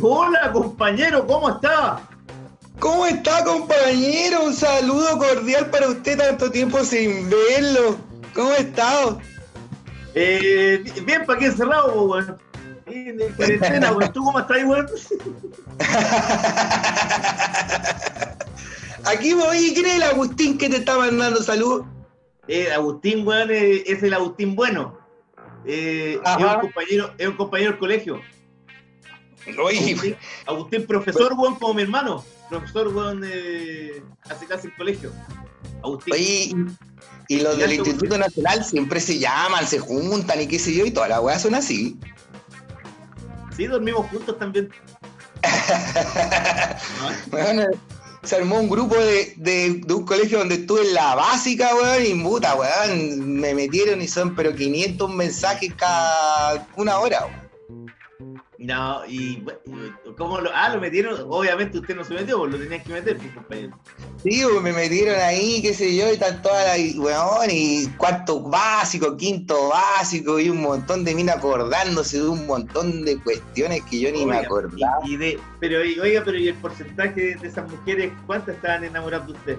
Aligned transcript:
Hola 0.00 0.52
compañero, 0.52 1.26
¿cómo 1.26 1.50
está? 1.50 2.00
¿Cómo 2.78 3.04
está, 3.06 3.44
compañero? 3.44 4.44
Un 4.44 4.54
saludo 4.54 5.18
cordial 5.18 5.68
para 5.70 5.88
usted, 5.88 6.18
tanto 6.18 6.50
tiempo 6.50 6.84
sin 6.84 7.28
verlo. 7.28 7.96
¿Cómo 8.34 8.52
estado? 8.52 9.20
Eh, 10.14 10.82
bien, 11.04 11.26
¿para 11.26 11.38
qué 11.38 11.46
encerrado, 11.46 12.04
weón? 12.04 12.38
En 12.86 13.20
en 13.20 13.32
cuarentena, 13.34 13.92
weón. 13.92 14.12
¿Tú 14.12 14.24
cómo 14.24 14.40
estás, 14.40 14.64
weón? 14.64 14.86
Aquí 19.04 19.34
voy, 19.34 19.72
¿quién 19.74 19.86
es 19.86 19.96
el 19.96 20.02
Agustín 20.04 20.58
que 20.58 20.68
te 20.68 20.76
está 20.76 20.96
mandando 20.96 21.42
salud? 21.42 21.82
Eh, 22.48 22.72
Agustín, 22.72 23.26
weón, 23.26 23.50
eh, 23.50 23.82
es 23.86 24.02
el 24.02 24.14
Agustín 24.14 24.56
bueno. 24.56 24.98
Eh, 25.64 26.20
es, 26.24 26.36
un 26.36 26.60
compañero, 26.60 27.14
es 27.18 27.28
un 27.28 27.36
compañero 27.36 27.72
del 27.72 27.78
colegio. 27.78 28.20
Oye, 29.62 30.16
Agustín, 30.46 30.86
profesor, 30.86 31.32
weón, 31.36 31.56
como 31.56 31.74
mi 31.74 31.82
hermano. 31.82 32.24
Profesor, 32.48 32.88
weón, 32.88 33.22
eh, 33.24 34.02
hace 34.24 34.46
casi 34.46 34.68
el 34.68 34.76
colegio. 34.76 35.12
Agustín. 35.82 36.14
oye, 36.14 36.54
y 37.28 37.40
los 37.40 37.56
del 37.58 37.72
Instituto 37.72 38.18
Nacional 38.18 38.64
siempre 38.64 39.00
se 39.00 39.18
llaman, 39.18 39.66
se 39.66 39.78
juntan 39.78 40.40
y 40.40 40.46
qué 40.46 40.58
sé 40.58 40.74
yo, 40.74 40.84
y 40.84 40.90
todas 40.90 41.08
las 41.08 41.20
weas 41.20 41.42
son 41.42 41.54
así. 41.54 41.98
Sí, 43.56 43.66
dormimos 43.66 44.06
juntos 44.10 44.38
también. 44.38 44.70
Bueno, 47.30 47.64
se 48.22 48.36
armó 48.36 48.60
un 48.60 48.68
grupo 48.68 48.94
de, 48.96 49.34
de- 49.36 49.80
de 49.84 49.94
un 49.94 50.04
colegio 50.04 50.38
donde 50.38 50.54
estuve 50.56 50.82
en 50.82 50.94
la 50.94 51.14
básica, 51.14 51.74
weón, 51.74 52.04
y 52.06 52.14
puta, 52.22 52.54
weón, 52.54 53.40
me 53.40 53.54
metieron 53.54 54.00
y 54.00 54.08
son 54.08 54.34
pero 54.36 54.54
500 54.54 55.10
mensajes 55.12 55.72
cada 55.76 56.68
una 56.76 56.98
hora, 56.98 57.26
weón. 57.26 57.41
No, 58.62 59.04
y 59.08 59.44
¿cómo 60.16 60.40
lo, 60.40 60.48
ah, 60.54 60.68
lo 60.68 60.80
metieron? 60.80 61.26
Obviamente 61.28 61.80
usted 61.80 61.96
no 61.96 62.04
se 62.04 62.14
metió, 62.14 62.38
pues 62.38 62.52
lo 62.52 62.58
tenían 62.58 62.80
que 62.84 62.92
meter, 62.92 63.18
pues, 63.18 63.34
compañero. 63.34 63.76
Sí, 64.22 64.44
weón, 64.44 64.62
me 64.62 64.72
metieron 64.72 65.18
ahí, 65.20 65.60
qué 65.62 65.74
sé 65.74 65.96
yo, 65.96 66.08
y 66.08 66.12
están 66.12 66.40
todas 66.42 66.64
las, 66.64 66.78
y, 66.78 66.96
weón, 66.96 67.48
y 67.50 67.88
cuarto 67.96 68.40
básico, 68.40 69.16
quinto 69.16 69.70
básico, 69.70 70.38
y 70.38 70.48
un 70.48 70.62
montón 70.62 71.02
de 71.02 71.12
minas 71.12 71.38
acordándose 71.38 72.18
de 72.18 72.28
un 72.28 72.46
montón 72.46 73.04
de 73.04 73.20
cuestiones 73.20 73.82
que 73.90 73.98
yo 73.98 74.12
ni 74.12 74.24
me 74.24 74.36
acordaba. 74.36 75.00
Y, 75.04 75.14
y 75.14 75.16
de, 75.16 75.40
pero 75.58 75.80
oiga, 75.80 76.22
pero 76.24 76.38
¿y 76.38 76.46
el 76.46 76.54
porcentaje 76.54 77.34
de 77.34 77.48
esas 77.48 77.68
mujeres 77.68 78.12
cuántas 78.28 78.54
estaban 78.54 78.84
enamoradas 78.84 79.26
de 79.26 79.32
usted? 79.32 79.58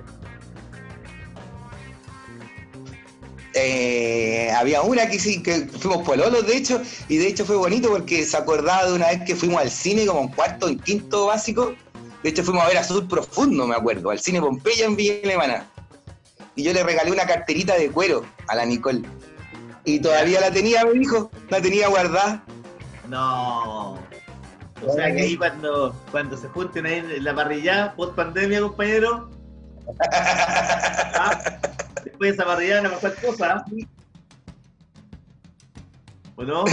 Eh, 3.56 4.52
había 4.56 4.82
una 4.82 5.08
que 5.08 5.20
sí, 5.20 5.44
que 5.44 5.68
fuimos 5.68 6.04
pololos, 6.04 6.46
de 6.48 6.58
hecho, 6.58 6.82
y 7.08 7.18
de 7.18 7.28
hecho 7.28 7.46
fue 7.46 7.56
bonito 7.56 7.90
porque 7.90 8.26
se 8.26 8.36
acordaba 8.36 8.86
de 8.86 8.94
una 8.94 9.08
vez 9.08 9.22
que 9.26 9.36
fuimos 9.36 9.62
al 9.62 9.70
cine 9.70 10.06
como 10.08 10.22
en 10.22 10.28
cuarto, 10.30 10.68
en 10.68 10.80
quinto 10.80 11.28
básico. 11.28 11.76
De 12.24 12.30
hecho, 12.30 12.44
fuimos 12.44 12.64
a 12.64 12.68
ver 12.68 12.78
Azul 12.78 13.08
Profundo, 13.08 13.68
me 13.68 13.76
acuerdo, 13.76 14.10
al 14.10 14.20
cine 14.20 14.40
Pompeya 14.40 14.86
en 14.86 14.96
Villa 14.96 15.16
Alemana. 15.24 15.68
Y 16.56 16.64
yo 16.64 16.74
le 16.74 16.84
regalé 16.84 17.12
una 17.12 17.26
carterita 17.26 17.76
de 17.76 17.92
cuero 17.92 18.26
a 18.48 18.56
la 18.56 18.66
Nicole. 18.66 19.02
Y 19.86 20.00
todavía 20.00 20.40
la 20.40 20.50
tenía, 20.52 20.86
me 20.86 20.94
dijo, 20.94 21.30
la 21.50 21.62
tenía 21.62 21.90
guardada. 21.90 22.44
No. 23.10 24.00
O 24.86 24.94
sea 24.96 25.14
que 25.14 25.22
ahí 25.22 25.38
cuando, 25.38 25.94
cuando 26.12 26.38
se 26.38 26.48
junten 26.48 26.86
ahí 26.86 26.98
en 27.00 27.24
la 27.24 27.36
parrilla, 27.36 27.94
post 27.96 28.16
pandemia, 28.16 28.62
compañero. 28.62 29.30
ah, 30.00 31.40
después 32.04 32.30
de 32.32 32.36
esa 32.36 32.46
parrilla 32.46 32.82
no 32.82 32.90
mejor 32.90 33.16
cosa. 33.16 33.54
¿ah? 33.58 33.66
¿O 36.36 36.44
no? 36.44 36.66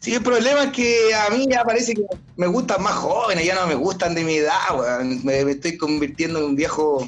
Sí, 0.00 0.14
el 0.14 0.22
problema 0.22 0.64
es 0.64 0.72
que 0.72 1.14
a 1.14 1.30
mí 1.30 1.46
ya 1.48 1.62
parece 1.62 1.94
que 1.94 2.02
me 2.36 2.48
gustan 2.48 2.82
más 2.82 2.94
jóvenes, 2.94 3.46
ya 3.46 3.54
no 3.54 3.66
me 3.68 3.74
gustan 3.76 4.14
de 4.14 4.24
mi 4.24 4.34
edad, 4.36 4.58
weón. 4.76 5.24
Me, 5.24 5.44
me 5.44 5.52
estoy 5.52 5.76
convirtiendo 5.78 6.40
en 6.40 6.44
un 6.46 6.56
viejo. 6.56 6.98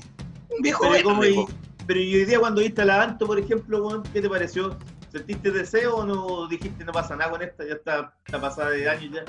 Un 0.51 0.63
viejo 0.63 0.85
Pero, 0.89 1.03
¿cómo 1.09 1.21
verde, 1.23 1.35
y- 1.35 1.47
pero 1.87 2.01
y 2.01 2.15
hoy 2.15 2.25
día 2.25 2.39
cuando 2.39 2.61
viste 2.61 2.83
a 2.83 2.85
Lavanto, 2.85 3.27
por 3.27 3.39
ejemplo, 3.41 4.03
¿qué 4.13 4.23
te 4.23 4.29
pareció? 4.29 4.77
¿Sentiste 5.11 5.51
deseo 5.51 5.97
o 5.97 6.05
no 6.05 6.47
dijiste 6.49 6.85
no 6.85 6.93
pasa 6.93 7.17
nada 7.17 7.31
con 7.33 7.43
esta? 7.43 7.65
Ya 7.67 7.75
está, 7.75 8.15
está 8.25 8.41
pasada 8.41 8.71
de 8.71 8.89
años 8.89 9.13
ya, 9.15 9.25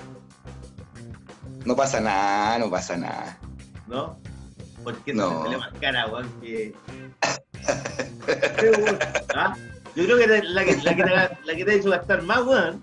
No 1.65 1.75
pasa 1.75 1.99
nada, 1.99 2.59
no 2.59 2.69
pasa 2.69 2.95
nada. 2.97 3.39
¿no? 3.87 4.17
Porque 4.85 5.13
No. 5.13 5.29
se 5.29 5.43
salió 5.43 5.59
más 5.59 5.73
cara, 5.81 6.07
weón, 6.07 6.29
que... 6.41 6.73
¿ah? 9.35 9.55
Yo 9.95 10.03
creo 10.05 10.17
que 10.17 10.27
la 10.27 10.41
que, 10.65 10.75
la, 10.77 10.95
que 10.95 11.03
te, 11.03 11.09
la 11.45 11.55
que 11.55 11.65
te 11.65 11.71
ha 11.71 11.73
hecho 11.75 11.89
gastar 11.89 12.21
más, 12.21 12.45
weón, 12.45 12.81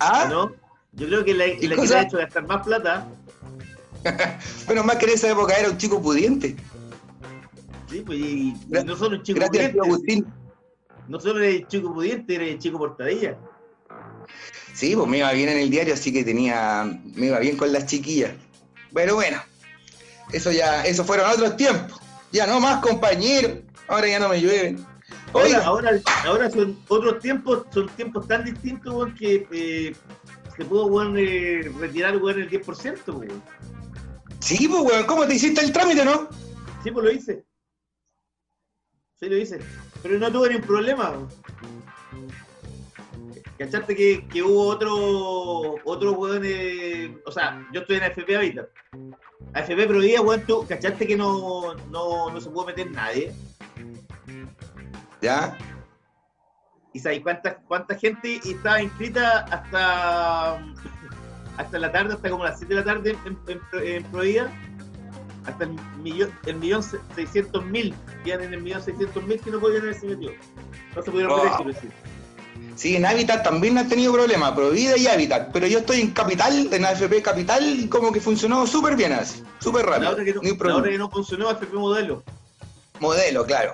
Ah, 0.00 0.26
¿no? 0.28 0.52
Yo 0.92 1.06
creo 1.06 1.24
que 1.24 1.34
la, 1.34 1.46
la 1.46 1.52
que 1.76 1.88
te 1.88 1.94
ha 1.96 2.02
hecho 2.02 2.18
gastar 2.18 2.46
más 2.46 2.64
plata, 2.64 3.08
menos 4.68 4.84
mal 4.84 4.98
que 4.98 5.06
en 5.06 5.12
esa 5.12 5.30
época 5.30 5.54
era 5.54 5.70
un 5.70 5.78
chico 5.78 6.00
pudiente. 6.02 6.56
sí, 7.88 8.02
pues, 8.04 8.18
y, 8.18 8.54
no 8.68 8.96
solo 8.96 9.16
un 9.16 9.22
chico 9.22 9.38
Gracias, 9.40 9.70
pudiente, 9.72 9.80
Agustín. 9.80 10.26
no 11.08 11.18
solo 11.20 11.40
eres 11.42 11.66
chico 11.68 11.92
pudiente, 11.94 12.34
eres 12.34 12.58
chico 12.58 12.76
portadilla. 12.78 13.36
Sí, 14.74 14.94
pues 14.96 15.08
me 15.08 15.18
iba 15.18 15.32
bien 15.32 15.48
en 15.48 15.58
el 15.58 15.70
diario, 15.70 15.94
así 15.94 16.12
que 16.12 16.22
tenía. 16.24 16.84
me 17.14 17.26
iba 17.26 17.38
bien 17.38 17.56
con 17.56 17.72
las 17.72 17.86
chiquillas. 17.86 18.32
Pero 18.92 19.14
bueno, 19.14 19.40
eso 20.32 20.50
ya, 20.52 20.84
eso 20.84 21.04
fueron 21.04 21.30
otros 21.30 21.56
tiempos. 21.56 22.00
Ya 22.32 22.46
no 22.46 22.60
más 22.60 22.80
compañeros, 22.80 23.58
ahora 23.88 24.08
ya 24.08 24.18
no 24.18 24.28
me 24.28 24.40
llueven. 24.40 24.84
Ahora, 25.32 25.46
Oiga, 25.46 25.64
ahora, 25.64 25.90
ahora 26.24 26.50
son 26.50 26.78
otros 26.88 27.20
tiempos, 27.20 27.66
son 27.72 27.88
tiempos 27.90 28.26
tan 28.26 28.44
distintos, 28.44 28.94
weón, 28.94 29.14
que 29.14 29.46
eh, 29.52 29.94
se 30.56 30.64
pudo, 30.64 30.86
weón, 30.86 31.16
eh, 31.18 31.70
retirar, 31.78 32.16
weón, 32.16 32.40
el 32.40 32.50
10%, 32.50 33.14
weón. 33.14 33.42
sí, 34.40 34.68
pues 34.68 34.82
weón, 34.82 35.06
¿cómo 35.06 35.26
te 35.26 35.34
hiciste 35.34 35.60
el 35.60 35.72
trámite, 35.72 36.04
no? 36.04 36.28
Sí, 36.82 36.90
pues 36.90 37.04
lo 37.04 37.12
hice. 37.12 37.44
Sí, 39.18 39.28
lo 39.28 39.36
hice. 39.36 39.58
Pero 40.02 40.18
no 40.18 40.30
tuve 40.30 40.50
ni 40.50 40.56
un 40.56 40.62
problema, 40.62 41.10
weón. 41.10 41.28
¿Cachaste 43.58 43.94
que, 43.94 44.26
que 44.26 44.42
hubo 44.42 44.66
otro, 44.66 45.76
otro 45.84 46.12
weón, 46.12 46.42
eh, 46.44 47.16
o 47.24 47.30
sea, 47.30 47.66
yo 47.72 47.82
estoy 47.82 47.96
en 47.96 48.02
AFP 48.04 48.36
Habitat. 48.36 48.68
AFP 49.52 49.86
Prohibida, 49.86 50.20
weón, 50.20 50.42
tú, 50.46 50.66
¿cachaste 50.66 51.06
que 51.06 51.16
no, 51.16 51.74
no, 51.90 52.30
no 52.30 52.40
se 52.40 52.50
pudo 52.50 52.66
meter 52.66 52.90
nadie? 52.90 53.32
Ya, 55.22 55.56
¿Y 56.92 57.00
sabes 57.00 57.20
cuánta, 57.22 57.56
cuánta 57.66 57.96
gente 57.96 58.40
estaba 58.44 58.80
inscrita 58.80 59.40
hasta, 59.50 60.54
hasta 61.56 61.78
la 61.78 61.90
tarde, 61.90 62.14
hasta 62.14 62.30
como 62.30 62.44
las 62.44 62.58
7 62.58 62.72
de 62.74 62.80
la 62.80 62.84
tarde 62.86 63.16
en, 63.24 63.38
en? 63.48 64.48
Hasta 65.46 65.64
el 65.64 65.72
millón, 66.02 66.30
el 66.46 66.56
millón 66.56 66.82
se- 66.82 67.00
seiscientos 67.14 67.64
mil, 67.66 67.94
en 68.24 68.54
el 68.54 68.62
millón 68.62 68.80
seiscientos 68.80 69.22
mil 69.24 69.40
que 69.40 69.50
no 69.50 69.58
podían 69.60 69.82
haberse 69.82 70.06
metido. 70.06 70.32
No 70.94 71.02
se 71.02 71.10
pudieron 71.10 71.32
Oh. 71.34 71.42
meter, 71.44 71.56
quiero 71.56 71.72
decir. 71.72 71.92
Sí, 72.76 72.96
en 72.96 73.06
Habitat 73.06 73.42
también 73.42 73.78
han 73.78 73.88
tenido 73.88 74.12
problemas, 74.12 74.52
Provida 74.52 74.96
y 74.96 75.06
Habitat. 75.06 75.50
Pero 75.52 75.66
yo 75.66 75.78
estoy 75.80 76.00
en 76.00 76.10
Capital, 76.10 76.68
en 76.72 76.84
AFP 76.84 77.22
Capital, 77.22 77.64
y 77.80 77.88
como 77.88 78.12
que 78.12 78.20
funcionó 78.20 78.66
súper 78.66 78.96
bien 78.96 79.12
así, 79.12 79.42
súper 79.60 79.84
La 79.86 79.92
rápido. 79.92 80.10
otra 80.12 80.24
que 80.24 80.34
no, 80.34 80.42
la 80.42 80.76
otra 80.76 80.90
que 80.90 80.98
no 80.98 81.10
funcionó 81.10 81.48
AFP 81.48 81.74
Modelo. 81.74 82.22
Modelo, 83.00 83.44
claro. 83.44 83.72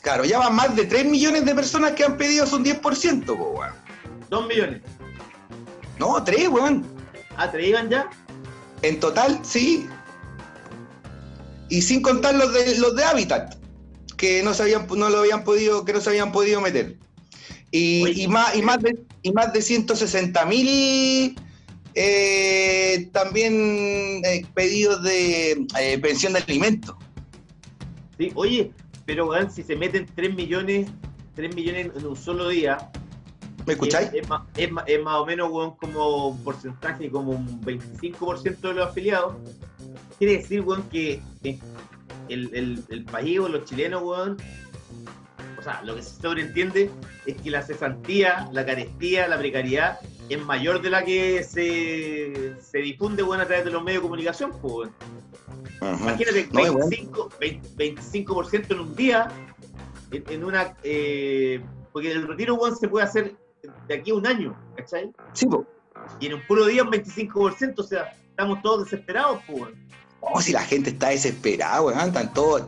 Claro, 0.00 0.24
ya 0.24 0.38
van 0.38 0.54
más 0.56 0.74
de 0.74 0.84
3 0.84 1.06
millones 1.06 1.44
de 1.44 1.54
personas 1.54 1.92
que 1.92 2.04
han 2.04 2.16
pedido 2.16 2.44
su 2.46 2.58
10%, 2.58 3.24
po, 3.24 3.34
weón. 3.34 3.72
Dos 4.28 4.46
millones. 4.48 4.82
No, 5.98 6.22
3, 6.22 6.48
weón. 6.48 6.84
Ah, 7.36 7.50
¿te 7.50 7.64
iban 7.64 7.88
ya? 7.88 8.10
En 8.82 8.98
total, 8.98 9.38
sí. 9.42 9.88
Y 11.68 11.82
sin 11.82 12.02
contar 12.02 12.34
los 12.34 12.52
de 12.52 12.76
los 12.78 12.96
de 12.96 13.04
Habitat, 13.04 13.54
que 14.16 14.42
no 14.42 14.54
se 14.54 14.64
habían, 14.64 14.86
no 14.88 15.08
lo 15.08 15.20
habían 15.20 15.44
podido, 15.44 15.84
que 15.84 15.92
no 15.92 16.00
se 16.00 16.10
habían 16.10 16.32
podido 16.32 16.60
meter. 16.60 16.96
Y, 17.72 18.02
Oye, 18.04 18.22
y 18.22 18.28
más, 18.28 18.54
y, 18.54 18.62
más 18.62 18.80
de, 18.82 18.98
y 19.22 19.32
más 19.32 19.52
de 19.52 19.62
160 19.62 20.44
mil 20.46 21.34
eh, 21.94 23.08
también 23.12 24.22
eh, 24.24 24.46
pedidos 24.54 25.02
de 25.02 25.52
eh, 25.80 25.98
pensión 25.98 26.34
de 26.34 26.40
alimentos. 26.40 26.94
Sí, 28.18 28.30
oye, 28.34 28.72
pero 29.06 29.26
weón, 29.28 29.50
si 29.50 29.62
se 29.62 29.74
meten 29.74 30.06
3 30.14 30.34
millones, 30.34 30.88
3 31.34 31.54
millones 31.54 31.90
en 31.96 32.06
un 32.06 32.16
solo 32.16 32.48
día, 32.48 32.90
¿Me 33.66 33.72
escucháis? 33.74 34.08
Es, 34.08 34.22
es 34.22 34.28
más, 34.28 34.42
es 34.56 34.70
más- 34.70 34.84
es 34.86 35.02
más 35.02 35.16
o 35.16 35.26
menos 35.26 35.50
weón, 35.50 35.76
como 35.76 36.28
un 36.28 36.44
porcentaje, 36.44 37.10
como 37.10 37.32
un 37.32 37.60
25% 37.62 38.60
de 38.60 38.74
los 38.74 38.88
afiliados. 38.88 39.36
Quiere 40.18 40.38
decir, 40.38 40.60
weón, 40.60 40.82
que 40.90 41.20
eh, 41.44 41.58
el, 42.28 42.50
el, 42.54 42.84
el 42.90 43.04
país 43.04 43.38
o 43.38 43.48
los 43.48 43.64
chilenos, 43.64 44.02
weón, 44.02 44.36
o 45.62 45.64
sea, 45.64 45.80
lo 45.84 45.94
que 45.94 46.02
se 46.02 46.20
sobreentiende 46.20 46.90
es 47.24 47.40
que 47.40 47.50
la 47.50 47.62
cesantía, 47.62 48.48
la 48.52 48.66
carestía, 48.66 49.28
la 49.28 49.38
precariedad 49.38 50.00
es 50.28 50.44
mayor 50.44 50.82
de 50.82 50.90
la 50.90 51.04
que 51.04 51.44
se, 51.44 52.60
se 52.60 52.78
difunde, 52.78 53.22
weón, 53.22 53.40
a 53.40 53.46
través 53.46 53.64
de 53.64 53.70
los 53.70 53.80
medios 53.84 54.02
de 54.02 54.08
comunicación, 54.08 54.50
pues. 54.60 54.90
Imagínate, 55.80 56.48
No, 56.52 56.66
igual. 56.66 56.88
25%, 56.90 57.38
20 57.38 57.68
25% 58.26 58.70
en 58.72 58.80
un 58.80 58.96
día, 58.96 59.28
en, 60.10 60.24
en 60.28 60.44
una. 60.44 60.74
eh, 60.82 61.60
porque 61.92 62.10
el 62.10 62.26
retiro 62.26 62.54
one 62.56 62.74
se 62.74 62.88
puede 62.88 63.04
hacer 63.06 63.36
de 63.86 63.94
aquí 63.94 64.10
a 64.10 64.14
un 64.14 64.26
año, 64.26 64.58
¿cachai? 64.76 65.12
Sí, 65.32 65.46
po. 65.46 65.64
Y 66.18 66.26
en 66.26 66.34
un 66.34 66.46
puro 66.48 66.66
día 66.66 66.82
un 66.82 66.90
25%, 66.90 67.74
o 67.78 67.82
sea, 67.84 68.12
estamos 68.30 68.60
todos 68.62 68.84
desesperados, 68.84 69.38
pues. 69.46 69.72
Oh, 70.24 70.40
si 70.40 70.52
la 70.52 70.62
gente 70.62 70.90
está 70.90 71.08
desesperada, 71.08 71.82
weón, 71.82 71.98
están 72.08 72.32
todos, 72.32 72.62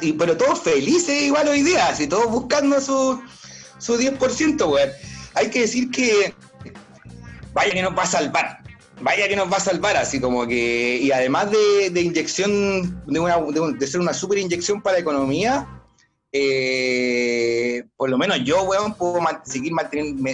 y- 0.00 0.14
pero 0.14 0.36
todos 0.38 0.58
felices 0.60 1.22
igual 1.22 1.46
hoy 1.48 1.62
día, 1.62 1.88
así 1.88 2.06
todos 2.06 2.30
buscando 2.30 2.80
su, 2.80 3.20
su 3.78 3.98
10%, 3.98 4.66
weón. 4.72 4.88
Hay 5.34 5.50
que 5.50 5.60
decir 5.60 5.90
que 5.90 6.34
vaya 7.52 7.72
que 7.74 7.82
nos 7.82 7.96
va 7.96 8.04
a 8.04 8.06
salvar, 8.06 8.58
vaya 9.02 9.28
que 9.28 9.36
nos 9.36 9.52
va 9.52 9.58
a 9.58 9.60
salvar, 9.60 9.96
así 9.98 10.18
como 10.18 10.46
que, 10.46 10.96
y 11.02 11.12
además 11.12 11.50
de, 11.50 11.90
de 11.90 12.00
inyección, 12.00 13.04
de, 13.06 13.20
una, 13.20 13.36
de, 13.36 13.60
un- 13.60 13.78
de 13.78 13.86
ser 13.86 14.00
una 14.00 14.14
super 14.14 14.38
inyección 14.38 14.80
para 14.80 14.94
la 14.94 15.00
economía, 15.02 15.68
eh, 16.36 17.84
por 17.96 18.10
lo 18.10 18.18
menos 18.18 18.38
yo, 18.44 18.64
weón, 18.64 18.94
puedo 18.94 19.20
man- 19.20 19.40
seguir 19.44 19.72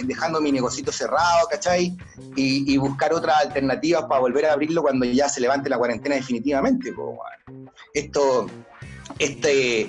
dejando 0.05 0.41
mi 0.41 0.51
negocito 0.51 0.91
cerrado, 0.91 1.47
¿cachai? 1.49 1.95
Y, 2.35 2.75
buscar 2.77 3.13
otras 3.13 3.37
alternativas 3.45 4.05
para 4.09 4.19
volver 4.19 4.47
a 4.47 4.53
abrirlo 4.53 4.81
cuando 4.81 5.05
ya 5.05 5.29
se 5.29 5.39
levante 5.39 5.69
la 5.69 5.77
cuarentena 5.77 6.15
definitivamente. 6.15 6.91
Esto, 7.93 8.47
este, 9.19 9.81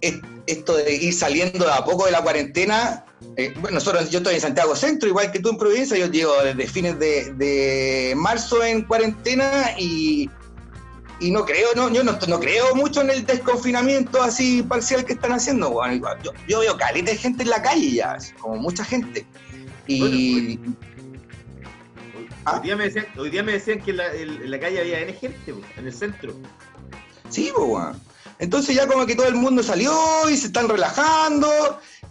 es- 0.00 0.20
esto 0.46 0.76
de 0.76 0.94
ir 0.94 1.12
saliendo 1.12 1.64
de 1.66 1.72
a 1.72 1.84
poco 1.84 2.06
de 2.06 2.12
la 2.12 2.22
cuarentena, 2.22 3.04
eh, 3.36 3.52
bueno, 3.60 3.76
nosotros, 3.76 4.10
yo 4.10 4.18
estoy 4.18 4.36
en 4.36 4.40
Santiago 4.40 4.76
Centro, 4.76 5.08
igual 5.08 5.32
que 5.32 5.40
tú 5.40 5.48
en 5.50 5.56
Providencia, 5.58 5.96
yo 5.98 6.06
llevo 6.06 6.34
desde 6.44 6.68
fines 6.68 6.98
de 7.00 8.12
marzo 8.16 8.62
en 8.62 8.82
cuarentena 8.82 9.74
y, 9.76 10.30
y 11.22 11.30
no 11.30 11.44
creo, 11.44 11.68
no, 11.76 11.88
yo 11.92 12.02
no, 12.04 12.18
no 12.28 12.40
creo 12.40 12.74
mucho 12.74 13.00
en 13.00 13.10
el 13.10 13.24
desconfinamiento 13.24 14.22
así 14.22 14.62
parcial 14.62 15.04
que 15.04 15.12
están 15.14 15.32
haciendo. 15.32 15.68
Igual, 15.68 16.00
Yo, 16.22 16.32
yo 16.48 16.60
veo 16.60 16.76
caleta 16.76 17.10
de 17.12 17.16
gente 17.16 17.42
en 17.44 17.50
la 17.50 17.62
calle 17.62 17.90
ya, 17.92 18.18
como 18.40 18.56
mucha 18.56 18.84
gente. 18.84 19.24
Y 19.86 20.02
Hoy, 20.02 20.60
¿Ah? 22.44 22.56
hoy 22.56 22.62
día 22.62 22.76
me 22.76 22.84
decían, 22.84 23.06
hoy 23.16 23.30
día 23.30 23.42
me 23.42 23.52
decían 23.52 23.80
que 23.80 23.92
en 23.92 23.96
la, 23.98 24.12
en- 24.14 24.42
en 24.42 24.50
la 24.50 24.58
calle 24.60 24.80
había 24.80 25.00
N 25.00 25.12
gente, 25.14 25.54
en 25.76 25.86
el 25.86 25.92
centro. 25.92 26.34
Sí, 27.30 27.52
pues. 27.54 27.96
Entonces 28.38 28.74
ya 28.74 28.86
como 28.88 29.06
que 29.06 29.14
todo 29.14 29.28
el 29.28 29.36
mundo 29.36 29.62
salió 29.62 29.92
y 30.28 30.36
se 30.36 30.48
están 30.48 30.68
relajando 30.68 31.48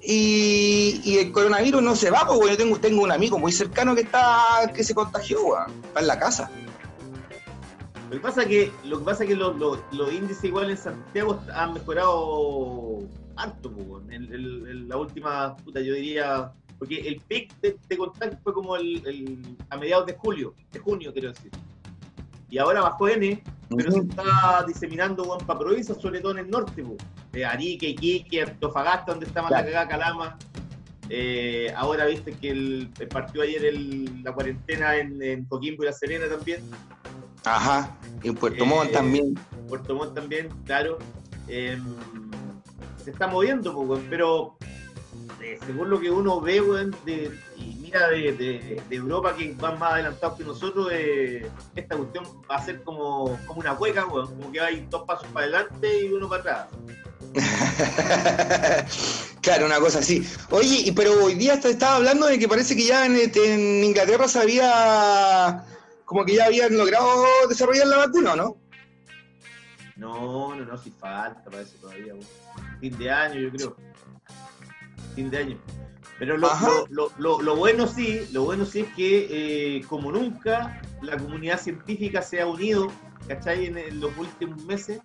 y, 0.02 1.02
y 1.04 1.18
el 1.18 1.32
coronavirus 1.34 1.82
no 1.84 1.96
se 1.96 2.10
va, 2.10 2.26
pues, 2.26 2.40
weón. 2.40 2.52
Yo 2.52 2.58
tengo, 2.58 2.80
tengo 2.80 3.04
un 3.04 3.12
amigo 3.12 3.38
muy 3.38 3.52
cercano 3.52 3.94
que 3.94 4.02
está 4.02 4.72
que 4.74 4.84
se 4.84 4.94
contagió, 4.96 5.42
weón. 5.44 5.72
Está 5.84 6.00
en 6.00 6.08
la 6.08 6.18
casa. 6.20 6.50
Lo 8.12 8.18
que 8.18 8.24
pasa 8.24 8.46
que, 8.46 8.72
lo 8.84 9.00
que 9.00 9.06
pasa 9.06 9.26
que 9.26 9.36
los, 9.38 9.58
los- 9.58 9.80
los 9.94 10.14
índices 10.14 10.44
igual 10.44 10.70
en 10.70 10.78
Santiago 10.78 11.42
han 11.54 11.74
mejorado 11.74 13.00
harto, 13.38 13.72
en, 14.10 14.24
en- 14.34 14.68
en 14.68 14.90
la 14.90 14.98
última, 14.98 15.56
puta, 15.56 15.80
yo 15.80 15.94
diría, 15.94 16.52
porque 16.78 17.00
el 17.08 17.22
pic 17.22 17.58
de, 17.62 17.78
de 17.88 17.98
contagio 17.98 18.38
fue 18.44 18.54
como 18.54 18.76
el, 18.76 19.02
el- 19.08 19.58
a 19.70 19.78
mediados 19.78 20.06
de 20.08 20.14
julio, 20.14 20.54
de 20.74 20.80
junio 20.80 21.14
quiero 21.14 21.30
decir. 21.32 21.52
Y 22.50 22.58
ahora 22.58 22.82
bajó 22.82 23.08
N, 23.08 23.42
pero 23.78 23.92
se 23.94 24.00
está 24.00 24.66
diseminando 24.68 25.24
weón, 25.24 25.46
para 25.46 25.60
provincias, 25.60 25.98
sobre 26.02 26.20
todo 26.20 26.34
en 26.34 26.40
el 26.40 26.50
norte, 26.50 26.84
po. 26.84 26.98
de 27.32 27.46
Arique, 27.46 27.88
Iquique, 27.88 28.42
Antofagasta, 28.42 29.14
donde 29.14 29.26
está 29.28 29.42
más 29.42 29.52
la 29.52 29.64
cagada 29.64 29.88
Calama. 29.88 30.38
Eh, 31.10 31.74
ahora 31.78 32.06
viste 32.08 32.34
que 32.34 32.50
el, 32.50 32.90
partió 33.10 33.42
ayer 33.42 33.64
el- 33.64 34.22
la 34.22 34.34
cuarentena 34.34 34.98
en, 34.98 35.22
en 35.22 35.46
Coquimbo 35.46 35.84
y 35.84 35.86
La 35.86 35.94
Serena 35.94 36.26
también. 36.28 36.62
Ajá. 37.44 37.98
Y 38.24 38.30
en 38.30 38.36
Puerto 38.36 38.66
Montt 38.66 38.90
Eh, 38.90 38.94
también. 38.94 39.40
Puerto 39.68 39.96
Montt 39.96 40.14
también, 40.16 40.50
claro. 40.66 40.98
Eh, 41.48 41.78
se 43.04 43.12
está 43.12 43.28
moviendo, 43.28 43.74
pues, 43.74 44.02
pero 44.10 44.58
eh, 45.42 45.58
según 45.66 45.90
lo 45.90 46.00
que 46.00 46.12
uno 46.12 46.40
ve, 46.40 46.62
weón, 46.62 46.96
de, 47.06 47.32
y 47.58 47.76
mira 47.82 48.08
de, 48.10 48.32
de- 48.34 48.82
de 48.88 48.96
Europa 48.96 49.36
que 49.36 49.54
van 49.60 49.80
más 49.80 49.94
adelantados 49.94 50.38
que 50.38 50.44
nosotros, 50.44 50.90
eh, 50.92 51.50
esta 51.76 51.98
cuestión 51.98 52.26
va 52.50 52.58
a 52.58 52.64
ser 52.66 52.84
como, 52.84 53.38
como 53.48 53.60
una 53.60 53.74
hueca, 53.74 54.06
weón, 54.06 54.28
como 54.36 54.52
que 54.52 54.62
hay 54.62 54.86
dos 54.90 55.04
pasos 55.08 55.28
para 55.34 55.46
adelante 55.48 56.04
y 56.06 56.14
uno 56.14 56.30
para 56.30 56.42
atrás. 56.42 56.68
claro, 59.42 59.66
una 59.66 59.80
cosa 59.80 60.00
así. 60.00 60.26
Oye, 60.50 60.94
pero 60.96 61.24
hoy 61.24 61.36
día 61.36 61.60
te 61.60 61.70
estaba 61.70 61.96
hablando 61.98 62.28
de 62.28 62.38
que 62.40 62.48
parece 62.48 62.76
que 62.76 62.86
ya 62.86 63.06
en, 63.06 63.16
este, 63.16 63.54
en 63.54 63.84
Inglaterra 63.84 64.28
se 64.28 64.40
había, 64.40 65.64
como 66.12 66.26
que 66.26 66.36
ya 66.36 66.48
habían 66.48 66.78
logrado 66.78 67.24
desarrollar 67.48 67.88
la 67.88 67.98
vacuna, 68.00 68.34
¿o 68.34 68.36
¿no? 68.36 68.58
No, 69.96 70.54
no, 70.54 70.66
no, 70.66 70.78
si 70.78 70.92
falta 70.92 71.46
para 71.46 71.62
eso 71.62 71.78
todavía. 71.80 72.14
Fin 72.82 72.98
de 72.98 73.10
año, 73.10 73.40
yo 73.40 73.50
creo. 73.50 73.78
Fin 75.16 75.30
de 75.30 75.38
año. 75.38 75.62
Pero 76.20 76.38
lo, 76.38 76.50
lo, 76.60 76.88
lo, 76.90 77.12
lo- 77.18 77.42
lo 77.42 77.56
bueno 77.56 77.88
sí, 77.88 78.28
lo 78.34 78.44
bueno 78.44 78.66
sí 78.66 78.82
es 78.82 78.94
que 78.94 79.78
eh, 79.78 79.86
como 79.88 80.12
nunca 80.12 80.82
la 81.02 81.18
comunidad 81.18 81.62
científica 81.62 82.22
se 82.22 82.42
ha 82.42 82.46
unido, 82.46 82.90
¿cachai? 83.30 83.68
En, 83.68 83.78
en 83.78 84.02
los 84.02 84.12
últimos 84.18 84.62
meses. 84.66 85.00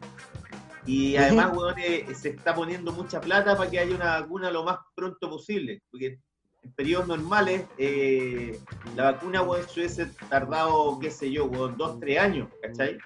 Y 0.86 1.16
además, 1.16 1.56
weón, 1.56 1.78
eh, 1.78 2.04
se 2.20 2.30
está 2.30 2.52
poniendo 2.52 2.90
mucha 2.90 3.20
plata 3.20 3.56
para 3.56 3.70
que 3.70 3.78
haya 3.78 3.94
una 3.94 4.18
vacuna 4.20 4.50
lo 4.50 4.64
más 4.64 4.78
pronto 4.96 5.30
posible. 5.30 5.82
Porque 5.88 6.18
en 6.66 6.72
periodos 6.72 7.06
normales, 7.08 7.64
eh, 7.78 8.58
la 8.96 9.12
vacuna, 9.12 9.42
weón, 9.42 9.66
se 9.68 9.80
hubiese 9.80 10.06
tardado, 10.28 10.98
qué 10.98 11.10
sé 11.10 11.30
yo, 11.30 11.46
weón, 11.46 11.76
dos, 11.76 12.00
tres 12.00 12.18
años, 12.18 12.48
¿cachai? 12.62 12.98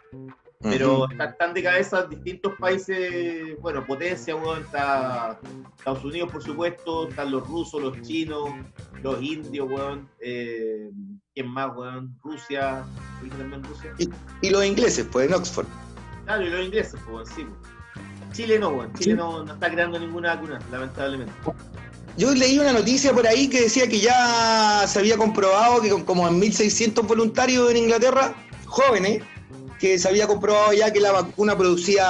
pero 0.63 1.05
Ujú. 1.05 1.13
están, 1.13 1.31
están 1.31 1.55
de 1.55 1.63
cabeza 1.63 2.03
distintos 2.03 2.53
países, 2.59 3.59
bueno, 3.61 3.87
potencia, 3.87 4.37
weón, 4.37 4.61
está 4.63 5.39
Estados 5.79 6.05
Unidos, 6.05 6.31
por 6.31 6.43
supuesto, 6.43 7.09
están 7.09 7.31
los 7.31 7.47
rusos, 7.49 7.83
los 7.83 8.01
chinos, 8.03 8.51
los 9.03 9.23
indios, 9.23 9.69
weón, 9.71 10.09
eh, 10.21 10.91
¿quién 11.35 11.49
más, 11.49 11.75
weón? 11.75 12.15
Rusia, 12.23 12.85
¿viste 13.23 13.39
también 13.39 13.65
Rusia? 13.65 13.95
Y 14.43 14.51
los 14.51 14.65
ingleses, 14.65 15.07
pues, 15.11 15.29
en 15.29 15.35
Oxford. 15.35 15.67
Claro, 16.27 16.43
y 16.43 16.51
los 16.51 16.65
ingleses, 16.65 17.01
pues, 17.09 17.29
sí. 17.31 17.43
weón. 17.45 17.57
Chile 18.33 18.59
no, 18.59 18.69
weón, 18.69 18.93
Chile 18.95 19.15
no, 19.15 19.45
no 19.45 19.55
está 19.55 19.71
creando 19.71 19.99
ninguna 19.99 20.35
vacuna, 20.35 20.59
lamentablemente. 20.71 21.33
Yo 22.17 22.33
leí 22.35 22.59
una 22.59 22.73
noticia 22.73 23.13
por 23.13 23.27
ahí 23.27 23.49
que 23.49 23.63
decía 23.63 23.87
que 23.89 24.01
ya 24.01 24.85
se 24.87 24.99
había 24.99 25.17
comprobado 25.17 25.81
que 25.81 25.89
con- 25.91 26.05
como 26.05 26.29
en 26.29 26.39
1.600 26.41 27.07
voluntarios 27.07 27.71
en 27.71 27.79
Inglaterra, 27.79 28.35
jóvenes, 28.67 29.23
que 29.79 29.99
se 29.99 30.09
había 30.09 30.27
comprobado 30.27 30.73
ya 30.75 30.93
que 30.93 31.01
la 31.01 31.13
vacuna 31.13 31.57
producía 31.57 32.07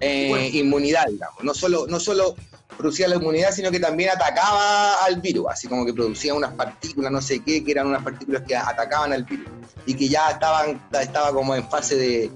eh, 0.00 0.26
Bueno. 0.30 0.46
inmunidad, 0.56 1.06
digamos. 1.10 1.44
No 1.44 1.52
solo, 1.54 1.86
no 1.88 2.00
solo 2.00 2.34
producía 2.78 3.06
la 3.06 3.16
inmunidad, 3.16 3.52
sino 3.52 3.70
que 3.70 3.78
también 3.78 4.10
atacaba 4.10 5.04
al 5.04 5.20
virus, 5.20 5.46
así 5.50 5.68
como 5.68 5.84
que 5.84 5.92
producía 5.92 6.32
unas 6.34 6.52
partículas, 6.54 7.12
no 7.12 7.20
sé 7.20 7.40
qué, 7.44 7.62
que 7.62 7.70
eran 7.72 7.86
unas 7.88 8.02
partículas 8.02 8.42
que 8.48 8.56
atacaban 8.56 9.12
al 9.12 9.24
virus. 9.24 9.46
Y 9.84 9.94
que 9.94 10.08
ya 10.08 10.30
estaban, 10.30 10.80
estaba 10.98 11.32
como 11.32 11.54
en 11.54 11.68
fase 11.68 11.96
de, 11.96 12.30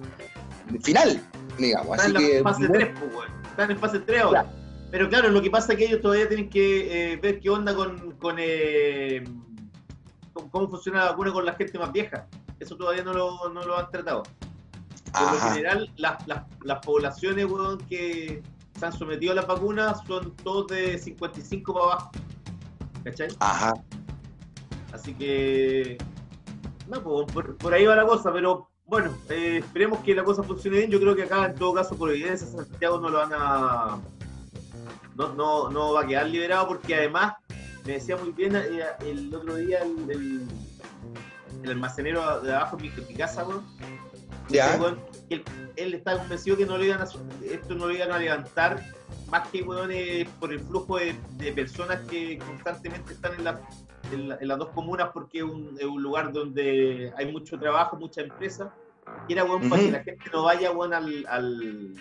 de 0.70 0.78
final, 0.80 1.20
digamos. 1.58 1.96
Están 1.96 2.16
Así 2.16 2.24
en 2.24 2.30
que, 2.32 2.42
fase 2.42 2.68
3, 2.68 2.88
pues. 3.14 3.28
Están 3.50 3.70
en 3.70 3.78
fase 3.78 3.98
3 4.00 4.22
ahora. 4.22 4.46
Pero 4.90 5.08
claro, 5.08 5.28
lo 5.30 5.42
que 5.42 5.50
pasa 5.50 5.72
es 5.72 5.78
que 5.78 5.86
ellos 5.86 6.00
todavía 6.00 6.28
tienen 6.28 6.48
que 6.48 7.12
eh, 7.12 7.16
ver 7.16 7.40
qué 7.40 7.50
onda 7.50 7.74
con, 7.74 8.12
con, 8.12 8.36
eh, 8.38 9.24
con 10.32 10.48
cómo 10.48 10.68
funciona 10.68 11.00
la 11.00 11.10
vacuna 11.10 11.32
con 11.32 11.44
la 11.44 11.54
gente 11.54 11.78
más 11.78 11.92
vieja. 11.92 12.26
Eso 12.60 12.76
todavía 12.76 13.02
no 13.02 13.12
lo, 13.12 13.48
no 13.50 13.64
lo 13.64 13.78
han 13.78 13.90
tratado. 13.90 14.22
Por 15.12 15.32
lo 15.32 15.40
general, 15.50 15.90
las, 15.96 16.26
las, 16.26 16.42
las 16.62 16.78
poblaciones 16.84 17.46
weón, 17.46 17.78
que 17.88 18.42
se 18.78 18.86
han 18.86 18.92
sometido 18.92 19.32
a 19.32 19.36
las 19.36 19.46
vacunas 19.46 20.02
son 20.06 20.34
todos 20.36 20.68
de 20.68 20.98
55 20.98 21.72
para 21.72 21.84
abajo. 21.84 22.10
¿Cachai? 23.04 23.28
Ajá. 23.40 23.74
Así 24.92 25.14
que. 25.14 25.98
No, 26.88 27.02
por, 27.02 27.56
por 27.56 27.74
ahí 27.74 27.86
va 27.86 27.96
la 27.96 28.06
cosa, 28.06 28.32
pero 28.32 28.70
bueno, 28.86 29.16
eh, 29.28 29.58
esperemos 29.58 30.00
que 30.00 30.14
la 30.14 30.24
cosa 30.24 30.42
funcione 30.42 30.78
bien. 30.78 30.90
Yo 30.90 31.00
creo 31.00 31.16
que 31.16 31.24
acá, 31.24 31.46
en 31.46 31.54
todo 31.54 31.74
caso, 31.74 31.96
Providencia, 31.96 32.46
Santiago 32.46 33.00
no 33.00 33.08
lo 33.08 33.18
van 33.18 33.32
a. 33.34 33.98
No, 35.16 35.32
no, 35.34 35.70
no 35.70 35.92
va 35.94 36.02
a 36.02 36.06
quedar 36.06 36.26
liberado 36.28 36.68
porque 36.68 36.94
además 36.94 37.34
me 37.84 37.94
decía 37.94 38.16
muy 38.16 38.32
bien 38.32 38.54
eh, 38.56 38.84
el 39.00 39.34
otro 39.34 39.54
día 39.56 39.80
el, 39.82 40.10
el, 40.10 40.48
el 41.62 41.70
almacenero 41.70 42.40
de 42.42 42.54
abajo 42.54 42.76
en 42.78 42.82
mi, 43.08 43.14
casa, 43.14 43.44
weón. 43.46 43.64
Ya. 44.48 44.78
Él, 45.30 45.42
él 45.76 45.94
estaba 45.94 46.18
convencido 46.18 46.56
que 46.56 46.66
no 46.66 46.76
lo 46.78 46.84
iban 46.84 47.00
a, 47.00 47.04
esto 47.04 47.74
no 47.74 47.86
lo 47.86 47.92
iban 47.92 48.12
a 48.12 48.18
levantar 48.18 48.82
más 49.28 49.48
que 49.48 49.62
weón, 49.62 49.90
eh, 49.90 50.28
por 50.38 50.52
el 50.52 50.60
flujo 50.60 50.98
de, 50.98 51.16
de 51.38 51.52
personas 51.52 52.00
que 52.08 52.38
constantemente 52.38 53.12
están 53.14 53.34
en, 53.34 53.44
la- 53.44 53.60
en 54.12 54.28
la- 54.28 54.36
en 54.40 54.46
las 54.48 54.58
dos 54.58 54.68
comunas 54.68 55.08
porque 55.12 55.38
es 55.38 55.44
un, 55.44 55.76
es 55.80 55.84
un 55.84 56.00
lugar 56.02 56.32
donde 56.32 57.12
hay 57.16 57.32
mucho 57.32 57.58
trabajo, 57.58 57.96
mucha 57.96 58.20
empresa. 58.20 58.72
Y 59.28 59.32
era 59.32 59.44
weón, 59.44 59.68
para 59.68 59.82
Ujú. 59.82 59.86
que 59.90 59.98
la 59.98 60.04
gente 60.04 60.24
no 60.32 60.42
vaya 60.44 60.70
weón, 60.72 60.92
al, 60.94 61.26
al, 61.28 61.92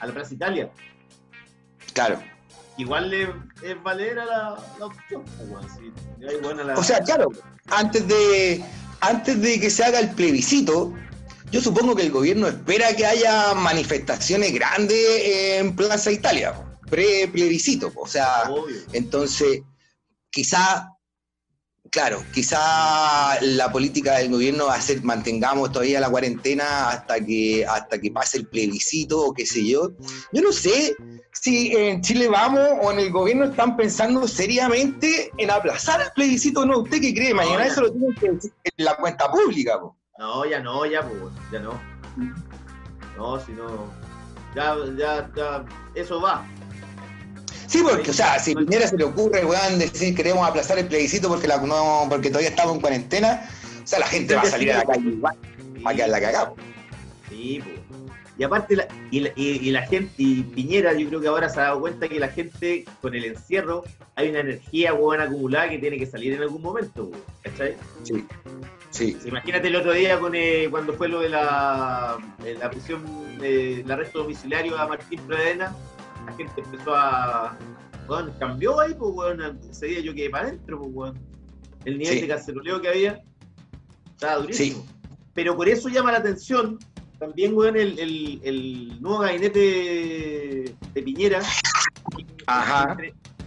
a 0.00 0.06
la 0.06 0.12
Plaza 0.12 0.34
Italia. 0.34 0.70
Claro. 1.92 2.18
Igual 2.78 3.10
le, 3.10 3.22
es 3.62 3.82
valera 3.82 4.24
la, 4.24 4.56
la 4.78 4.86
opción. 4.86 5.24
pues, 5.24 6.40
buena 6.42 6.64
la- 6.64 6.74
O 6.78 6.82
sea, 6.84 7.00
claro, 7.00 7.32
antes 7.68 8.06
de, 8.06 8.62
antes 9.00 9.40
de 9.40 9.58
que 9.60 9.70
se 9.70 9.84
haga 9.84 9.98
el 10.00 10.10
plebiscito, 10.10 10.92
yo 11.50 11.60
supongo 11.62 11.94
que 11.94 12.02
el 12.02 12.10
gobierno 12.10 12.48
espera 12.48 12.94
que 12.94 13.06
haya 13.06 13.54
manifestaciones 13.54 14.52
grandes 14.52 14.98
en 14.98 15.74
Plaza 15.74 16.10
Italia, 16.10 16.54
pre-plebiscito. 16.90 17.92
O 17.96 18.06
sea, 18.06 18.50
Obvio. 18.50 18.76
entonces, 18.92 19.62
quizá, 20.30 20.90
claro, 21.90 22.22
quizá 22.34 23.40
la 23.40 23.70
política 23.72 24.18
del 24.18 24.30
gobierno 24.30 24.66
va 24.66 24.74
a 24.74 24.80
ser 24.82 25.02
mantengamos 25.02 25.72
todavía 25.72 26.00
la 26.00 26.10
cuarentena 26.10 26.90
hasta 26.90 27.20
que, 27.24 27.64
hasta 27.64 27.98
que 28.00 28.10
pase 28.10 28.38
el 28.38 28.48
plebiscito 28.48 29.18
o 29.20 29.32
qué 29.32 29.46
sé 29.46 29.64
yo. 29.66 29.92
Yo 30.32 30.42
no 30.42 30.52
sé 30.52 30.94
si 31.40 31.74
en 31.76 32.00
Chile 32.00 32.28
vamos 32.28 32.68
o 32.82 32.92
en 32.92 32.98
el 32.98 33.10
gobierno 33.10 33.44
están 33.44 33.76
pensando 33.76 34.26
seriamente 34.26 35.30
en 35.36 35.50
aplazar 35.50 36.00
el 36.00 36.10
plebiscito 36.14 36.60
o 36.60 36.66
no. 36.66 36.78
¿Usted 36.78 37.00
qué 37.00 37.14
cree? 37.14 37.34
Mañana 37.34 37.66
eso 37.66 37.82
lo 37.82 37.92
tienen 37.92 38.14
que 38.14 38.30
decir 38.32 38.52
en 38.64 38.84
la 38.84 38.96
cuenta 38.96 39.30
pública. 39.30 39.80
po. 39.80 39.96
No, 40.18 40.44
ya 40.46 40.60
no, 40.60 40.86
ya, 40.86 41.02
pues, 41.02 41.20
ya 41.52 41.60
no. 41.60 41.78
No, 43.16 43.40
si 43.40 43.52
no. 43.52 43.90
Ya, 44.54 44.74
ya, 44.96 45.30
ya, 45.36 45.64
eso 45.94 46.20
va. 46.20 46.46
Sí, 47.66 47.82
porque, 47.82 48.10
o 48.10 48.14
sea, 48.14 48.38
si 48.38 48.54
Piñera 48.54 48.86
se 48.86 48.96
le 48.96 49.04
ocurre, 49.04 49.44
weón, 49.44 49.78
decir 49.78 50.14
queremos 50.14 50.48
aplazar 50.48 50.78
el 50.78 50.86
plebiscito 50.86 51.28
porque, 51.28 51.48
la, 51.48 51.58
no, 51.58 52.06
porque 52.08 52.28
todavía 52.28 52.50
estamos 52.50 52.76
en 52.76 52.80
cuarentena, 52.80 53.50
o 53.82 53.86
sea, 53.86 53.98
la 53.98 54.06
gente 54.06 54.34
va 54.34 54.42
a 54.42 54.46
salir 54.46 54.72
a 54.72 54.78
la 54.78 54.84
calle 54.86 55.10
igual, 55.10 55.36
va 55.84 55.90
a 55.90 55.94
quedar 55.94 56.08
la 56.08 56.20
cagada. 56.20 56.48
po. 56.50 56.56
Sí, 57.28 57.60
pues. 57.62 57.85
Y 58.38 58.44
aparte, 58.44 58.76
la, 58.76 58.86
y, 59.10 59.20
la, 59.20 59.30
y- 59.34 59.68
y 59.68 59.70
la 59.70 59.82
gente, 59.86 60.12
y 60.18 60.42
Piñera, 60.42 60.92
yo 60.92 61.08
creo 61.08 61.20
que 61.22 61.28
ahora 61.28 61.48
se 61.48 61.58
ha 61.60 61.64
dado 61.64 61.80
cuenta 61.80 62.06
que 62.08 62.20
la 62.20 62.28
gente, 62.28 62.84
con 63.00 63.14
el 63.14 63.24
encierro, 63.24 63.82
hay 64.14 64.28
una 64.28 64.40
energía 64.40 64.92
buena 64.92 65.24
acumulada 65.24 65.70
que 65.70 65.78
tiene 65.78 65.96
que 65.98 66.04
salir 66.06 66.34
en 66.34 66.42
algún 66.42 66.60
momento, 66.60 67.04
weón, 67.04 67.22
¿cachai? 67.42 67.76
Sí, 68.02 68.26
sí. 68.90 69.16
Imagínate 69.24 69.68
el 69.68 69.76
otro 69.76 69.92
día 69.92 70.18
con, 70.20 70.34
eh, 70.34 70.68
cuando 70.70 70.92
fue 70.92 71.08
lo 71.08 71.20
de 71.20 71.30
la, 71.30 72.18
eh, 72.44 72.56
la 72.60 72.70
prisión, 72.70 73.02
eh, 73.42 73.80
el 73.84 73.90
arresto 73.90 74.18
domiciliario 74.22 74.78
a 74.78 74.86
Martín 74.86 75.20
Pradena, 75.26 75.74
la 76.26 76.32
gente 76.34 76.60
empezó 76.60 76.94
a. 76.94 77.56
Bueno, 78.06 78.32
cambió 78.38 78.78
ahí, 78.80 78.92
pues, 78.94 79.10
weón. 79.14 79.58
Ese 79.70 79.86
día 79.86 80.00
yo 80.00 80.14
quedé 80.14 80.28
para 80.28 80.48
adentro, 80.48 80.78
pues, 80.78 80.90
weón. 80.92 81.18
El 81.86 81.98
nivel 81.98 82.14
Sí. 82.16 82.20
de 82.20 82.28
canceroleo 82.28 82.80
que 82.82 82.88
había 82.88 83.22
estaba 84.12 84.36
durísimo. 84.42 84.86
Pero 85.34 85.56
por 85.56 85.68
eso 85.68 85.88
llama 85.88 86.12
la 86.12 86.18
atención 86.18 86.78
también, 87.18 87.54
weón, 87.56 87.76
el, 87.76 87.98
el, 87.98 88.40
el 88.44 89.00
nuevo 89.02 89.18
gabinete 89.20 90.74
de 90.94 91.02
Piñera. 91.02 91.40
que- 92.16 92.26
Ajá. 92.46 92.96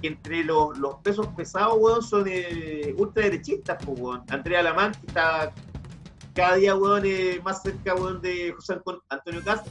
Entre, 0.01 0.43
los, 0.45 0.77
los 0.77 0.95
pesos 1.03 1.27
pesados, 1.35 1.75
weón, 1.77 2.01
son 2.01 2.25
eh, 2.27 2.93
ultraderechistas, 2.97 3.77
pues, 3.85 3.99
weón. 3.99 4.23
Andrea 4.29 4.63
Lamán, 4.63 4.93
que 4.93 5.07
está 5.07 5.51
cada 6.33 6.55
día, 6.55 6.73
weón, 6.75 7.03
eh, 7.05 7.41
más 7.43 7.61
cerca, 7.61 7.95
weón, 7.95 8.21
de 8.21 8.53
José 8.53 8.73
Anton- 8.75 9.01
Antonio 9.09 9.41
Cast. 9.43 9.67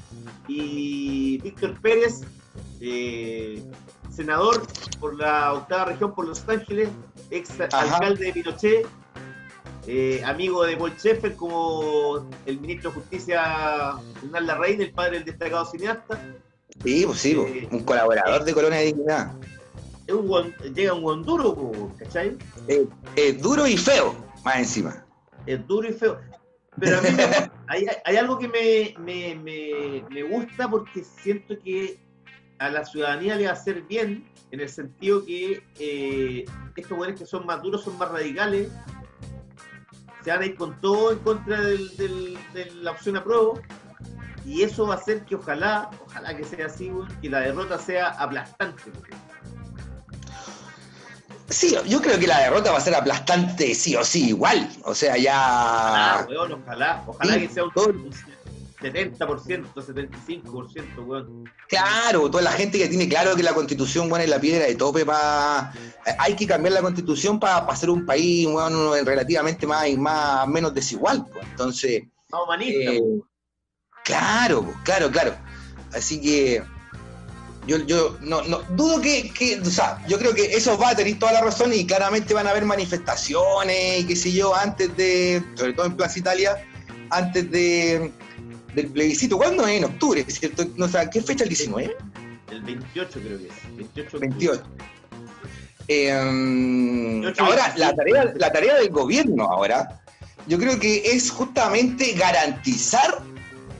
Y 0.47 1.38
Víctor 1.38 1.81
Pérez, 1.81 2.21
eh, 2.81 3.62
senador 4.11 4.67
por 5.00 5.17
la 5.17 5.55
octava 5.55 5.87
región 5.87 6.14
por 6.14 6.26
Los 6.26 6.47
Ángeles, 6.49 6.90
ex 7.31 7.59
Ajá. 7.61 7.95
alcalde 7.95 8.26
de 8.26 8.33
Pinochet, 8.33 8.87
eh, 9.90 10.23
amigo 10.23 10.64
de 10.64 10.76
Paul 10.76 10.92
Schaeffer 10.99 11.35
como 11.35 12.28
el 12.45 12.61
ministro 12.61 12.90
de 12.90 12.97
Justicia 12.97 13.95
Hernán 14.23 14.47
Larraín, 14.47 14.83
el 14.83 14.92
padre 14.92 15.16
del 15.16 15.25
destacado 15.25 15.64
cineasta. 15.64 16.23
Sí, 16.85 17.04
pues 17.07 17.18
sí, 17.18 17.35
po. 17.35 17.47
un 17.75 17.83
colaborador 17.85 18.45
de 18.45 18.52
Colonia 18.52 18.80
de 18.80 18.85
Dignidad. 18.85 19.33
Es 20.07 20.14
un 20.14 20.54
llega 20.75 20.92
un 20.92 21.00
guan 21.00 21.23
duro, 21.23 21.90
¿cachai? 21.99 22.37
Es 23.16 23.40
duro 23.40 23.66
y 23.66 23.78
feo, 23.78 24.14
más 24.45 24.59
encima. 24.59 25.07
Es 25.47 25.66
duro 25.66 25.88
y 25.88 25.92
feo. 25.95 26.18
Pero 26.78 26.99
a 26.99 27.00
mí 27.00 27.09
me 27.11 27.25
hay, 27.66 27.87
hay 28.04 28.16
algo 28.16 28.38
que 28.38 28.49
me, 28.49 28.95
me, 28.99 29.35
me, 29.37 30.04
me 30.11 30.23
gusta 30.23 30.68
porque 30.68 31.02
siento 31.02 31.59
que 31.64 31.99
a 32.59 32.68
la 32.68 32.85
ciudadanía 32.85 33.37
le 33.37 33.45
va 33.45 33.50
a 33.50 33.54
hacer 33.54 33.83
bien 33.83 34.25
en 34.50 34.61
el 34.61 34.68
sentido 34.68 35.25
que 35.25 35.62
eh, 35.78 36.45
estos 36.76 36.97
güeyes 36.97 37.18
que 37.18 37.26
son 37.26 37.47
más 37.47 37.62
duros, 37.62 37.85
son 37.85 37.97
más 37.99 38.11
radicales, 38.11 38.71
van 40.30 40.42
a 40.42 40.47
ir 40.47 40.56
con 40.56 40.80
todo 40.80 41.12
en 41.12 41.18
contra 41.20 41.61
del, 41.61 41.97
del- 41.97 42.38
de 42.54 42.70
la 42.82 42.90
opción 42.92 43.16
apruebo 43.16 43.61
y 44.44 44.62
eso 44.62 44.87
va 44.87 44.94
a 44.94 44.97
hacer 44.97 45.25
que 45.25 45.35
ojalá, 45.35 45.90
ojalá 46.06 46.37
que 46.37 46.44
sea 46.44 46.66
así, 46.66 46.90
que 47.20 47.28
la 47.28 47.40
derrota 47.40 47.78
sea 47.78 48.08
aplastante. 48.08 48.82
Sí, 51.50 51.75
yo 51.87 52.02
creo 52.02 52.18
que 52.18 52.26
la 52.26 52.40
derrota 52.40 52.73
va 52.73 52.78
a 52.78 52.80
ser 52.80 52.94
aplastante 52.94 53.75
sí 53.75 53.97
o 53.97 54.04
sí, 54.04 54.28
igual. 54.28 54.68
O 54.85 54.94
sea, 54.94 55.14
Ah, 55.14 55.16
ya. 55.18 56.26
weón, 56.28 56.52
ojalá, 56.62 57.02
ojalá 57.06 57.35
Sí, 57.35 57.40
que 57.40 57.49
sea 57.54 57.64
un, 57.64 57.73
todo- 57.73 57.94
70%, 58.80 59.75
75%, 59.75 61.06
weón. 61.06 61.44
Claro, 61.68 62.30
toda 62.30 62.42
la 62.44 62.52
gente 62.52 62.78
que 62.78 62.88
tiene 62.88 63.08
claro 63.08 63.35
que 63.35 63.42
la 63.42 63.52
constitución, 63.54 64.08
bueno, 64.08 64.23
es 64.25 64.30
la 64.30 64.40
piedra 64.40 64.66
de 64.66 64.75
tope 64.76 65.04
para. 65.04 65.73
Hay 66.18 66.35
que 66.37 66.47
cambiar 66.47 66.75
la 66.75 66.82
constitución 66.82 67.40
para 67.40 67.58
hacer 67.58 67.90
un 67.90 68.06
país, 68.06 68.47
bueno, 68.49 68.94
relativamente 69.04 69.66
más, 69.66 69.90
más 69.97 70.47
menos 70.47 70.73
desigual. 70.75 71.26
pues. 71.32 71.44
Entonces, 71.50 72.04
Más 72.30 72.42
humanista, 72.44 72.92
eh, 72.92 73.00
weón. 73.00 73.23
claro, 74.04 74.62
pues, 74.64 74.76
claro, 74.85 75.11
claro. 75.11 75.35
Así 75.92 76.20
que 76.20 76.62
yo, 77.66 77.78
yo 77.78 78.16
no, 78.20 78.42
no 78.42 78.61
dudo 78.70 79.00
que, 79.00 79.30
que, 79.32 79.58
o 79.61 79.64
sea, 79.64 80.02
yo 80.06 80.18
creo 80.18 80.35
que 80.35 80.54
eso 80.56 80.78
va 80.78 80.90
a 80.90 80.94
tener 80.97 81.18
toda 81.18 81.32
la 81.32 81.40
razón 81.42 81.73
y 81.75 81.87
claramente 81.87 82.32
van 82.32 82.47
a 82.47 82.50
haber 82.50 82.64
manifestaciones 82.64 84.00
y 84.00 84.06
qué 84.06 84.16
sé 84.16 84.32
yo, 84.32 84.54
antes 84.54 84.97
de, 84.97 85.42
sobre 85.54 85.73
todo 85.73 85.87
en 85.87 85.97
Plaza 85.97 86.18
Italia, 86.18 86.64
antes 87.11 87.50
de 87.50 88.12
del 88.75 88.87
plebiscito. 88.89 89.37
¿Cuándo 89.39 89.67
es? 89.67 89.79
En 89.79 89.85
octubre, 89.85 90.25
¿cierto? 90.29 90.65
No, 90.77 90.89
sé, 90.89 91.09
¿Qué 91.13 91.21
fecha 91.23 91.45
el 91.45 91.49
19? 91.51 91.97
El 92.51 92.63
28 92.63 93.21
creo 93.21 93.39
que 93.39 93.47
es. 93.49 93.77
28. 93.77 94.19
28. 94.21 94.63
Eh, 95.91 96.13
28, 96.13 97.43
ahora, 97.45 97.63
26. 97.75 97.79
la 97.79 97.95
tarea, 97.97 98.33
la 98.37 98.53
tarea 98.53 98.75
del 98.77 98.91
gobierno 98.91 99.45
ahora, 99.45 100.01
yo 100.47 100.59
creo 100.59 100.79
que 100.79 101.03
es 101.13 101.31
justamente 101.31 102.13
garantizar 102.13 103.23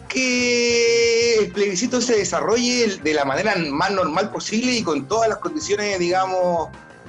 que 0.09 1.37
el 1.39 1.53
plebiscito 1.53 2.01
se 2.01 2.17
desarrolle 2.17 2.97
de 3.03 3.15
la 3.15 3.25
manera 3.25 3.55
más 3.71 3.91
normal 3.93 4.31
posible 4.31 4.73
y 4.73 4.83
con 4.83 5.07
todas 5.07 5.29
las 5.29 5.39
condiciones, 5.39 5.99
digamos, 5.99 6.69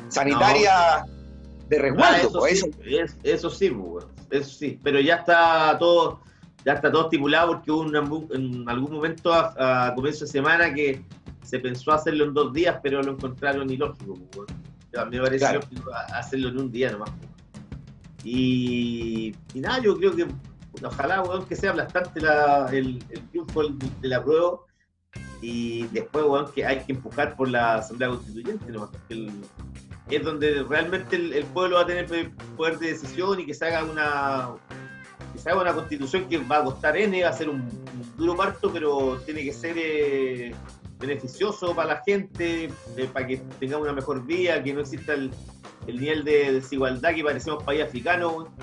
sanitarias 0.10 1.04
de 1.70 1.78
Ah, 1.78 1.82
resguardo. 1.82 2.18
eso, 2.18 2.40
pues, 2.40 2.60
sí, 2.60 2.66
eso. 2.98 3.06
es- 3.06 3.16
eso 3.24 3.50
sí, 3.50 3.70
pues. 3.70 4.06
Eso 4.32 4.50
sí. 4.50 4.80
Pero 4.84 5.00
ya 5.00 5.16
está 5.16 5.78
todo. 5.80 6.22
Ya 6.66 6.74
está 6.74 6.92
todo 6.92 7.04
estipulado 7.04 7.54
porque 7.54 7.72
hubo 7.72 7.82
un- 7.82 8.28
en 8.32 8.68
algún 8.70 8.92
momento 8.94 9.34
a, 9.34 9.88
a 9.88 9.96
comienzo 9.96 10.25
de 10.25 10.32
semana 10.32 10.74
que 10.74 11.04
se 11.44 11.60
pensó 11.60 11.92
hacerlo 11.94 12.25
en 12.25 12.34
dos 12.34 12.54
días, 12.54 12.78
pero 12.84 13.01
lo 13.01 13.13
encontraron 13.13 13.70
ilógico. 13.70 14.16
pues, 14.16 14.38
weón. 14.38 14.48
Ya 14.94 15.06
Me 15.06 15.20
parece 15.20 15.38
Claro. 15.39 15.60
lógico 15.62 15.92
a- 15.94 16.20
hacerlo 16.20 16.50
en 16.50 16.60
un 16.60 16.72
día 16.72 16.92
nomás. 16.92 17.10
pues. 17.12 17.30
Y, 18.24 19.34
y 19.54 19.60
nada, 19.62 19.80
yo 19.82 19.96
creo 19.98 20.16
que 20.16 20.28
ojalá 20.84 21.22
weón, 21.24 21.46
que 21.46 21.56
sea 21.56 21.72
aplastante 21.72 22.20
la- 22.22 22.68
el, 22.72 23.04
el 23.10 23.22
triunfo 23.30 23.63
de 24.01 24.08
la 24.08 24.24
prueba 24.24 24.60
y 25.42 25.84
después 25.88 26.25
weón, 26.25 26.51
que 26.54 26.66
hay 26.66 26.80
que 26.84 26.92
empujar 26.92 27.36
por 27.38 27.50
la 27.50 27.75
Asamblea 27.75 28.10
Constituyente 28.10 28.72
nomás, 28.72 28.89
el- 29.10 29.32
es 30.10 30.24
donde 30.24 30.63
realmente 30.63 31.16
el, 31.16 31.34
el 31.34 31.46
pueblo 31.46 31.75
va 31.78 31.84
a 31.84 31.86
tener 31.86 32.32
poder 32.58 32.80
de 32.80 32.88
decisión 32.88 33.39
y 33.39 33.46
que 33.46 33.54
se 33.54 33.66
haga 33.68 33.84
una 33.86 34.50
haga 35.46 35.62
una 35.62 35.74
constitución 35.74 36.27
que 36.27 36.38
va 36.39 36.58
a 36.58 36.63
costar 36.63 36.98
N, 36.98 37.24
va 37.24 37.29
a 37.29 37.34
ser 37.34 37.50
un, 37.50 37.62
un 37.62 38.17
duro 38.17 38.36
parto, 38.36 38.72
pero 38.72 39.22
tiene 39.25 39.43
que 39.43 39.53
ser 39.53 39.75
eh, 39.77 40.53
beneficioso 41.00 41.75
para 41.75 41.96
la 41.96 42.03
gente, 42.05 42.69
eh, 42.98 43.10
para 43.13 43.27
que 43.27 43.38
tengamos 43.60 43.84
una 43.84 43.93
mejor 43.93 44.25
vida, 44.25 44.62
que 44.63 44.74
no 44.74 44.81
exista 44.81 45.13
el, 45.13 45.31
el 45.88 46.00
nivel 46.00 46.24
de 46.24 46.53
desigualdad 46.53 47.15
que 47.15 47.24
parecemos 47.24 47.63
país 47.63 47.84
africano. 47.84 48.53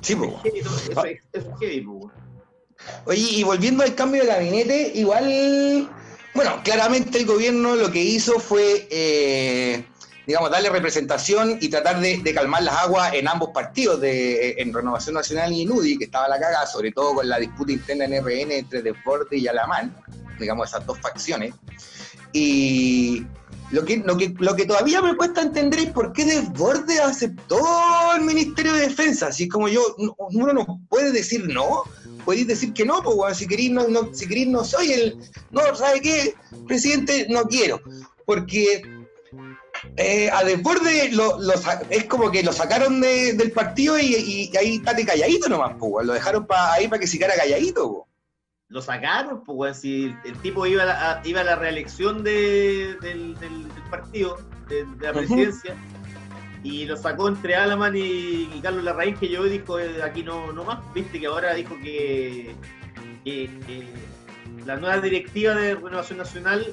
Sí, 0.00 0.16
pues. 0.16 0.32
Es. 0.44 0.54
Eso 0.54 1.04
es, 1.04 1.20
eso 1.32 1.50
es 1.50 1.58
heavy. 1.60 1.86
Oye, 3.04 3.20
y 3.20 3.42
volviendo 3.44 3.84
al 3.84 3.94
cambio 3.94 4.22
de 4.22 4.28
gabinete, 4.28 4.92
igual, 4.94 5.88
bueno, 6.34 6.60
claramente 6.64 7.18
el 7.18 7.26
gobierno 7.26 7.76
lo 7.76 7.90
que 7.92 8.02
hizo 8.02 8.40
fue 8.40 8.88
eh, 8.90 9.84
digamos, 10.26 10.50
darle 10.50 10.70
representación 10.70 11.58
y 11.60 11.68
tratar 11.68 12.00
de, 12.00 12.34
calmar 12.34 12.62
las 12.62 12.76
aguas 12.76 13.12
en 13.14 13.28
ambos 13.28 13.50
partidos, 13.50 14.00
de, 14.00 14.52
en 14.58 14.72
Renovación 14.72 15.14
Nacional 15.14 15.52
y 15.52 15.62
en 15.62 15.72
UDI, 15.72 15.98
que 15.98 16.04
estaba 16.04 16.28
la 16.28 16.38
cagada, 16.38 16.66
sobre 16.66 16.92
todo 16.92 17.14
con 17.14 17.28
la 17.28 17.38
disputa 17.38 17.72
interna 17.72 18.04
en 18.04 18.24
RN 18.24 18.52
entre 18.52 18.82
Desborde 18.82 19.36
y 19.36 19.48
Alamán, 19.48 19.94
digamos, 20.38 20.68
esas 20.68 20.86
dos 20.86 20.98
facciones. 21.00 21.54
Y 22.32 23.26
lo 23.70 23.84
que, 23.84 23.96
lo 23.98 24.16
que, 24.16 24.34
lo 24.38 24.54
que 24.54 24.66
todavía 24.66 25.02
me 25.02 25.16
cuesta 25.16 25.42
entender 25.42 25.80
es 25.80 25.90
por 25.90 26.12
qué 26.12 26.24
Desborde 26.24 27.00
aceptó 27.00 27.58
el 28.14 28.22
Ministerio 28.22 28.74
de 28.74 28.88
Defensa, 28.88 29.28
así 29.28 29.48
como 29.48 29.68
yo, 29.68 29.82
uno 29.98 30.52
no 30.52 30.80
puede 30.88 31.10
decir 31.10 31.48
no, 31.48 31.82
podéis 32.24 32.46
decir 32.46 32.72
que 32.72 32.84
no, 32.84 33.02
pues, 33.02 33.38
si 33.38 33.46
queréis 33.46 33.70
no, 33.70 33.88
no, 33.88 34.14
si 34.14 34.46
no 34.46 34.64
soy 34.64 34.92
el, 34.92 35.18
no, 35.50 35.74
¿sabe 35.74 36.00
qué? 36.00 36.34
Presidente, 36.66 37.26
no 37.28 37.44
quiero, 37.44 37.80
porque 38.24 38.82
eh, 39.96 40.30
a 40.30 40.44
Desborde 40.44 41.10
lo, 41.12 41.38
es 41.90 42.04
como 42.04 42.30
que 42.30 42.42
lo 42.42 42.52
sacaron 42.52 43.00
del 43.00 43.52
partido 43.52 43.98
y, 43.98 44.50
ahí 44.56 44.76
está 44.76 44.94
de 44.94 45.04
calladito 45.04 45.48
nomás, 45.48 45.74
pues, 45.78 46.06
lo 46.06 46.12
dejaron 46.12 46.46
ahí 46.48 46.88
para 46.88 47.00
que 47.00 47.06
se 47.06 47.18
quedara 47.18 47.36
calladito. 47.36 48.06
Lo 48.68 48.80
sacaron, 48.80 49.44
pues, 49.44 49.80
si 49.80 50.14
el, 50.24 50.38
tipo 50.38 50.66
iba 50.66 50.82
a, 50.82 50.86
la, 50.86 51.22
iba 51.24 51.40
a 51.40 51.44
la 51.44 51.56
reelección 51.56 52.22
del, 52.22 52.96
partido, 53.90 54.38
de, 54.68 54.86
la 55.00 55.12
presidencia, 55.12 55.74
y 56.62 56.86
lo 56.86 56.96
sacó 56.96 57.28
entre 57.28 57.56
Alaman 57.56 57.94
y, 57.96 58.60
Carlos 58.62 58.84
Larraín, 58.84 59.16
que 59.16 59.28
yo 59.28 59.44
dijo, 59.44 59.78
eh, 59.78 60.02
aquí 60.02 60.22
no, 60.22 60.52
no 60.52 60.64
más, 60.64 60.78
viste 60.94 61.20
que 61.20 61.26
ahora 61.26 61.54
dijo 61.54 61.76
que, 61.82 62.54
la 64.64 64.76
nueva 64.76 64.98
directiva 65.00 65.54
de 65.54 65.74
Renovación 65.74 66.18
Nacional 66.18 66.72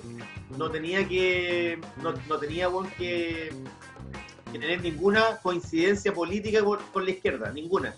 no 0.58 0.70
tenía 0.70 1.08
que 1.08 1.80
no, 2.02 2.38
tenía 2.38 2.70
que, 2.98 3.54
tener 4.52 4.82
ninguna 4.82 5.38
coincidencia 5.42 6.14
política 6.14 6.64
con, 6.64 7.06
la 7.06 7.12
izquierda, 7.12 7.52
ninguna. 7.52 7.96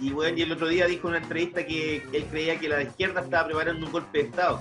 Y 0.00 0.10
bueno, 0.10 0.36
y 0.36 0.42
el 0.42 0.52
otro 0.52 0.68
día 0.68 0.86
dijo 0.86 1.08
en 1.08 1.14
una 1.14 1.22
entrevista 1.22 1.64
que, 1.66 1.96
él 2.12 2.26
creía 2.30 2.58
que 2.58 2.68
la 2.68 2.82
izquierda 2.82 3.22
estaba 3.22 3.46
preparando 3.46 3.86
un 3.86 3.92
golpe 3.92 4.18
de 4.18 4.24
Estado. 4.24 4.60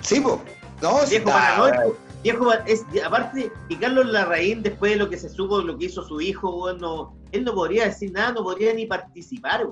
Sí, 0.00 0.20
pues. 0.20 0.40
No, 0.80 1.04
viejo 1.08 1.24
paranoico. 1.30 1.96
Viejo, 2.22 2.52
es, 2.66 2.84
aparte, 3.04 3.50
y 3.68 3.76
Carlos 3.76 4.06
Larraín, 4.06 4.62
después 4.62 4.92
de 4.92 4.98
lo 4.98 5.10
que 5.10 5.18
se 5.18 5.28
supo, 5.28 5.60
lo 5.60 5.76
que 5.76 5.86
hizo 5.86 6.06
su 6.06 6.20
hijo, 6.20 6.52
bueno, 6.52 7.16
él 7.32 7.44
no 7.44 7.52
podría 7.52 7.86
decir 7.86 8.12
nada, 8.12 8.32
no 8.32 8.44
podría 8.44 8.72
ni 8.72 8.86
participar. 8.86 9.66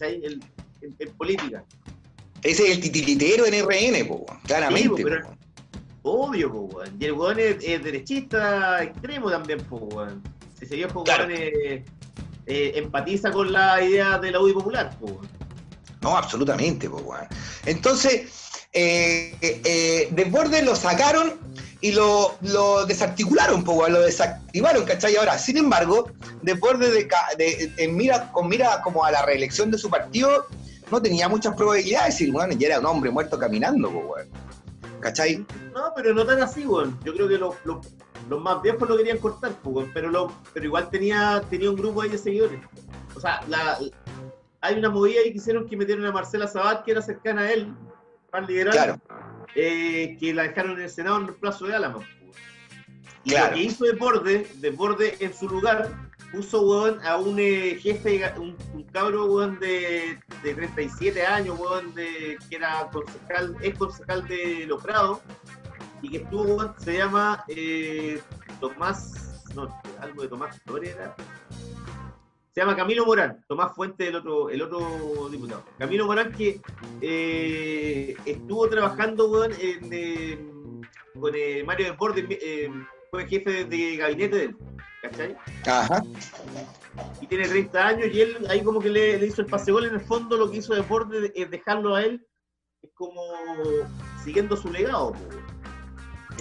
En, 0.00 0.40
política. 1.16 1.64
Ese 2.42 2.64
es 2.64 2.76
el 2.76 2.80
titiritero 2.80 3.46
en 3.46 3.64
RN, 3.64 4.26
claramente. 4.46 5.04
obvio, 6.02 6.52
po, 6.52 6.82
y 6.98 7.04
el 7.04 7.12
weón 7.12 7.38
es, 7.38 7.58
derechista 7.82 8.82
extremo 8.82 9.30
también, 9.30 9.60
po, 9.64 10.06
Ese 10.60 10.76
viejo 10.76 11.04
claro. 11.04 11.28
eh, 11.30 11.84
empatiza 12.46 13.30
con 13.30 13.52
la 13.52 13.82
idea 13.82 14.18
de 14.18 14.30
la 14.30 14.40
UDI 14.40 14.52
popular, 14.54 14.96
po. 14.98 15.20
No, 16.00 16.16
absolutamente, 16.16 16.88
po, 16.88 17.14
Entonces, 17.66 18.30
eh, 18.72 19.36
eh, 19.40 20.08
Desbordes 20.12 20.64
lo 20.64 20.76
sacaron 20.76 21.34
y 21.80 21.92
lo, 21.92 22.36
desarticularon, 22.86 23.64
pues, 23.64 23.90
lo 23.90 24.00
desactivaron, 24.00 24.84
¿cachai? 24.84 25.16
Ahora, 25.16 25.38
sin 25.38 25.56
embargo, 25.56 26.10
Desbordes 26.42 26.92
de, 26.92 27.88
mira, 27.88 28.30
con 28.32 28.48
mira 28.48 28.80
como 28.82 29.04
a 29.04 29.10
la 29.10 29.24
reelección 29.24 29.70
de 29.70 29.78
su 29.78 29.88
partido, 29.88 30.46
no 30.90 31.02
tenía 31.02 31.28
muchas 31.28 31.54
probabilidades 31.54 32.20
y 32.20 32.30
bueno, 32.30 32.54
ya 32.54 32.68
era 32.68 32.80
un 32.80 32.86
hombre 32.86 33.10
muerto 33.10 33.38
caminando, 33.38 33.90
pues, 33.90 34.28
¿cachai? 35.00 35.44
No, 35.74 35.92
pero 35.94 36.14
no 36.14 36.24
tan 36.24 36.42
así, 36.42 36.66
weón. 36.66 36.98
Yo 37.04 37.14
creo 37.14 37.28
que 37.28 37.38
los, 37.38 37.54
los, 37.64 38.40
más 38.40 38.62
viejos 38.62 38.88
lo 38.88 38.96
querían 38.96 39.18
cortar, 39.18 39.52
pues, 39.62 39.88
pero, 39.92 40.10
lo, 40.10 40.32
pero 40.52 40.66
igual 40.66 40.90
tenía, 40.90 41.42
tenía 41.48 41.70
un 41.70 41.76
grupo 41.76 42.02
ahí 42.02 42.08
de 42.08 42.18
seguidores. 42.18 42.60
O 43.14 43.20
sea, 43.20 43.40
la, 43.48 43.78
hay 44.60 44.78
una 44.78 44.90
movida 44.90 45.20
ahí 45.20 45.32
que 45.32 45.38
hicieron 45.38 45.66
que 45.66 45.76
metieron 45.76 46.04
a 46.06 46.12
Marcela 46.12 46.46
Sabat, 46.46 46.84
que 46.84 46.92
era 46.92 47.02
cercana 47.02 47.42
a 47.42 47.52
él, 47.52 47.74
pan 48.30 48.46
liberal, 48.46 49.00
eh, 49.54 50.16
que 50.18 50.34
la 50.34 50.44
dejaron 50.44 50.72
en 50.72 50.82
el 50.82 50.90
Senado 50.90 51.18
en 51.20 51.26
el 51.26 51.34
plazo 51.34 51.66
de 51.66 51.74
Álamo. 51.74 52.00
Y 53.24 53.36
lo 53.36 53.50
que 53.50 53.62
hizo 53.62 53.84
Desborde, 53.84 54.46
Borde 54.74 55.16
en 55.20 55.34
su 55.34 55.48
lugar, 55.48 56.07
puso 56.32 56.86
a 57.02 57.16
un 57.16 57.38
eh, 57.38 57.78
jefe, 57.80 58.22
un, 58.38 58.56
cabro 58.92 59.38
de, 59.58 60.18
de, 60.42 60.54
37 60.54 61.24
años, 61.24 61.58
de, 61.94 62.38
que 62.48 62.56
era 62.56 62.88
concejal, 62.90 63.56
es 63.62 63.78
concejal 63.78 64.26
de 64.28 64.66
Logrado, 64.66 65.20
y 66.02 66.10
que 66.10 66.18
estuvo, 66.18 66.74
se 66.78 66.98
llama 66.98 67.44
eh, 67.48 68.20
Tomás, 68.60 69.44
no, 69.54 69.68
algo 70.00 70.22
de 70.22 70.28
Tomás 70.28 70.62
Torera, 70.64 71.14
se 72.54 72.60
llama 72.60 72.76
Camilo 72.76 73.06
Morán, 73.06 73.44
Tomás 73.46 73.74
Fuente, 73.74 74.08
el 74.08 74.16
otro, 74.16 74.50
el 74.50 74.62
otro 74.62 75.28
diputado. 75.30 75.64
Camilo 75.78 76.06
Morán 76.06 76.32
que 76.32 76.60
eh, 77.00 78.16
estuvo 78.24 78.68
trabajando 78.68 79.30
con 79.30 79.52
eh, 79.60 80.38
Mario 81.64 81.86
Desbordes, 81.86 82.24
fue 83.10 83.26
jefe 83.26 83.64
de, 83.64 83.96
gabinete 83.96 84.36
de 84.36 84.44
él, 84.44 84.56
¿cachai? 85.02 85.36
Ajá. 85.66 86.02
Y 87.20 87.26
tiene 87.26 87.48
30 87.48 87.86
años 87.86 88.08
y 88.12 88.20
él 88.20 88.46
ahí 88.48 88.62
como 88.62 88.80
que 88.80 88.88
le, 88.88 89.24
hizo 89.24 89.42
el 89.42 89.46
paseo 89.46 89.82
en 89.84 89.94
el 89.94 90.00
fondo 90.00 90.36
lo 90.36 90.50
que 90.50 90.58
hizo 90.58 90.74
Desbordes 90.74 91.32
es 91.34 91.50
dejarlo 91.50 91.94
a 91.94 92.02
él 92.02 92.26
es 92.82 92.90
como 92.94 93.20
siguiendo 94.22 94.56
su 94.56 94.70
legado. 94.70 95.12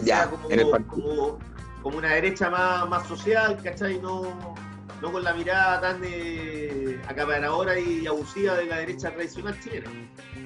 Ya, 0.03 0.29
como, 0.29 1.39
como, 1.81 1.97
una 1.97 2.13
derecha 2.13 2.49
más, 2.49 2.87
más 2.87 3.07
social, 3.07 3.59
¿cachai? 3.63 3.99
No 3.99 4.55
no 5.01 5.11
con 5.11 5.23
la 5.23 5.33
mirada 5.33 5.81
tan 5.81 6.01
eh, 6.03 6.99
acaparadora 7.07 7.79
y 7.79 8.07
abusiva 8.07 8.55
de 8.55 8.65
la 8.65 8.77
derecha 8.77 9.11
tradicional 9.11 9.59
chilena. 9.61 9.91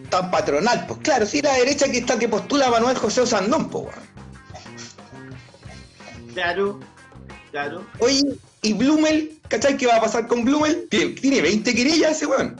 Tan 0.10 0.30
patronal, 0.30 0.86
pues 0.88 1.00
claro, 1.00 1.26
sí, 1.26 1.42
la 1.42 1.54
derecha 1.54 1.90
que 1.90 2.00
está 2.00 2.20
que 2.20 2.28
postula 2.28 2.70
Manuel 2.70 2.98
José 2.98 3.22
Osandón, 3.22 3.70
pues. 3.70 3.88
Claro, 6.34 6.80
claro. 7.52 7.86
Oye, 8.00 8.24
¿y 8.62 8.74
Blumel? 8.74 9.40
¿Cachai 9.48 9.78
qué 9.78 9.88
va 9.88 9.98
a 9.98 10.02
pasar 10.02 10.28
con 10.28 10.46
Blumel? 10.46 10.88
Tiene 10.90 11.42
20 11.42 11.76
querellas 11.76 12.12
ese 12.12 12.26
weón. 12.26 12.56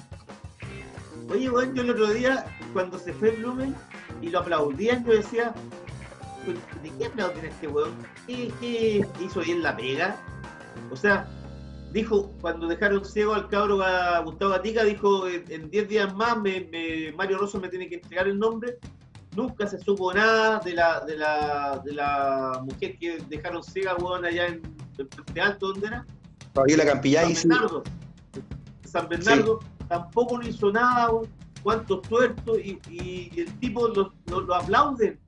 Oye, 1.30 1.50
weón, 1.50 1.74
yo 1.74 1.84
el 1.84 1.92
otro 1.92 2.08
día, 2.14 2.46
cuando 2.74 3.00
se 3.00 3.14
fue 3.14 3.32
Blumel 3.32 3.74
y 4.22 4.30
lo 4.30 4.40
aplaudían, 4.40 5.06
yo 5.06 5.14
decía, 5.14 5.54
¿de 6.84 6.90
qué 6.98 7.06
aplauden 7.06 7.46
este 7.46 7.68
weón? 7.68 7.96
¿Qué, 8.28 8.52
¿Qué 8.60 9.06
hizo 9.24 9.40
bien 9.40 9.64
la 9.64 9.76
pega? 9.76 10.18
O 10.92 10.96
sea, 10.96 11.28
dijo, 11.92 12.32
cuando 12.42 12.68
dejaron 12.68 13.06
ciego 13.06 13.34
al 13.34 13.48
cabro 13.50 13.82
a 13.82 14.20
Gustavo 14.20 14.52
Gatica, 14.52 14.84
dijo, 14.84 15.28
en 15.28 15.70
10 15.70 15.88
días 15.88 16.14
más 16.14 16.38
Mario 16.38 17.38
Rosso 17.38 17.60
me 17.60 17.70
tiene 17.70 17.88
que 17.88 17.96
entregar 17.96 18.28
el 18.28 18.40
nombre. 18.40 18.78
Nunca 19.36 19.66
se 19.66 19.80
supo 19.80 20.14
nada 20.14 20.60
de 20.60 20.74
la, 20.74 21.00
de 21.02 21.16
la, 21.16 21.82
de 21.86 21.94
la 21.94 22.62
mujer 22.64 22.98
que 22.98 23.20
dejaron 23.30 23.64
ciega, 23.64 23.96
weón, 23.96 24.26
allá 24.26 24.48
en 24.48 24.62
el 25.02 25.42
Alto, 25.42 25.68
¿dónde 25.68 25.88
era? 25.88 26.06
la 26.54 26.86
Campillá 26.86 27.22
San 27.34 27.50
Bernardo. 27.50 27.84
San 28.86 29.10
Bernardo 29.10 29.60
tampoco 29.88 30.38
no 30.38 30.48
hizo 30.48 30.72
nada, 30.72 31.10
cuántos 31.64 32.02
tuertos, 32.04 32.58
y, 32.60 32.80
y, 32.90 33.40
el 33.40 33.60
tipo 33.60 33.88
lo, 33.88 34.14
lo, 34.28 34.42
lo 34.42 34.56
aplauden 34.56 35.20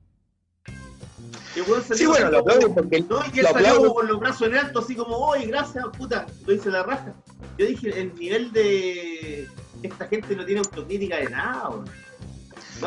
sí, 1.94 2.06
bueno, 2.06 2.30
lo 2.30 2.38
aplaudo 2.40 2.74
porque. 2.74 3.00
No, 3.02 3.20
y 3.32 3.40
él 3.40 3.46
salió 3.52 3.94
con 3.94 4.08
los 4.08 4.20
brazos 4.20 4.48
en 4.48 4.56
alto, 4.56 4.80
así 4.80 4.94
como, 4.94 5.16
oye, 5.16 5.46
gracias, 5.46 5.84
puta, 5.96 6.26
lo 6.46 6.54
hice 6.54 6.70
la 6.70 6.82
raja. 6.82 7.14
Yo 7.58 7.66
dije, 7.66 8.00
el 8.00 8.14
nivel 8.14 8.52
de. 8.52 9.48
Esta 9.82 10.06
gente 10.06 10.34
no 10.34 10.44
tiene 10.44 10.60
autocrítica 10.60 11.16
de 11.16 11.30
nada, 11.30 11.70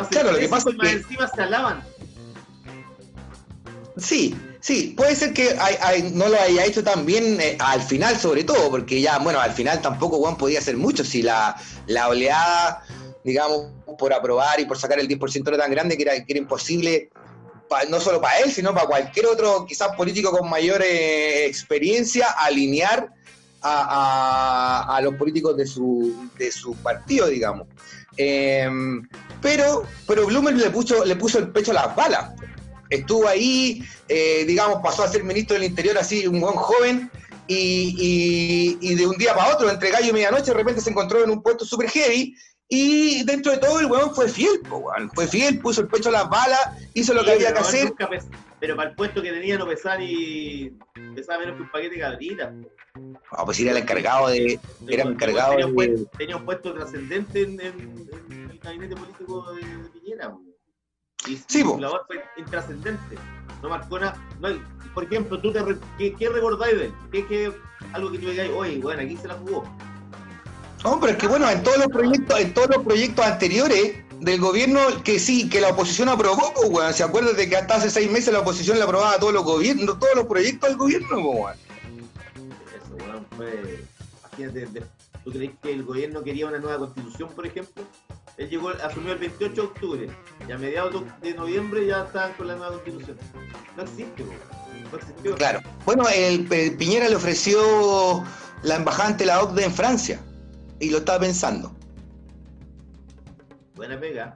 Claro, 0.10 0.32
lo 0.32 0.38
que 0.38 0.50
pasa 0.50 0.69
es 0.69 0.76
que. 0.78 0.91
encima 0.91 1.28
se 1.28 1.41
alaban. 1.41 1.84
Sí, 3.97 4.36
sí, 4.67 4.93
puede 4.97 5.15
ser 5.15 5.34
que 5.34 5.56
no 6.13 6.27
lo 6.27 6.38
haya 6.38 6.65
hecho 6.65 6.84
tan 6.84 7.06
bien 7.06 7.39
eh, 7.39 7.56
al 7.60 7.82
final, 7.82 8.19
sobre 8.19 8.43
todo, 8.43 8.69
porque 8.69 8.99
ya, 8.99 9.17
bueno, 9.17 9.39
al 9.39 9.53
final 9.53 9.82
tampoco 9.82 10.17
Juan 10.17 10.36
podía 10.36 10.60
hacer 10.60 10.75
mucho. 10.75 11.06
Si 11.06 11.21
la, 11.21 11.56
oleada, 12.10 12.84
digamos, 13.23 13.67
por 13.97 14.12
aprobar 14.12 14.60
y 14.60 14.65
por 14.65 14.77
sacar 14.77 14.99
el 14.99 15.08
10% 15.08 15.47
era 15.47 15.58
tan 15.58 15.71
grande 15.71 15.95
que 15.95 16.03
era, 16.03 16.13
que 16.15 16.34
era 16.34 16.39
imposible 16.39 17.10
no 17.89 17.99
solo 18.01 18.19
para 18.19 18.39
él, 18.39 18.51
sino 18.51 18.73
para 18.73 18.88
cualquier 18.88 19.27
otro, 19.27 19.65
quizás 19.65 19.95
político 19.95 20.32
con 20.32 20.49
mayor 20.49 20.82
eh, 20.82 21.45
experiencia, 21.45 22.32
alinear 22.32 23.10
a, 23.62 24.99
los 25.01 25.15
políticos 25.15 25.56
de 25.56 25.65
su, 25.65 26.30
de 26.38 26.51
su 26.51 26.75
partido, 26.75 27.27
digamos. 27.27 27.67
Em, 28.17 29.08
pero, 29.41 29.84
pero 30.08 30.25
Blumer 30.25 30.56
le 30.56 30.69
puso, 30.71 31.06
le 31.06 31.15
puso 31.15 31.39
el 31.39 31.49
pecho 31.51 31.71
a 31.71 31.75
las 31.75 31.95
balas. 31.95 32.32
Estuvo 32.89 33.28
ahí, 33.28 33.84
eh, 34.08 34.45
digamos, 34.45 34.80
pasó 34.82 35.04
a 35.04 35.08
ser 35.08 35.23
ministro 35.23 35.56
del 35.56 35.63
Interior 35.65 35.97
así, 35.97 36.28
un 36.28 36.39
buen 36.39 36.56
joven, 36.56 37.12
y, 37.50 38.78
y, 38.82 38.95
de 38.95 39.08
un 39.08 39.17
día 39.17 39.34
para 39.34 39.56
otro, 39.56 39.69
entre 39.69 39.89
gallo 39.89 40.10
y 40.10 40.13
medianoche, 40.13 40.52
de 40.52 40.54
repente 40.54 40.82
se 40.82 40.89
encontró 40.89 41.23
en 41.23 41.30
un 41.30 41.41
puesto 41.41 41.63
super 41.65 41.89
heavy 41.89 42.36
y 42.69 43.23
dentro 43.23 43.54
de 43.54 43.60
todo 43.60 43.80
el 43.80 43.86
weón 43.86 44.13
fue 44.13 44.28
fiel, 44.28 44.60
weón. 44.69 45.10
Fue 45.15 45.28
fiel, 45.28 45.60
puso 45.60 45.80
el 45.82 45.88
pecho 45.88 46.10
a 46.10 46.12
las 46.12 46.30
balas, 46.30 46.60
hizo 46.93 47.13
lo 47.13 47.23
que 47.23 47.32
había 47.32 47.54
que 47.54 47.60
hacer. 47.60 47.93
pero 48.60 48.76
para 48.76 48.89
el 48.89 48.95
puesto 48.95 49.21
que 49.21 49.32
tenía 49.32 49.58
no 49.58 49.65
pesaba 49.65 49.97
ni. 49.97 50.71
pesaba 51.15 51.39
menos 51.39 51.56
que 51.56 51.62
un 51.62 51.71
paquete 51.71 51.95
de 51.95 52.02
cabritas. 52.02 52.54
Ah, 53.32 53.45
pues 53.45 53.60
era 53.62 53.71
el 53.71 53.78
encargado 53.78 54.28
de. 54.28 54.60
Era 54.89 55.04
el 55.04 55.10
encargado 55.12 55.52
tenía, 55.52 55.65
un 55.67 55.71
de. 55.71 55.88
puesto, 55.88 56.17
tenía 56.17 56.36
un 56.36 56.43
puesto 56.45 56.73
trascendente 56.73 57.41
en, 57.43 57.62
en- 57.62 58.10
en 58.32 58.50
el 58.52 58.60
gabinete 58.60 58.95
político 58.97 59.54
de, 59.54 59.62
de 59.62 59.89
Piñera. 59.89 60.36
Y 61.25 61.38
Sí, 61.47 61.62
su 61.62 61.77
labor 61.80 62.03
fue 62.08 62.23
intrascendente. 62.38 63.17
No 63.62 63.69
marcó 63.69 63.99
nada. 63.99 64.15
No, 64.39 64.47
hay- 64.49 64.62
por 64.93 65.03
ejemplo, 65.03 65.39
¿tú 65.39 65.51
te 65.51 65.62
re- 65.62 65.77
¿qué, 65.97 66.13
qué 66.13 66.30
recordáis 66.30 66.77
de 66.77 66.86
él? 66.88 66.93
¿Qué, 67.12 67.25
qué, 67.27 67.53
algo 67.93 68.12
que 68.12 68.19
tú 68.19 68.30
digáis, 68.30 68.51
oye, 68.56 68.77
bueno, 68.80 69.01
aquí 69.01 69.17
se 69.17 69.27
la 69.27 69.36
jugó. 69.36 69.63
Pero 70.84 71.08
es 71.08 71.17
que 71.17 71.27
bueno, 71.27 71.49
en 71.49 71.63
todos 71.63 71.77
los 71.80 71.88
proyectos, 71.88 72.39
en 72.39 72.53
todos 72.53 72.69
los 72.69 72.84
proyectos 72.84 73.25
anteriores 73.25 73.97
del 74.19 74.39
gobierno 74.39 74.80
que 75.03 75.19
sí, 75.19 75.49
que 75.49 75.60
la 75.62 75.69
oposición 75.69 76.10
aprobó, 76.10 76.53
pues, 76.56 76.69
weón. 76.69 76.93
¿Se 76.93 77.03
acuerdan 77.03 77.36
de 77.36 77.49
que 77.49 77.58
hasta 77.58 77.75
hace 77.75 77.89
seis 77.89 78.10
meses 78.10 78.32
la 78.34 78.39
oposición 78.39 78.77
le 78.77 78.84
aprobaba 78.84 79.17
todos 79.19 79.34
los 79.34 79.43
gobiernos, 79.43 79.99
todos 79.99 80.15
los 80.15 80.25
proyectos 80.25 80.69
del 80.69 80.77
gobierno, 80.77 81.19
weón? 81.19 81.53
Eso, 81.53 82.95
weón, 83.06 83.25
fue. 83.36 83.84
Imagínate, 84.39 84.84
¿tú 85.23 85.32
crees 85.32 85.51
que 85.62 85.73
el 85.73 85.84
gobierno 85.84 86.23
quería 86.23 86.47
una 86.47 86.60
nueva 86.60 86.77
constitución, 86.80 87.30
por 87.36 87.45
ejemplo? 87.45 87.84
Él 88.38 88.50
llegó, 88.50 88.69
asumió 88.69 89.13
el 89.13 89.19
28 89.19 89.54
de 89.54 89.62
octubre 89.62 90.10
y 90.47 90.52
a 90.52 90.58
mediados 90.58 91.04
de 91.21 91.34
noviembre 91.34 91.88
ya 91.88 92.04
estaban 92.04 92.34
con 92.34 92.47
la 92.47 92.56
nueva 92.56 92.73
constitución. 92.73 93.17
No 93.76 93.84
existe. 93.84 94.26
No 94.91 94.97
existió. 94.97 95.36
Claro. 95.36 95.62
Bueno, 95.86 96.08
el, 96.08 96.52
el 96.52 96.78
Piñera 96.78 97.10
le 97.10 97.15
ofreció 97.15 98.23
la 98.62 98.76
embajada 98.76 99.10
ante 99.10 99.26
la 99.26 99.41
OCDE 99.41 99.65
en 99.65 99.73
Francia 99.73 100.19
y 100.80 100.91
lo 100.91 101.00
estaba 101.00 101.19
pensando. 101.19 101.76
Buena 103.76 104.00
pega. 104.00 104.36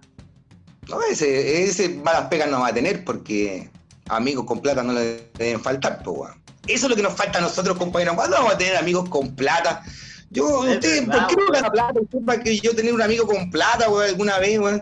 No, 0.89 0.99
ese, 1.03 1.63
ese 1.63 1.89
malas 1.89 2.27
pegas 2.27 2.49
no 2.49 2.61
va 2.61 2.69
a 2.69 2.73
tener 2.73 3.05
porque 3.05 3.69
amigos 4.09 4.45
con 4.45 4.61
plata 4.61 4.81
no 4.81 4.93
le 4.93 5.29
deben 5.35 5.61
faltar, 5.61 6.01
pues. 6.03 6.31
Eso 6.67 6.85
es 6.85 6.89
lo 6.89 6.95
que 6.95 7.03
nos 7.03 7.13
falta 7.13 7.37
a 7.37 7.41
nosotros, 7.41 7.77
compañeros. 7.77 8.15
¿Cuándo 8.15 8.37
vamos 8.37 8.53
a 8.53 8.57
tener 8.57 8.77
amigos 8.77 9.09
con 9.09 9.35
plata? 9.35 9.83
Yo, 10.31 10.61
usted, 10.61 11.05
¿por 11.07 11.27
qué 11.27 11.35
no 11.35 11.41
weón. 11.41 11.51
gana 11.53 11.71
plata? 11.71 11.99
Para 12.25 12.41
que 12.41 12.57
yo 12.59 12.73
tener 12.75 12.93
un 12.93 13.01
amigo 13.01 13.27
con 13.27 13.51
plata, 13.51 13.89
weón, 13.89 14.09
alguna 14.09 14.39
vez, 14.39 14.59
weón. 14.59 14.81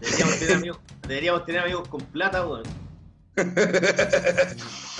Deberíamos 0.00 0.38
tener 0.38 0.56
amigos, 0.56 0.78
deberíamos 1.06 1.44
tener 1.46 1.60
amigos 1.62 1.88
con 1.88 2.00
plata, 2.06 2.46
weón. 2.46 2.62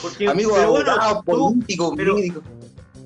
Porque, 0.00 0.28
Amigos 0.28 0.55
pero 0.57 0.70
bueno, 0.70 0.90
abogados, 0.92 1.24
tú- 1.24 1.31
políticos, 1.52 1.94
pero- 1.96 2.14
médicos. 2.14 2.42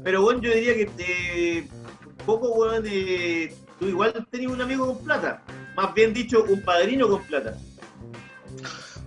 Pero 0.05 0.22
bueno, 0.22 0.40
yo 0.42 0.51
diría 0.53 0.75
que 0.75 0.90
eh, 0.99 1.68
un 2.07 2.27
poco, 2.27 2.49
weón, 2.53 2.85
eh, 2.87 3.55
tú 3.81 3.87
igual 3.88 4.27
tenías 4.31 4.53
un 4.53 4.61
amigo 4.61 4.87
con 4.87 5.05
plata. 5.05 5.42
Más 5.75 5.92
bien 5.94 6.14
dicho, 6.14 6.44
un 6.49 6.62
padrino 6.62 7.09
con 7.09 7.22
plata. 7.25 7.57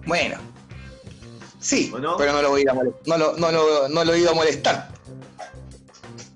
Bueno. 0.06 0.38
Sí, 1.60 1.90
pero 2.18 2.32
no 2.34 2.42
lo 2.42 2.50
voy 2.50 2.66
a 2.70 2.74
molestar. 2.74 3.02
No 3.08 3.18
lo, 3.18 3.38
no 3.38 3.52
lo, 3.52 3.88
no 3.90 4.04
lo 4.04 4.16
iba 4.16 4.32
a 4.32 4.34
molestar. 4.34 4.90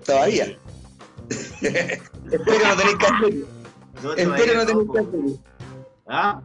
Todavía. 0.06 0.56
Espero 1.60 2.68
no 2.68 2.98
que 2.98 3.06
hacerlo. 3.06 3.46
No, 4.02 4.12
Espero 4.14 4.64
no 4.64 4.92
que 4.92 4.98
hacerlo. 4.98 5.38
¿Ah? 6.08 6.40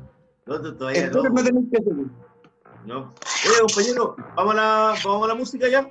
No, 0.46 0.62
to- 0.62 0.76
todavía 0.78 1.06
Espero 1.06 1.24
no. 1.24 1.34
que 1.34 1.78
hacerlo. 1.78 2.04
no. 2.86 3.14
Oye, 3.46 3.60
compañero, 3.62 4.16
¿vamos 4.36 4.54
a, 4.54 4.56
la, 4.58 4.96
¿vamos 5.04 5.24
a 5.24 5.28
la 5.28 5.36
música 5.36 5.68
ya? 5.68 5.90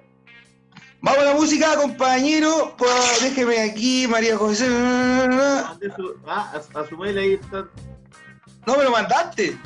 Vamos 1.01 1.21
a 1.21 1.25
la 1.27 1.35
música, 1.35 1.77
compañero. 1.77 2.75
Pues, 2.77 3.21
déjeme 3.23 3.61
aquí, 3.63 4.07
María 4.09 4.37
José. 4.37 4.67
Ah, 6.27 6.53
a, 6.75 6.85
su 6.87 6.97
mail 6.97 7.19
ahí 7.19 7.33
está. 7.35 7.67
No 8.67 8.77
me 8.77 8.85
lo 8.85 8.91
mandaste. 8.91 9.57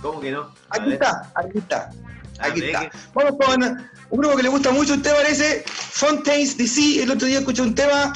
¿Cómo 0.00 0.20
que 0.20 0.30
no? 0.30 0.42
A 0.42 0.76
Aquí 0.76 0.84
ver. 0.84 0.92
está, 0.94 1.32
aquí 1.34 1.58
está. 1.58 1.90
Aquí 2.38 2.62
Ah, 2.74 2.82
está. 2.84 2.98
Vamos 3.12 3.32
con 3.44 3.88
un 4.10 4.20
grupo 4.20 4.36
que 4.36 4.42
le 4.42 4.48
gusta 4.48 4.70
mucho 4.70 4.94
a 4.94 4.96
usted, 4.96 5.12
parece. 5.12 5.64
Fontaines 5.66 6.56
DC. 6.56 7.02
El 7.02 7.10
otro 7.10 7.26
día 7.26 7.38
escuché 7.38 7.62
un 7.62 7.74
tema. 7.74 8.12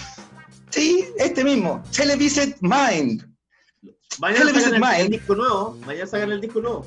Sí, 0.70 1.06
este 1.18 1.44
mismo. 1.44 1.82
Televisit 1.94 2.56
Mind. 2.60 3.26
Mañana 4.18 4.46
sacan 4.46 4.62
el, 4.62 4.74
el 4.74 4.80
Mind. 4.80 5.10
disco 5.10 5.34
nuevo. 5.34 5.78
Mañana 5.86 6.06
sacan 6.06 6.32
el 6.32 6.40
disco 6.40 6.60
nuevo. 6.60 6.86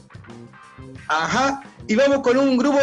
Ajá. 1.07 1.63
Y 1.87 1.95
vamos 1.95 2.19
con 2.19 2.37
un 2.37 2.57
grupo 2.57 2.79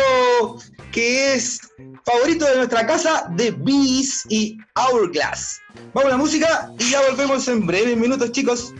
que 0.92 1.34
es 1.34 1.60
favorito 2.04 2.46
de 2.46 2.56
nuestra 2.56 2.86
casa, 2.86 3.30
The 3.36 3.50
Bees 3.50 4.24
y 4.28 4.56
Hourglass. 4.76 5.60
Vamos 5.92 6.06
a 6.06 6.10
la 6.12 6.16
música 6.16 6.72
y 6.78 6.90
ya 6.90 7.02
volvemos 7.10 7.46
en 7.48 7.66
breves 7.66 7.96
minutos, 7.96 8.32
chicos. 8.32 8.72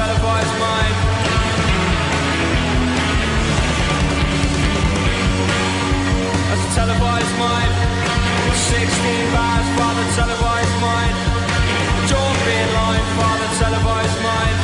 televised 0.00 0.56
mind. 0.64 0.96
As 6.52 6.60
a 6.64 6.70
televised 6.78 7.34
mind. 7.36 7.72
16 8.56 9.34
bars 9.36 9.68
televised 10.16 10.76
mind. 10.80 11.16
Televised 13.60 14.18
mind. 14.24 14.58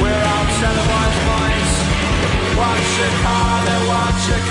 We're 0.00 0.24
all 0.32 0.46
televised 0.62 1.22
minds. 1.32 1.72
Watch 2.60 2.90
your 3.02 3.14
car, 3.26 3.66
watch 3.90 4.22
your 4.30 4.42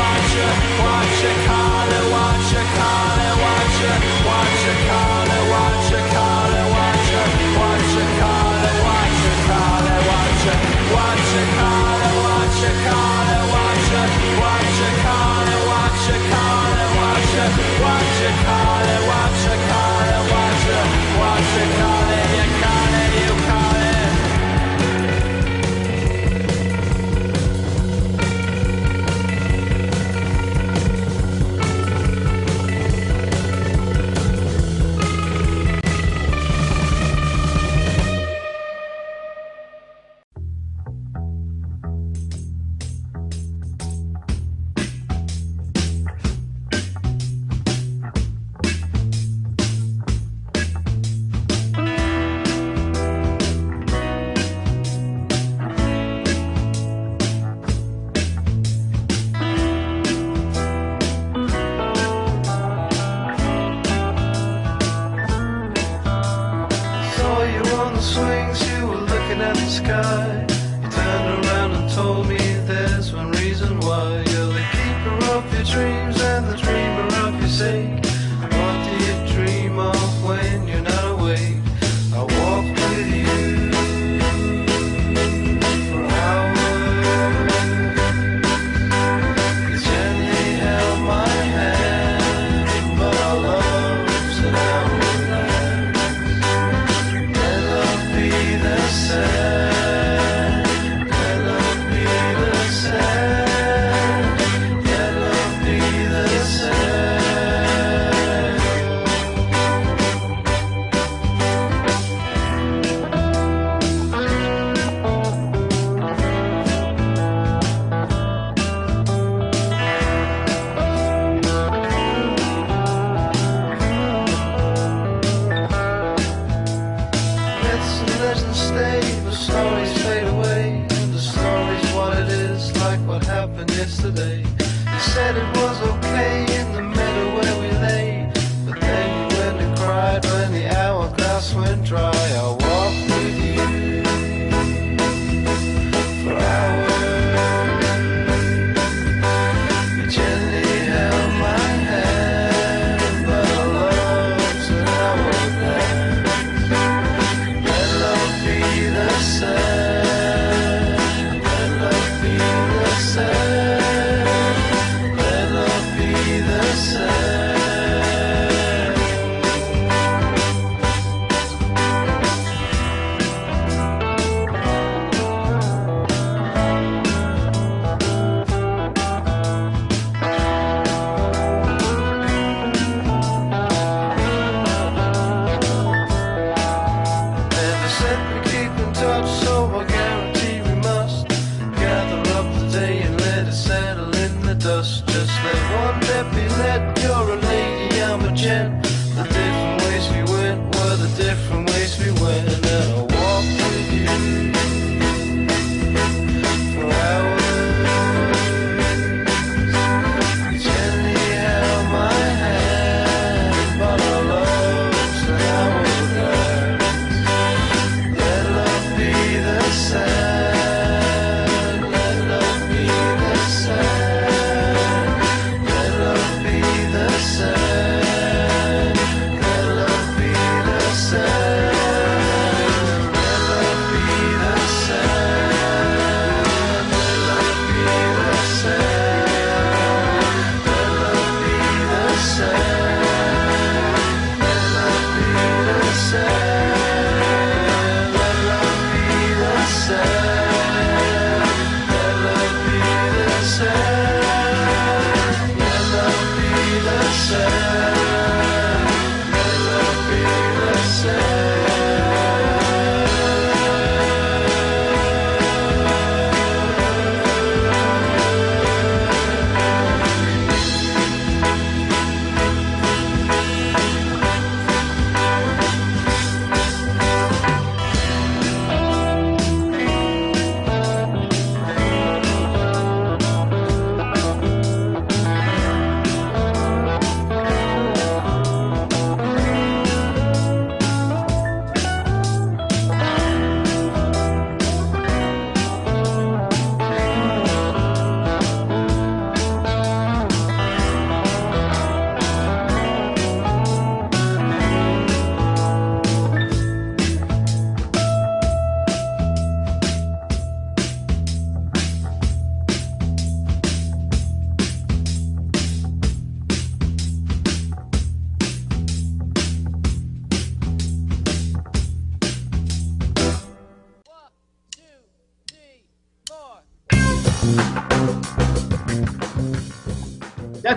watch 0.00 0.30
your, 0.36 0.54
watch 0.84 1.16
your 1.24 1.38
car, 1.48 2.03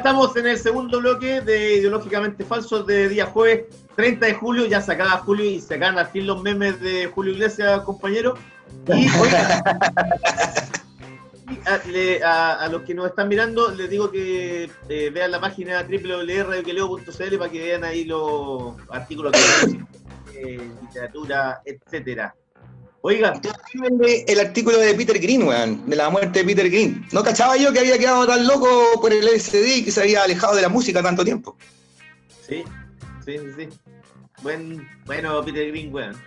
estamos 0.07 0.37
en 0.37 0.47
el 0.47 0.57
segundo 0.57 0.99
bloque 1.01 1.41
de 1.41 1.75
Ideológicamente 1.79 2.45
Falsos 2.45 2.87
de 2.87 3.09
día 3.09 3.25
jueves 3.25 3.65
30 3.97 4.25
de 4.27 4.33
julio. 4.35 4.65
Ya 4.65 4.81
se 4.81 4.93
acaba 4.93 5.17
julio 5.17 5.43
y 5.43 5.59
se 5.59 5.75
acaban 5.75 5.97
al 5.99 6.07
fin 6.07 6.25
los 6.25 6.41
memes 6.41 6.79
de 6.79 7.07
Julio 7.07 7.33
Iglesias, 7.33 7.81
compañero. 7.81 8.35
Y 8.87 9.09
oiga, 9.19 9.61
a, 11.65 11.87
le- 11.89 12.23
a- 12.23 12.53
a 12.53 12.69
los 12.69 12.83
que 12.83 12.93
nos 12.95 13.07
están 13.07 13.27
mirando, 13.27 13.69
les 13.71 13.89
digo 13.89 14.09
que 14.09 14.69
eh, 14.87 15.09
vean 15.09 15.29
la 15.31 15.41
página 15.41 15.83
www.radioqueleo.cl 15.83 17.37
para 17.37 17.51
que 17.51 17.59
vean 17.59 17.83
ahí 17.83 18.05
los 18.05 18.75
artículos 18.89 19.33
de 19.33 19.77
eh, 20.35 20.71
literatura, 20.83 21.61
etcétera. 21.65 22.33
Oiga, 23.07 23.39
el 24.27 24.39
artículo 24.41 24.79
de 24.79 24.93
Peter 24.93 25.17
Green, 25.17 25.43
weón, 25.43 25.89
de 25.89 25.95
la 25.95 26.09
muerte 26.09 26.39
de 26.39 26.45
Peter 26.45 26.69
Green. 26.69 27.07
No 27.13 27.23
cachaba 27.23 27.55
yo 27.55 27.71
que 27.71 27.79
había 27.79 27.97
quedado 27.97 28.27
tan 28.27 28.45
loco 28.45 28.67
por 28.99 29.13
el 29.13 29.23
LSD 29.25 29.77
y 29.77 29.85
que 29.85 29.93
se 29.93 30.01
había 30.01 30.23
alejado 30.23 30.55
de 30.55 30.61
la 30.61 30.67
música 30.67 31.01
tanto 31.01 31.23
tiempo. 31.23 31.55
sí, 32.45 32.65
sí, 33.23 33.37
sí. 33.55 33.69
Buen, 34.41 34.85
bueno, 35.05 35.41
Peter 35.45 35.69
Green, 35.69 35.93
weón. 35.93 36.21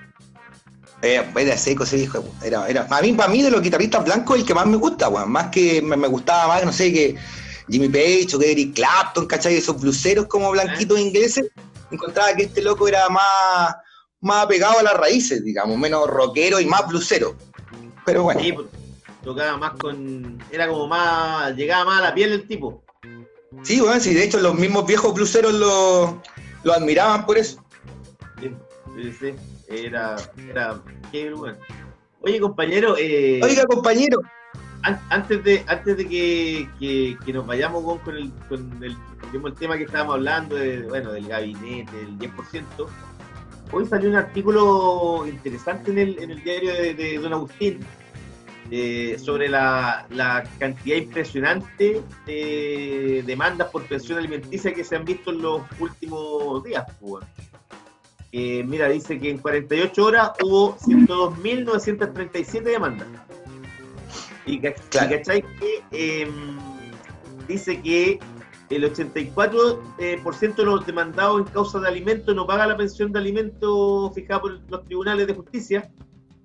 Eh, 1.02 1.22
era 1.36 1.58
seco 1.58 1.84
ese 1.84 1.98
hijo, 1.98 2.20
weón. 2.20 2.34
era, 2.42 2.66
era, 2.66 2.86
a 2.88 3.02
mí, 3.02 3.12
para 3.12 3.28
mí 3.28 3.42
de 3.42 3.50
los 3.50 3.60
guitarristas 3.60 4.02
blancos 4.02 4.38
el 4.38 4.46
que 4.46 4.54
más 4.54 4.66
me 4.66 4.78
gusta, 4.78 5.10
weón. 5.10 5.30
Más 5.30 5.48
que 5.48 5.82
me, 5.82 5.98
me 5.98 6.08
gustaba 6.08 6.48
más, 6.48 6.64
no 6.64 6.72
sé, 6.72 6.90
que 6.90 7.14
Jimmy 7.68 7.90
Page 7.90 8.36
o 8.36 8.38
que 8.38 8.52
Eric 8.52 8.74
Clapton, 8.76 9.26
¿cachai? 9.26 9.54
Esos 9.54 9.78
bluseros 9.78 10.28
como 10.28 10.50
blanquitos 10.50 10.98
ingleses. 10.98 11.50
Encontraba 11.90 12.34
que 12.34 12.44
este 12.44 12.62
loco 12.62 12.88
era 12.88 13.06
más, 13.10 13.74
más 14.20 14.44
apegado 14.44 14.78
a 14.78 14.83
las 14.83 14.94
raíces, 14.94 15.44
digamos, 15.44 15.76
menos 15.78 16.06
rockero 16.09 16.61
y 16.61 16.66
más 16.66 16.87
blusero. 16.88 17.35
Pero 18.04 18.24
bueno, 18.24 18.40
Sí, 18.40 18.52
pues, 18.52 18.66
tocaba 19.22 19.56
más 19.56 19.72
con. 19.78 20.38
Era 20.50 20.68
como 20.68 20.87
más. 20.87 21.54
Llegaba 21.56 21.85
más 21.87 22.00
a 22.00 22.04
la 22.04 22.14
piel 22.14 22.30
del 22.30 22.46
tipo. 22.46 22.83
sí, 23.62 23.80
weón, 23.80 24.00
sí, 24.00 24.14
de 24.14 24.24
hecho 24.24 24.38
los 24.40 24.54
mismos 24.54 24.87
viejos 24.87 25.14
bluseros 25.14 25.52
lo, 25.54 26.20
lo 26.64 26.72
admiraban 26.72 27.24
por 27.26 27.38
eso. 27.38 27.62
Sí, 28.40 29.12
sí. 29.18 29.35
Era. 29.68 30.16
Era. 30.48 30.80
Qué 31.12 31.33
bueno. 31.33 31.59
Oye, 32.22 32.38
compañero, 32.40 32.96
eh, 32.98 33.40
Oiga, 33.42 33.64
compañero, 33.64 34.18
an- 34.83 35.00
antes 35.09 35.42
de 35.42 35.64
antes 35.68 35.96
de 35.96 36.06
que, 36.06 36.68
que- 36.78 37.16
que 37.24 37.33
nos 37.33 37.46
vayamos 37.46 37.83
con, 37.83 37.98
con 38.00 38.14
el, 38.16 38.30
con 38.48 38.83
el, 38.85 38.94
el 39.33 39.54
tema 39.54 39.78
que 39.78 39.85
estábamos 39.85 40.16
hablando, 40.16 40.54
de, 40.56 40.83
bueno, 40.83 41.12
del 41.12 41.26
gabinete, 41.26 41.96
del 41.96 42.18
10%, 42.18 42.64
hoy 43.72 43.87
salió 43.87 44.09
un 44.11 44.16
artículo 44.16 45.24
interesante 45.26 45.90
en 45.92 45.98
el, 45.98 46.18
en 46.22 46.30
el 46.30 46.42
diario 46.42 46.72
de, 46.74 46.94
de 46.94 47.18
Don 47.18 47.33
Agustín 47.33 47.80
eh, 48.70 49.16
sobre 49.18 49.48
la, 49.48 50.06
la 50.11 50.44
cantidad 50.59 50.96
impresionante 50.96 52.02
de 52.26 53.22
demandas 53.26 53.68
por 53.70 53.85
pensión 53.85 54.18
alimenticia 54.18 54.72
que 54.72 54.85
se 54.85 54.96
han 54.96 55.04
visto 55.04 55.30
en 55.30 55.42
los 55.42 55.62
últimos 55.80 56.62
días. 56.64 56.85
pues. 57.00 57.24
Eh, 58.33 58.62
mira, 58.64 58.88
dice 58.88 59.18
que 59.18 59.28
en 59.30 59.38
48 59.38 60.04
horas 60.04 60.30
hubo 60.40 60.76
102.937 60.78 62.62
demandas. 62.62 63.09
Y, 64.46 64.61
ca- 64.61 64.68
y 64.70 64.74
Claro. 64.90 65.11
cachai 65.16 65.42
que 65.59 66.22
em, 66.22 66.30
dice 67.48 67.80
que 67.83 68.20
el 68.70 68.85
84% 68.85 69.78
eh, 69.98 70.20
por 70.22 70.35
ciento 70.35 70.62
de 70.62 70.66
los 70.66 70.87
demandados 70.87 71.40
en 71.40 71.52
causa 71.52 71.80
de 71.80 71.88
alimentos 71.88 72.35
no 72.35 72.46
paga 72.46 72.66
la 72.66 72.76
pensión 72.76 73.12
de 73.12 73.18
alimentos 73.18 74.14
fijada 74.14 74.40
por 74.40 74.61
los 74.70 74.85
tribunales 74.85 75.26
de 75.26 75.35
justicia 75.35 75.90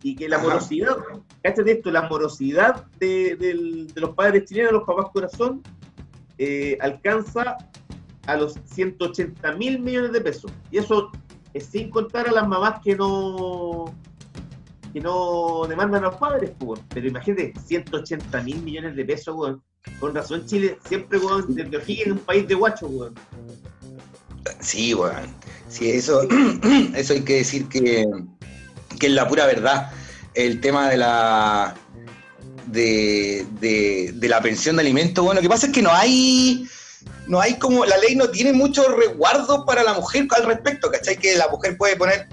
y 0.01 0.15
que 0.15 0.27
la 0.27 0.37
Ajá. 0.37 0.45
morosidad, 0.45 0.97
cáchate 1.41 1.71
esto, 1.71 1.91
la 1.91 2.03
morosidad 2.09 2.85
de 2.99 3.87
los 3.95 4.09
padres 4.11 4.45
chilenos, 4.45 4.73
los 4.73 4.83
papás 4.83 5.07
corazón, 5.13 5.63
eh, 6.37 6.77
alcanza 6.81 7.57
a 8.27 8.35
los 8.35 8.55
180 8.65 9.53
mil 9.53 9.79
millones 9.79 10.11
de 10.11 10.21
pesos. 10.21 10.51
Y 10.71 10.77
eso 10.77 11.11
es 11.53 11.65
sin 11.67 11.89
contar 11.89 12.27
a 12.27 12.31
las 12.31 12.47
mamás 12.47 12.81
que 12.83 12.95
no 12.95 13.85
que 14.95 15.01
no 15.01 15.65
demandan 15.67 16.05
a 16.05 16.07
los 16.07 16.15
padres, 16.15 16.51
pues, 16.57 16.79
pero 16.87 17.05
imagínate, 17.05 17.51
180 17.67 18.41
mil 18.43 18.61
millones 18.61 18.95
de 18.95 19.03
pesos, 19.03 19.35
weón. 19.35 19.61
Con 19.99 20.15
razón 20.15 20.45
Chile 20.45 20.77
siempre, 20.87 21.19
weón, 21.19 21.53
refugia 21.69 22.05
en 22.05 22.13
un 22.13 22.19
país 22.19 22.47
de 22.47 22.55
guachos, 22.55 22.89
weón. 22.89 23.13
Sí, 24.61 24.93
weón. 24.93 25.35
Sí, 25.67 25.91
eso, 25.91 26.21
eso 26.95 27.11
hay 27.11 27.21
que 27.25 27.35
decir 27.35 27.67
que, 27.67 28.05
que 28.97 29.07
es 29.07 29.11
la 29.11 29.27
pura 29.27 29.45
verdad. 29.45 29.91
El 30.33 30.61
tema 30.61 30.89
de 30.89 30.95
la 30.95 31.75
de, 32.67 33.45
de- 33.59 34.13
de 34.15 34.29
la 34.29 34.39
pensión 34.41 34.77
de 34.77 34.81
alimentos, 34.83 35.25
bueno, 35.25 35.39
lo 35.39 35.43
que 35.43 35.49
pasa 35.49 35.67
es 35.67 35.73
que 35.73 35.81
no 35.81 35.91
hay, 35.91 36.65
no 37.27 37.41
hay 37.41 37.59
como, 37.59 37.83
la 37.83 37.97
ley 37.97 38.15
no 38.15 38.29
tiene 38.29 38.53
mucho 38.53 38.87
resguardo 38.95 39.65
para 39.65 39.83
la 39.83 39.93
mujer 39.93 40.25
al 40.37 40.45
respecto, 40.45 40.89
¿cachai? 40.89 41.17
Que 41.17 41.35
la 41.35 41.49
mujer 41.49 41.75
puede 41.77 41.97
poner 41.97 42.29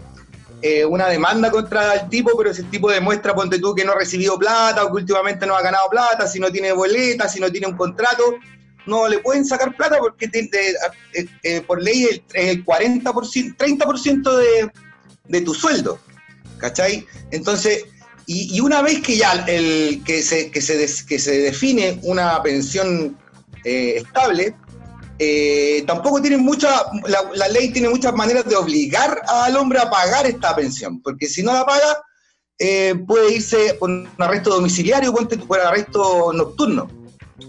eh, 0.63 0.85
una 0.85 1.09
demanda 1.09 1.51
contra 1.51 1.95
el 1.95 2.09
tipo, 2.09 2.31
pero 2.39 2.55
si 2.55 2.63
el 2.63 2.71
tipo 2.71 2.91
demuestra, 2.91 3.35
ponte 3.35 3.59
tú, 3.59 3.75
que 3.75 3.85
no 3.85 3.93
ha 3.93 3.97
recibido 3.97 4.39
plata 4.39 4.85
o 4.85 4.89
que 4.89 4.95
últimamente 5.03 5.45
no 5.47 5.57
ha 5.57 5.63
ganado 5.63 5.89
plata, 5.91 6.27
si 6.29 6.39
no 6.39 6.51
tiene 6.51 6.73
boleta, 6.73 7.29
si 7.29 7.41
no 7.41 7.51
tiene 7.51 7.67
un 7.67 7.77
contrato, 7.77 8.37
no 8.87 9.09
le 9.09 9.19
pueden 9.19 9.45
sacar 9.45 9.77
plata 9.77 9.99
porque 9.99 10.27
eh, 10.33 11.27
eh, 11.43 11.61
por 11.63 11.83
ley 11.83 12.05
el, 12.05 12.23
el 12.35 12.65
40%, 12.65 13.57
30% 13.57 14.37
de, 14.37 14.71
de 15.29 15.41
tu 15.43 15.53
sueldo, 15.55 15.99
¿cachai? 16.59 17.07
Entonces, 17.31 17.85
y, 18.27 18.57
y 18.57 18.61
una 18.61 18.83
vez 18.83 19.01
que 19.03 19.17
ya 19.17 19.33
el, 19.49 20.03
que, 20.05 20.23
se, 20.23 20.51
que, 20.51 20.61
se 20.61 20.77
des- 20.79 21.03
que 21.03 21.19
se 21.19 21.39
define 21.41 21.99
una 22.03 22.41
pensión 22.43 23.19
estable, 23.65 24.55
eh, 25.25 25.85
tampoco 25.87 26.21
tiene 26.21 26.37
mucha, 26.37 26.69
la, 27.07 27.21
la 27.35 27.49
ley 27.49 27.71
tiene 27.71 27.89
muchas 27.89 28.13
maneras 28.15 28.45
de 28.45 28.57
obligar 28.57 29.23
al 29.29 29.57
hombre 29.57 29.79
a 29.79 29.89
pagar 29.89 30.27
esta 30.27 30.55
pensión, 30.57 31.01
porque 31.01 31.27
si 31.27 31.43
no 31.45 31.53
la 31.53 31.65
paga, 31.65 32.03
eh, 32.59 32.95
puede 33.07 33.35
irse 33.35 33.75
por 33.79 33.89
un 33.91 34.09
arresto 34.19 34.51
domiciliario, 34.51 35.13
tú, 35.13 35.47
por 35.47 35.61
arresto 35.61 36.33
nocturno. 36.33 36.91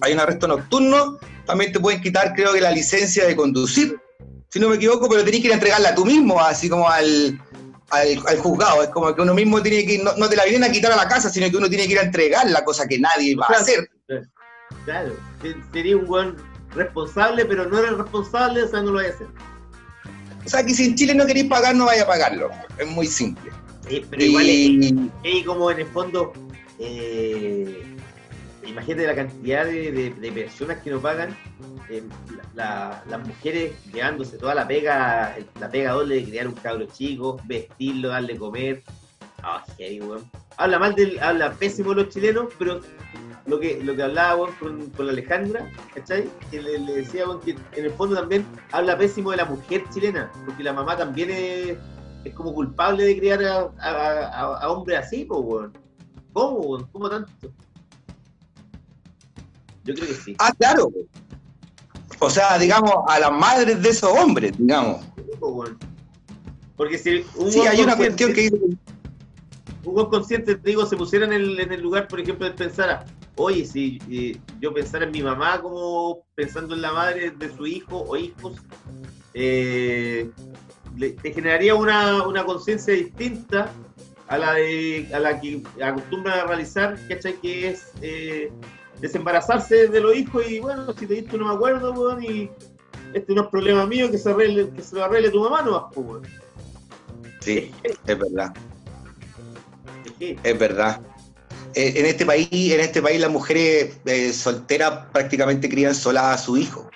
Hay 0.02 0.14
un 0.14 0.20
arresto 0.20 0.48
nocturno, 0.48 1.18
también 1.48 1.72
te 1.72 1.80
pueden 1.80 2.00
quitar, 2.02 2.34
creo 2.36 2.54
que 2.54 2.62
la 2.62 2.72
licencia 2.72 3.26
de 3.26 3.36
conducir, 3.36 3.98
si 4.50 4.60
no 4.60 4.70
me 4.70 4.76
equivoco, 4.76 5.10
pero 5.10 5.24
tenés 5.24 5.42
que 5.42 5.48
ir 5.48 5.52
a 5.54 5.56
entregarla 5.56 5.96
tú 5.96 6.06
mismo, 6.06 6.40
así 6.40 6.70
como 6.70 6.88
al, 6.88 7.40
al, 7.90 8.08
al 8.28 8.38
juzgado. 8.38 8.84
Es 8.84 8.90
como 8.90 9.14
que 9.16 9.22
uno 9.24 9.34
mismo 9.34 9.62
tiene 9.64 9.84
que 9.86 9.94
ir, 9.96 10.04
no, 10.04 10.14
no 10.16 10.30
te 10.30 10.36
la 10.36 10.44
vienen 10.46 10.64
a 10.64 10.72
quitar 10.72 10.92
a 10.92 10.96
la 10.96 11.08
casa, 11.08 11.30
sino 11.30 11.50
que 11.50 11.58
uno 11.58 11.70
tiene 11.70 11.86
que 11.88 11.94
ir 11.94 12.00
a 12.00 12.04
entregarla, 12.04 12.64
cosa 12.64 12.88
que 12.88 13.00
nadie 13.00 13.36
va 13.36 13.48
a 13.50 13.62
hacer. 13.62 13.90
Claro, 14.86 15.16
se- 15.42 15.56
sería 15.74 15.98
un 15.98 16.06
weón 16.08 16.36
responsable, 16.76 17.46
pero 17.46 17.66
no 17.70 17.78
eres 17.80 17.94
responsable, 17.98 18.64
o 18.64 18.68
sea, 18.68 18.80
no 18.82 18.88
lo 18.88 18.94
voy 18.94 19.06
a 19.06 19.10
hacer. 19.10 19.28
O 20.46 20.50
sea, 20.50 20.66
que 20.66 20.74
si 20.74 20.86
en 20.86 20.96
Chile 20.96 21.16
no 21.16 21.26
queréis 21.26 21.46
pagar, 21.48 21.76
no 21.76 21.86
vaya 21.86 22.04
a 22.04 22.08
pagarlo. 22.08 22.50
Es 22.78 22.88
muy 22.88 23.08
simple. 23.08 23.52
Eh, 23.90 24.06
pero 24.10 24.24
igual 24.24 24.46
es, 24.50 24.56
Y- 24.56 25.12
es 25.24 25.46
como 25.46 25.72
en 25.72 25.80
el 25.80 25.88
fondo, 25.88 26.34
eh, 26.80 27.84
imagínate 28.66 29.08
la 29.08 29.16
cantidad 29.16 29.66
de, 29.66 29.92
de- 29.92 30.10
de 30.12 30.32
personas 30.32 30.78
que 30.82 30.90
no 30.92 31.00
pagan, 31.00 31.36
eh, 31.90 32.04
la- 32.36 32.44
la- 32.56 33.04
las 33.10 33.28
mujeres 33.28 33.74
llevándose 33.94 34.38
toda 34.38 34.56
la 34.56 34.68
pega, 34.68 35.36
la 35.60 35.70
pega 35.70 35.92
doble 35.94 36.16
de 36.16 36.24
criar 36.26 36.48
un 36.48 36.54
cabro 36.56 36.86
chico, 36.88 37.40
vestirlo, 37.46 38.10
darle 38.10 38.38
comer. 38.38 38.84
Ah, 39.44 39.64
heavy, 39.78 40.00
weón. 40.02 40.24
Habla 40.58 40.80
mal 40.80 40.96
del, 40.96 41.20
habla 41.22 41.52
pésimo 41.54 41.90
de 41.90 42.04
los 42.04 42.10
chilenos, 42.14 42.48
pero 42.58 42.80
lo 43.46 43.60
que, 43.60 43.84
lo 43.84 43.96
que 43.96 44.04
hablaba 44.04 44.36
weón, 44.36 44.56
con, 44.56 44.90
con 44.92 45.06
la 45.08 45.12
Alejandra, 45.12 45.70
¿cachai? 45.94 46.30
Que 46.50 46.62
le, 46.62 46.80
le 46.80 46.94
decía 46.96 47.28
weón, 47.28 47.42
que 47.42 47.52
en 47.52 47.86
el 47.86 47.92
fondo 47.92 48.16
también 48.16 48.46
habla 48.72 48.98
pésimo 48.98 49.32
de 49.32 49.38
la 49.38 49.46
mujer 49.46 49.84
chilena, 49.94 50.32
porque 50.46 50.64
la 50.64 50.72
mamá 50.74 50.96
también 50.96 51.30
es, 51.32 51.78
es 52.24 52.34
como 52.34 52.54
culpable 52.54 53.04
de 53.04 53.18
criar 53.18 53.44
a, 53.44 53.70
a, 53.80 53.90
a- 53.90 54.58
a 54.60 54.70
hombres 54.72 55.00
así, 55.00 55.26
pues, 55.26 55.40
weón. 55.44 55.74
¿Cómo, 56.32 56.60
weón? 56.60 56.88
¿Cómo 56.92 57.10
tanto? 57.10 57.32
Yo 59.84 59.94
creo 59.94 60.08
que 60.08 60.14
sí. 60.14 60.36
Ah, 60.40 60.54
claro. 60.58 60.90
O 62.20 62.30
sea, 62.30 62.58
digamos, 62.58 62.94
a 63.10 63.20
las 63.20 63.32
madres 63.34 63.82
de 63.82 63.90
esos 63.90 64.10
hombres, 64.18 64.54
digamos. 64.58 65.02
Sí, 65.18 65.24
weón. 65.42 65.78
Porque 66.78 66.98
si 66.98 67.26
un 67.36 67.52
Sí, 67.52 67.60
hay 67.68 67.82
una 67.82 67.98
cuestión 67.98 68.34
que 68.34 68.42
dice 68.44 68.58
buen 69.92 70.08
consciente, 70.08 70.56
te 70.56 70.70
digo, 70.70 70.86
se 70.86 70.96
pusiera 70.96 71.26
en 71.26 71.34
el, 71.34 71.82
lugar, 71.82 72.08
por 72.08 72.20
ejemplo, 72.20 72.46
de 72.46 72.54
pensar, 72.54 73.06
oye, 73.36 73.66
si 73.66 74.00
eh, 74.10 74.38
yo 74.60 74.74
pensara 74.74 75.06
en 75.06 75.12
mi 75.12 75.22
mamá 75.22 75.62
como 75.62 76.24
pensando 76.36 76.76
en 76.76 76.82
la 76.82 76.94
madre 76.94 77.32
de 77.32 77.56
su 77.56 77.66
hijo 77.66 78.06
o 78.08 78.16
hijos, 78.16 78.56
eh, 79.34 80.30
te 81.22 81.34
generaría 81.34 81.76
una, 81.76 82.26
una 82.28 82.46
conciencia 82.46 82.94
distinta 82.94 83.72
a 84.28 84.38
la 84.38 84.54
de 84.54 85.08
a 85.14 85.20
la 85.20 85.40
que 85.40 85.62
acostumbran 85.84 86.40
a 86.40 86.44
realizar, 86.46 86.98
¿cachai? 87.08 87.34
Que 87.42 87.70
es 87.70 87.92
eh, 88.02 88.52
desembarazarse 89.02 89.88
de 89.88 90.00
los 90.00 90.16
hijos 90.16 90.50
y 90.50 90.60
bueno, 90.60 90.94
si 90.94 91.06
te 91.06 91.16
diste 91.16 91.38
no 91.38 91.48
me 91.48 91.56
acuerdo, 91.56 91.92
weón, 91.94 92.24
y 92.24 92.50
este 93.14 93.34
no 93.34 93.44
es 93.44 93.48
problema 93.50 93.86
mío, 93.86 94.10
que 94.10 94.18
se 94.18 94.30
arregle, 94.30 94.70
que 94.70 94.82
se 94.82 94.96
lo 94.96 95.04
arregle 95.04 95.30
tu 95.30 95.42
mamá 95.42 95.62
no 95.62 95.90
pues, 95.94 96.08
weón. 96.08 96.24
Sí, 97.42 97.72
es 97.84 98.18
verdad, 98.18 98.54
Sí. 100.24 100.38
es 100.44 100.58
verdad. 100.60 101.02
eh, 101.76 101.94
en 101.98 102.06
este 102.06 102.26
país, 102.26 102.48
en 102.52 102.80
este 102.80 103.02
país 103.02 103.20
las 103.20 103.32
mujeres 103.32 103.94
eh, 104.06 104.32
solteras 104.32 105.08
prácticamente 105.12 105.68
crían 105.70 105.94
solas 105.96 106.24
a 106.26 106.38
su 106.38 106.56
hijo. 106.58 106.90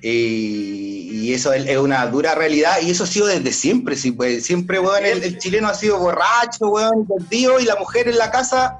Y, 0.00 1.08
y 1.10 1.34
eso 1.34 1.52
es, 1.52 1.66
es 1.66 1.76
una 1.76 2.06
dura 2.06 2.36
realidad, 2.36 2.76
y 2.80 2.90
eso 2.90 3.02
ha 3.02 3.06
sido 3.08 3.26
desde 3.26 3.52
siempre, 3.52 3.96
sí, 3.96 4.12
pues, 4.12 4.44
siempre, 4.46 4.78
weón, 4.78 5.04
el, 5.04 5.24
el 5.24 5.38
chileno 5.38 5.66
ha 5.66 5.74
sido 5.74 5.98
borracho, 5.98 6.68
weón, 6.68 7.04
perdido, 7.04 7.58
y 7.58 7.64
la 7.64 7.74
mujer 7.74 8.06
en 8.06 8.16
la 8.16 8.30
casa, 8.30 8.78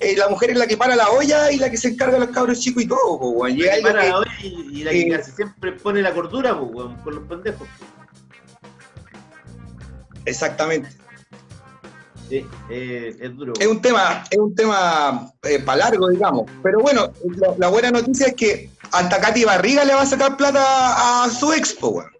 eh, 0.00 0.16
la 0.16 0.28
mujer 0.28 0.52
es 0.52 0.56
la 0.56 0.66
que 0.66 0.78
para 0.78 0.96
la 0.96 1.10
olla 1.10 1.52
y 1.52 1.58
la 1.58 1.68
que 1.70 1.76
se 1.76 1.88
encarga 1.88 2.14
de 2.18 2.26
los 2.26 2.34
cabros 2.34 2.60
chicos 2.60 2.82
y 2.84 2.86
todo, 2.86 3.18
pues, 3.18 3.32
weón. 3.34 3.58
Y 3.58 4.82
la 4.84 4.90
que 4.90 5.02
eh, 5.02 5.10
casi 5.10 5.32
siempre 5.32 5.72
pone 5.72 6.00
la 6.00 6.14
cordura, 6.14 6.58
pues, 6.58 6.70
weón, 6.72 6.96
por 7.04 7.14
los 7.14 7.28
pendejos. 7.28 7.68
exactamente. 10.24 10.88
Sí, 12.34 12.44
eh, 12.68 13.16
es 13.20 13.36
duro. 13.36 13.52
Es 13.60 13.66
un 13.68 13.80
tema, 13.80 14.24
es 14.28 14.38
un 14.38 14.52
tema 14.56 15.30
para 15.64 15.78
largo, 15.78 16.08
digamos. 16.08 16.50
Pero 16.64 16.80
bueno, 16.80 17.12
la, 17.36 17.54
la 17.58 17.68
buena 17.68 17.92
noticia 17.92 18.26
es 18.26 18.34
que 18.34 18.70
hasta 18.90 19.20
Katy 19.20 19.44
Barriga 19.44 19.84
le 19.84 19.94
va 19.94 20.02
a 20.02 20.06
sacar 20.06 20.36
plata 20.36 21.24
a 21.24 21.30
su 21.30 21.52
expo, 21.52 21.90
weón. 21.90 22.10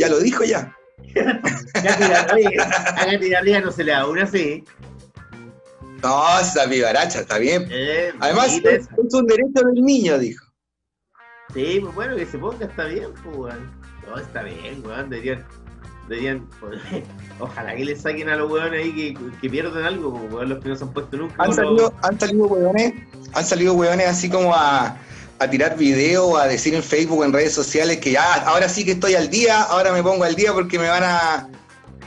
Ya 0.00 0.08
lo 0.08 0.18
dijo 0.18 0.42
ya. 0.42 0.76
A 1.74 3.06
Katy 3.06 3.28
Garriga 3.28 3.60
no 3.60 3.70
se 3.70 3.84
le 3.84 3.92
da 3.92 4.08
una 4.08 4.24
así. 4.24 4.64
No, 6.02 6.40
esa 6.40 6.66
vivaracha, 6.66 7.20
está 7.20 7.38
bien. 7.38 7.68
Eh, 7.70 8.12
Además, 8.18 8.60
es 8.60 8.88
un 9.14 9.26
derecho 9.26 9.64
del 9.72 9.84
niño, 9.84 10.18
dijo. 10.18 10.44
Sí, 11.54 11.78
pues 11.80 11.94
bueno, 11.94 12.16
que 12.16 12.26
se 12.26 12.38
ponga, 12.38 12.66
está 12.66 12.86
bien, 12.86 13.12
pues, 13.22 13.36
weón. 13.36 13.80
No, 14.08 14.18
está 14.18 14.42
bien, 14.42 14.84
weón. 14.84 15.10
Deberían, 15.10 15.46
deberían, 16.08 16.46
ojalá 17.40 17.74
que 17.74 17.84
le 17.84 17.96
saquen 17.96 18.28
a 18.28 18.36
los 18.36 18.50
weones 18.50 18.82
ahí 18.82 18.94
que, 18.94 19.18
que 19.40 19.50
pierdan 19.50 19.84
algo, 19.84 20.12
pues, 20.18 20.32
weón, 20.32 20.48
los 20.50 20.62
que 20.62 20.68
no 20.68 20.76
se 20.76 20.84
han 20.84 20.92
puesto 20.92 21.16
nunca. 21.16 21.34
Han 21.38 21.46
con 21.54 21.56
los- 21.56 21.66
salido, 21.66 21.94
han 22.02 22.20
salido 22.20 22.46
hueones, 22.46 22.92
han 23.32 23.44
salido 23.44 23.74
hueones 23.74 24.06
así 24.08 24.28
como 24.30 24.54
a, 24.54 24.96
a 25.38 25.50
tirar 25.50 25.76
video, 25.76 26.36
a 26.36 26.46
decir 26.46 26.74
en 26.74 26.82
Facebook 26.82 27.24
en 27.24 27.32
redes 27.32 27.52
sociales 27.52 27.98
que 27.98 28.12
ya, 28.12 28.34
ahora 28.44 28.68
sí 28.68 28.84
que 28.84 28.92
estoy 28.92 29.14
al 29.14 29.30
día, 29.30 29.62
ahora 29.62 29.92
me 29.92 30.02
pongo 30.02 30.24
al 30.24 30.34
día 30.34 30.52
porque 30.52 30.78
me 30.78 30.88
van 30.88 31.02
a, 31.04 31.48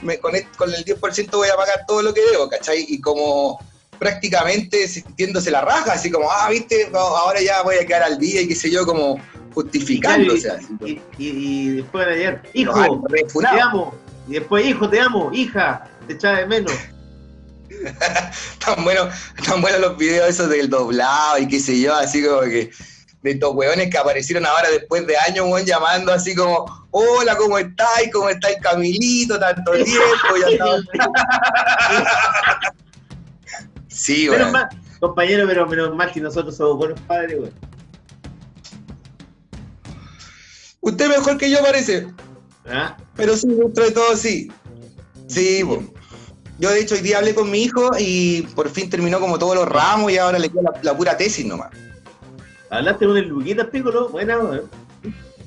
me- 0.01 0.17
con, 0.19 0.35
el, 0.35 0.45
con 0.57 0.73
el 0.73 0.85
10% 0.85 1.31
voy 1.31 1.49
a 1.49 1.55
pagar 1.55 1.79
todo 1.87 2.01
lo 2.01 2.13
que 2.13 2.21
debo, 2.31 2.47
¿cachai? 2.49 2.85
Y 2.87 3.01
como 3.01 3.59
prácticamente 3.99 4.87
sintiéndose 4.87 5.49
la 5.51 5.61
raja, 5.61 5.93
así 5.93 6.11
como, 6.11 6.29
ah, 6.31 6.49
viste, 6.49 6.89
ahora 6.93 7.41
ya 7.41 7.63
voy 7.63 7.75
a 7.77 7.85
quedar 7.85 8.03
al 8.03 8.17
día 8.19 8.41
y 8.41 8.47
qué 8.47 8.55
sé 8.55 8.69
yo, 8.69 8.85
como 8.85 9.19
justificándose. 9.57 10.51
así. 10.51 10.77
y, 10.85 10.91
y, 10.91 11.27
y 11.27 11.69
después 11.77 12.05
van 12.05 12.13
a 12.13 12.17
llegar, 12.17 12.43
hijo, 12.53 13.03
te 13.41 13.47
amo. 13.59 13.95
Y 14.27 14.33
después, 14.33 14.65
hijo, 14.65 14.87
te 14.89 14.99
amo, 14.99 15.31
hija, 15.33 15.89
te 16.05 16.13
echaba 16.13 16.37
de 16.39 16.45
menos. 16.45 16.71
tan 18.65 18.83
buenos, 18.83 19.13
tan 19.45 19.61
buenos 19.61 19.81
los 19.81 19.97
videos 19.97 20.29
esos 20.29 20.49
del 20.49 20.69
doblado 20.69 21.39
y 21.39 21.47
qué 21.47 21.59
sé 21.59 21.79
yo, 21.79 21.95
así 21.95 22.23
como 22.23 22.41
que 22.41 22.69
de 23.23 23.31
estos 23.31 23.55
hueones 23.55 23.89
que 23.89 23.97
aparecieron 23.97 24.45
ahora 24.45 24.69
después 24.69 25.07
de 25.07 25.17
años, 25.17 25.47
weón, 25.49 25.65
llamando 25.65 26.13
así 26.13 26.35
como, 26.35 26.65
hola, 26.91 27.35
¿cómo 27.35 27.57
estáis? 27.57 28.11
¿Cómo 28.13 28.29
está 28.29 28.49
el 28.49 28.61
Camilito? 28.61 29.39
Tanto 29.39 29.71
tiempo, 29.83 30.35
ya 30.57 30.75
Sí, 33.87 34.29
Menos 34.29 34.39
weón. 34.39 34.51
mal, 34.51 34.69
compañero, 34.99 35.47
pero 35.47 35.65
menos 35.67 35.95
mal 35.95 36.11
que 36.11 36.21
nosotros 36.21 36.55
somos 36.55 36.77
buenos 36.77 36.99
padres, 37.01 37.39
weón. 37.39 37.76
Usted 40.81 41.09
mejor 41.09 41.37
que 41.37 41.49
yo 41.49 41.59
parece, 41.61 42.07
¿Ah? 42.67 42.97
pero 43.15 43.35
sí, 43.35 43.47
dentro 43.47 43.83
de 43.83 43.91
todo 43.91 44.15
sí. 44.15 44.51
Sí, 45.27 45.63
weón. 45.63 45.91
Yo 46.59 46.71
de 46.71 46.79
hecho 46.79 46.95
hoy 46.95 47.01
día 47.01 47.19
hablé 47.19 47.35
con 47.35 47.51
mi 47.51 47.63
hijo 47.63 47.91
y 47.99 48.41
por 48.55 48.69
fin 48.69 48.89
terminó 48.89 49.19
como 49.19 49.37
todos 49.37 49.55
los 49.55 49.67
ramos 49.67 50.11
y 50.11 50.17
ahora 50.17 50.39
le 50.39 50.49
queda 50.49 50.63
la, 50.63 50.79
la 50.81 50.97
pura 50.97 51.15
tesis 51.15 51.45
nomás. 51.45 51.69
¿Hablaste 52.69 53.05
con 53.05 53.17
el 53.17 53.27
Luquita, 53.27 53.69
Piccolo? 53.69 54.07
Weón. 54.07 54.69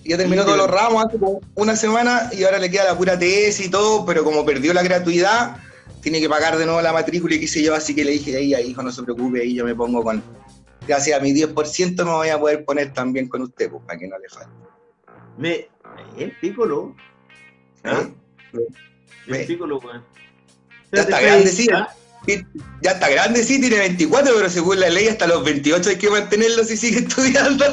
Ya 0.04 0.16
terminó 0.16 0.42
Sí, 0.42 0.46
todos 0.46 0.58
los 0.58 0.70
ramos 0.70 1.04
hace 1.04 1.18
como 1.18 1.40
una 1.54 1.76
semana 1.76 2.30
y 2.32 2.44
ahora 2.44 2.58
le 2.58 2.70
queda 2.70 2.84
la 2.84 2.96
pura 2.96 3.18
tesis 3.18 3.66
y 3.66 3.70
todo, 3.70 4.06
pero 4.06 4.24
como 4.24 4.44
perdió 4.44 4.72
la 4.72 4.82
gratuidad, 4.82 5.56
tiene 6.00 6.20
que 6.20 6.28
pagar 6.28 6.56
de 6.56 6.64
nuevo 6.64 6.80
la 6.80 6.92
matrícula 6.92 7.34
y 7.34 7.40
qué 7.40 7.48
sé 7.48 7.62
yo, 7.62 7.74
así 7.74 7.94
que 7.94 8.04
le 8.04 8.12
dije, 8.12 8.36
ahí, 8.36 8.54
hijo, 8.54 8.82
no 8.82 8.90
se 8.90 9.02
preocupe, 9.02 9.42
ahí 9.42 9.54
yo 9.54 9.64
me 9.64 9.74
pongo 9.74 10.02
con, 10.02 10.22
gracias 10.86 11.18
a 11.18 11.22
mi 11.22 11.32
10% 11.32 11.96
me 12.04 12.10
voy 12.10 12.28
a 12.28 12.40
poder 12.40 12.64
poner 12.64 12.94
también 12.94 13.28
con 13.28 13.42
usted, 13.42 13.70
pues, 13.70 13.82
para 13.86 13.98
que 13.98 14.08
no 14.08 14.18
le 14.18 14.28
falte. 14.28 14.69
Me... 15.40 15.68
El 16.18 16.32
Piccolo. 16.40 16.94
¿Ah? 17.84 18.02
¿Eh? 18.52 18.58
El. 19.26 19.46
Piccolo, 19.46 19.78
weón. 19.78 20.04
Ya 20.92 21.00
está 21.02 21.20
grande, 21.20 21.50
sí. 21.50 21.66
¿ah? 21.74 21.88
Ya 22.82 22.90
está 22.92 23.08
grande, 23.08 23.42
sí, 23.42 23.58
tiene 23.60 23.78
24, 23.78 24.32
pero 24.36 24.50
según 24.50 24.78
la 24.80 24.90
ley 24.90 25.08
hasta 25.08 25.26
los 25.26 25.42
28 25.42 25.90
hay 25.90 25.96
que 25.96 26.10
mantenerlo 26.10 26.62
si 26.64 26.76
sigue 26.76 26.98
estudiando. 27.00 27.64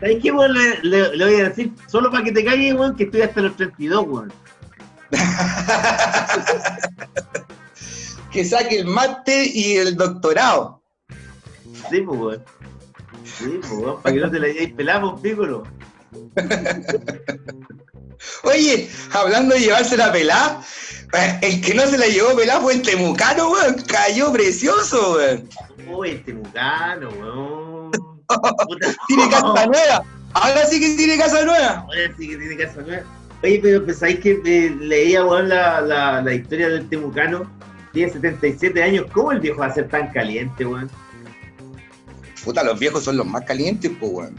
¿Sabes 0.00 0.18
qué, 0.22 0.32
weón? 0.32 0.54
Le, 0.54 0.78
le- 0.82 1.16
le 1.16 1.24
voy 1.26 1.40
a 1.40 1.48
decir, 1.50 1.72
solo 1.88 2.10
para 2.10 2.24
que 2.24 2.32
te 2.32 2.44
calles, 2.44 2.74
weón, 2.74 2.96
que 2.96 3.04
estoy 3.04 3.20
hasta 3.22 3.42
los 3.42 3.54
32, 3.56 4.04
weón. 4.08 4.32
que 8.32 8.44
saque 8.44 8.78
el 8.80 8.86
máster 8.86 9.46
y 9.46 9.76
el 9.76 9.94
doctorado. 9.96 10.82
Sí, 11.90 12.00
pues, 12.00 12.18
weón. 12.20 12.44
Sí, 13.26 13.60
pues, 13.60 13.96
para 14.02 14.14
que 14.14 14.20
no 14.20 14.30
te 14.30 14.38
la 14.38 14.46
hayáis 14.46 14.72
pelado, 14.72 15.12
pues, 15.12 15.22
Piccolo. 15.22 15.64
Oye, 18.44 18.88
hablando 19.12 19.54
de 19.54 19.60
llevarse 19.60 19.96
la 19.96 20.12
pelá, 20.12 20.60
eh, 21.12 21.38
el 21.42 21.60
que 21.60 21.74
no 21.74 21.82
se 21.82 21.98
la 21.98 22.06
llevó 22.06 22.34
pelá 22.36 22.60
fue 22.60 22.74
el 22.74 22.82
temucano, 22.82 23.50
weón. 23.50 23.76
Cayó 23.86 24.32
precioso, 24.32 25.16
weón. 25.16 25.48
Uy, 25.88 26.10
este 26.10 26.32
mucano, 26.32 27.08
weón. 27.10 27.90
Tiene 29.08 29.28
casa 29.30 29.66
nueva. 29.66 30.04
Ahora 30.32 30.66
sí 30.66 30.80
que 30.80 30.96
tiene 30.96 31.16
casa 31.18 31.44
nueva. 31.44 31.86
Ahora 31.86 32.14
sí 32.18 32.28
que 32.28 32.36
tiene 32.36 32.56
casa 32.56 32.82
nueva. 32.82 33.02
Oye, 33.42 33.60
pero 33.62 33.84
pensáis 33.84 34.18
que 34.20 34.40
eh, 34.44 34.76
leía, 34.80 35.24
weón, 35.24 35.48
la, 35.48 35.80
la, 35.80 36.22
la 36.22 36.34
historia 36.34 36.68
del 36.68 36.88
Temucano. 36.88 37.50
Tiene 37.92 38.12
77 38.12 38.82
años. 38.82 39.06
¿Cómo 39.12 39.32
el 39.32 39.40
viejo 39.40 39.60
va 39.60 39.66
a 39.66 39.74
ser 39.74 39.88
tan 39.88 40.12
caliente, 40.12 40.64
weón? 40.66 40.90
Puta, 42.46 42.62
los 42.64 42.78
viejos 42.78 43.04
son 43.04 43.16
los 43.18 43.26
más 43.26 43.44
calientes, 43.44 43.90
pues, 44.00 44.10
weón. 44.12 44.36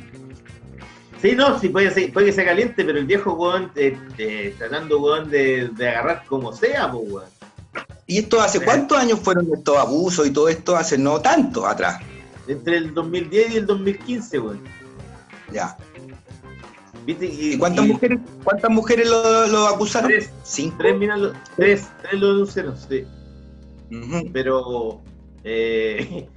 Sí, 1.22 1.34
no, 1.36 1.60
sí, 1.60 1.70
puede, 1.70 1.92
ser, 1.92 2.12
puede 2.14 2.28
que 2.28 2.34
sea 2.34 2.46
caliente, 2.46 2.84
pero 2.86 2.98
el 2.98 3.06
viejo, 3.06 3.34
weón, 3.34 3.72
eh, 3.76 3.98
eh, 4.18 4.56
tratando, 4.58 5.00
weón, 5.00 5.30
de, 5.30 5.70
de 5.70 5.90
agarrar 5.90 6.24
como 6.26 6.52
sea, 6.54 6.92
pues, 6.92 7.04
weón. 7.12 7.26
¿Y 8.08 8.20
esto 8.20 8.40
hace 8.42 8.62
cuántos 8.64 8.98
años 8.98 9.20
fueron 9.20 9.48
estos 9.54 9.78
abusos 9.78 10.26
y 10.26 10.32
todo 10.32 10.48
esto? 10.48 10.76
Hace 10.78 10.98
no 10.98 11.20
tanto 11.20 11.68
atrás. 11.68 12.00
Entre 12.48 12.78
el 12.78 12.94
2010 12.94 13.52
y 13.54 13.58
el 13.58 13.66
2015, 13.66 14.40
weón. 14.40 14.62
Ya. 15.52 15.76
¿Viste? 17.06 17.26
¿Y 17.26 17.58
cuántas 17.58 17.86
mujeres, 17.86 18.20
cuántas 18.44 18.70
mujeres 18.72 19.10
lo, 19.10 19.48
lo 19.48 19.68
acusaron? 19.68 20.10
Tres. 20.10 20.30
Cinco. 20.44 20.76
Tres, 20.80 20.98
mira, 20.98 21.18
lo- 21.18 21.34
tres, 21.56 21.88
tres 22.02 22.20
lo 22.22 22.28
denunciaron, 22.34 22.76
sí. 22.78 23.06
Ujú. 23.90 24.30
pero 24.34 25.02
eh, 25.44 26.28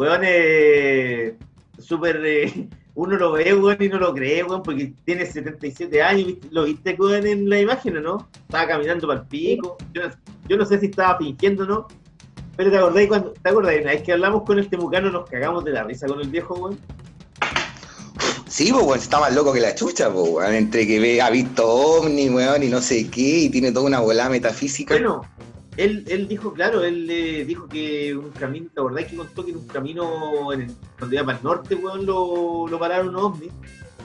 weón 0.00 0.20
eh, 0.24 1.36
súper 1.78 2.20
eh, 2.24 2.68
uno 2.94 3.16
lo 3.16 3.32
ve 3.32 3.54
weón 3.54 3.76
y 3.80 3.88
no 3.88 3.98
lo 3.98 4.14
cree 4.14 4.42
weón 4.44 4.62
porque 4.62 4.92
tiene 5.04 5.26
77 5.26 6.02
años 6.02 6.32
lo 6.50 6.64
viste 6.64 6.96
weón 6.98 7.26
en 7.26 7.48
la 7.50 7.60
imagen 7.60 7.98
¿o 7.98 8.00
no? 8.00 8.28
estaba 8.46 8.66
caminando 8.66 9.06
para 9.06 9.20
el 9.20 9.26
pico 9.26 9.76
yo, 9.92 10.02
no- 10.08 10.14
yo 10.48 10.56
no 10.56 10.64
sé 10.64 10.80
si 10.80 10.86
estaba 10.86 11.18
fingiendo 11.18 11.64
o 11.64 11.66
no 11.66 11.88
pero 12.56 12.70
te 12.70 12.78
acordás 12.78 13.06
cuando 13.08 13.32
te 13.32 13.48
acordás 13.50 13.74
una 13.80 13.90
vez 13.92 14.02
que 14.02 14.12
hablamos 14.12 14.42
con 14.44 14.58
el 14.58 14.68
temucano 14.68 15.10
nos 15.10 15.28
cagamos 15.28 15.64
de 15.64 15.72
la 15.72 15.84
risa 15.84 16.06
con 16.06 16.20
el 16.20 16.28
viejo 16.28 16.54
weón 16.54 16.78
Sí, 18.46 18.72
pues, 18.72 18.84
weón, 18.84 18.98
está 18.98 19.20
más 19.20 19.32
loco 19.32 19.52
que 19.52 19.60
la 19.60 19.76
chucha, 19.76 20.12
pues, 20.12 20.28
weón. 20.28 20.52
Entre 20.54 20.84
que 20.84 20.98
ve, 20.98 21.22
ha 21.22 21.30
visto 21.30 21.64
ovni, 21.68 22.28
weón, 22.28 22.64
y 22.64 22.66
no 22.66 22.80
sé 22.82 23.08
qué, 23.08 23.20
y 23.42 23.48
tiene 23.48 23.70
toda 23.70 23.86
una 23.86 24.00
volada 24.00 24.28
metafísica. 24.28 24.94
bueno 24.94 25.22
él, 25.84 26.04
él 26.08 26.28
dijo, 26.28 26.52
claro, 26.52 26.84
él 26.84 27.08
eh, 27.10 27.44
dijo 27.44 27.66
que 27.68 28.14
un 28.16 28.30
camino, 28.30 28.68
¿te 28.74 28.80
acordás 28.80 29.04
que 29.06 29.16
contó 29.16 29.44
que 29.44 29.50
en 29.52 29.56
un 29.58 29.66
camino 29.66 30.52
en 30.52 30.62
el- 30.62 30.74
cuando 30.98 31.14
iba 31.16 31.24
para 31.24 31.38
el 31.38 31.44
norte, 31.44 31.74
weón, 31.74 32.06
lo, 32.06 32.66
lo 32.68 32.78
pararon 32.78 33.14
ovnis? 33.16 33.50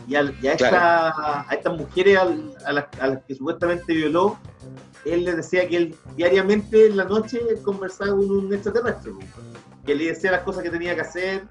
Y, 0.07 0.15
al- 0.15 0.35
y 0.41 0.47
a, 0.47 0.53
esta- 0.53 0.69
Claro. 0.69 1.45
a 1.49 1.53
estas 1.53 1.77
mujeres 1.77 2.17
al- 2.17 2.53
a, 2.65 2.71
las, 2.73 2.85
a 2.99 3.07
las 3.07 3.23
que 3.25 3.35
supuestamente 3.35 3.93
violó, 3.93 4.37
él 5.03 5.25
les 5.25 5.35
decía 5.37 5.67
que 5.67 5.77
él 5.77 5.95
diariamente 6.15 6.87
en 6.87 6.97
la 6.97 7.05
noche 7.05 7.39
conversaba 7.63 8.11
con 8.11 8.29
un 8.31 8.53
extraterrestre, 8.53 9.11
weón, 9.11 9.27
que 9.85 9.95
le 9.95 10.05
decía 10.05 10.31
las 10.31 10.41
cosas 10.41 10.63
que 10.63 10.69
tenía 10.69 10.95
que 10.95 11.01
hacer, 11.01 11.43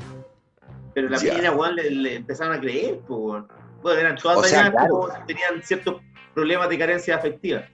pero 0.95 1.09
la 1.09 1.19
Ya. 1.19 1.35
mina, 1.35 1.71
le, 1.73 1.91
le 1.91 2.15
empezaron 2.17 2.55
a 2.57 2.61
creer, 2.61 3.01
pues. 3.07 3.45
Bueno, 3.83 4.01
eran 4.01 4.17
todas 4.17 4.39
O 4.39 4.45
sea, 4.45 4.71
claro. 4.71 5.09
tenían 5.27 5.63
ciertos 5.63 6.01
problemas 6.33 6.69
de 6.71 6.79
carencia 6.79 7.17
afectiva. 7.17 7.65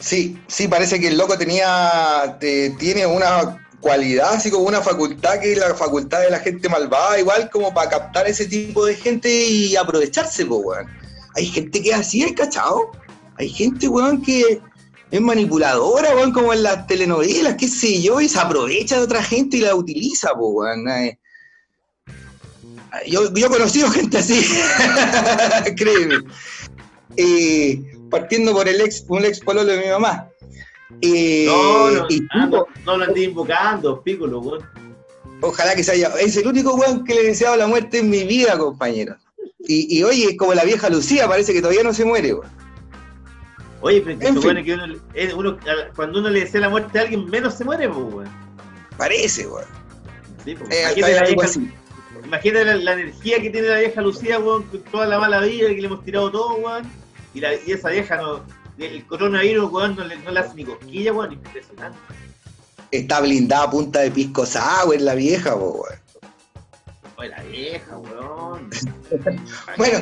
Sí, 0.00 0.38
sí, 0.48 0.66
parece 0.66 0.98
que 0.98 1.08
el 1.08 1.18
loco 1.18 1.36
tenía, 1.38 2.36
te- 2.40 2.70
tiene 2.70 3.06
una 3.06 3.66
cualidad, 3.80 4.34
así 4.34 4.50
como 4.50 4.64
una 4.64 4.80
facultad 4.80 5.38
que 5.40 5.52
es 5.52 5.58
la 5.58 5.74
facultad 5.74 6.20
de 6.20 6.30
la 6.30 6.38
gente 6.40 6.68
malvada, 6.68 7.18
igual 7.20 7.48
como 7.50 7.72
para 7.72 7.90
captar 7.90 8.26
ese 8.26 8.46
tipo 8.46 8.84
de 8.86 8.94
gente 8.94 9.28
y 9.30 9.76
aprovecharse, 9.76 10.44
pues, 10.46 10.60
weón. 10.64 10.86
Hay 11.36 11.46
gente 11.46 11.82
que 11.82 11.90
es 11.90 11.96
así, 11.96 12.22
¿hay 12.22 12.34
cachado? 12.34 12.90
Hay 13.36 13.48
gente, 13.50 13.88
weón, 13.88 14.20
que, 14.22 14.60
es 15.10 15.20
manipuladora, 15.20 16.14
weón, 16.14 16.32
como 16.32 16.52
en 16.52 16.62
las 16.62 16.86
telenovelas, 16.86 17.56
qué 17.58 17.68
sé 17.68 18.00
yo, 18.00 18.20
y 18.20 18.28
se 18.28 18.38
aprovecha 18.38 18.96
de 18.96 19.02
otra 19.02 19.22
gente 19.22 19.56
y 19.58 19.60
la 19.60 19.74
utiliza, 19.74 20.30
po, 20.34 20.48
weón. 20.50 20.88
eh. 20.88 21.18
Yo, 23.06 23.32
yo 23.34 23.46
he 23.46 23.50
conocido 23.50 23.88
gente 23.90 24.18
así, 24.18 24.44
créeme. 25.76 26.16
Eh, 27.16 27.80
partiendo 28.10 28.52
por 28.52 28.68
el 28.68 28.80
ex, 28.80 29.04
un 29.08 29.24
ex 29.24 29.40
pololo 29.40 29.70
de 29.72 29.78
mi 29.80 29.88
mamá. 29.88 30.28
Eh, 31.00 31.44
No, 31.46 31.90
no, 31.90 32.06
y 32.08 32.20
ah, 32.32 32.46
no, 32.46 32.66
no 32.84 32.96
lo 32.98 33.04
andé 33.04 33.22
invocando, 33.22 34.02
pícolo, 34.02 34.40
weón. 34.40 34.62
Ojalá 35.42 35.74
que 35.74 35.82
se 35.84 35.92
haya. 35.92 36.08
Es 36.20 36.36
el 36.36 36.46
único 36.46 36.74
weón 36.74 37.04
que 37.04 37.14
le 37.14 37.20
he 37.22 37.26
deseado 37.26 37.56
la 37.56 37.66
muerte 37.66 37.98
en 37.98 38.10
mi 38.10 38.24
vida, 38.24 38.58
compañero. 38.58 39.16
Y, 39.60 39.98
y 39.98 40.02
oye, 40.02 40.24
es 40.30 40.36
como 40.36 40.52
la 40.54 40.64
vieja 40.64 40.90
Lucía, 40.90 41.28
parece 41.28 41.52
que 41.52 41.60
todavía 41.60 41.82
no 41.84 41.94
se 41.94 42.04
muere, 42.04 42.34
weón. 42.34 42.50
Oye, 43.82 44.02
pero 44.04 44.18
que 44.18 44.26
En 44.26 44.42
fin. 44.42 44.64
que 44.64 44.74
uno, 44.74 44.84
uno- 45.36 45.58
cuando 45.96 46.18
uno 46.20 46.28
le 46.28 46.40
desea 46.40 46.60
la 46.60 46.68
muerte 46.68 46.98
a 46.98 47.02
alguien, 47.02 47.24
menos 47.30 47.54
se 47.54 47.64
muere, 47.64 47.88
pues, 47.88 48.12
weón. 48.14 48.28
Parece, 48.98 49.46
weón. 49.46 49.64
Sí, 50.44 50.54
pues, 50.54 50.70
Eh, 50.70 50.82
imagínate, 50.98 51.14
la 51.14 51.22
vieja, 51.22 51.60
imagínate 52.24 52.64
la, 52.64 52.74
la 52.76 52.92
energía 52.94 53.40
que 53.40 53.50
tiene 53.50 53.68
la 53.68 53.78
vieja 53.78 54.02
Lucía, 54.02 54.38
weón, 54.38 54.64
con 54.64 54.80
toda 54.82 55.06
la 55.06 55.18
mala 55.18 55.40
vida 55.40 55.68
que 55.68 55.80
le 55.80 55.86
hemos 55.86 56.04
tirado 56.04 56.30
todo, 56.30 56.54
weón. 56.56 56.82
Y, 57.34 57.40
la, 57.40 57.54
y 57.54 57.72
esa 57.72 57.90
vieja, 57.90 58.16
no, 58.16 58.44
el 58.78 59.06
coronavirus, 59.06 59.70
weón, 59.70 59.96
no 59.96 60.04
le, 60.04 60.16
no 60.16 60.30
le 60.30 60.40
hace 60.40 60.54
ni 60.54 60.64
cosquilla, 60.64 61.12
weón, 61.12 61.32
impresionante. 61.32 61.98
Está 62.90 63.20
blindada 63.20 63.64
a 63.64 63.70
punta 63.70 64.00
de 64.00 64.10
pisco 64.10 64.44
sour 64.46 65.00
la 65.00 65.14
vieja, 65.14 65.54
weón. 65.54 66.00
Oye, 67.16 67.28
la 67.28 67.42
vieja, 67.44 67.96
weón. 67.98 68.70
Bueno, 69.76 69.98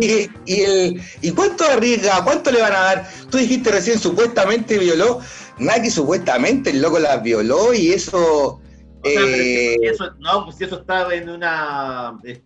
Y, 0.00 0.30
y 0.46 0.60
el, 0.62 1.02
¿Y 1.20 1.30
cuánto 1.32 1.64
arriesga? 1.64 2.22
¿Cuánto 2.24 2.50
le 2.50 2.60
van 2.62 2.72
a 2.72 2.80
dar? 2.80 3.10
Tú 3.30 3.38
dijiste 3.38 3.70
recién 3.70 3.98
supuestamente 3.98 4.78
violó. 4.78 5.20
Que 5.58 5.90
supuestamente 5.90 6.70
el 6.70 6.80
loco 6.80 6.98
las 6.98 7.22
violó 7.22 7.74
y 7.74 7.92
eso. 7.92 8.18
O 8.22 8.60
sea, 9.02 9.12
pero 9.14 9.26
eh, 9.26 9.76
eso, 9.82 10.10
no, 10.18 10.44
pues 10.44 10.56
si 10.56 10.64
eso 10.64 10.80
está 10.80 11.12
en 11.14 11.28
una. 11.28 12.18
es- 12.24 12.40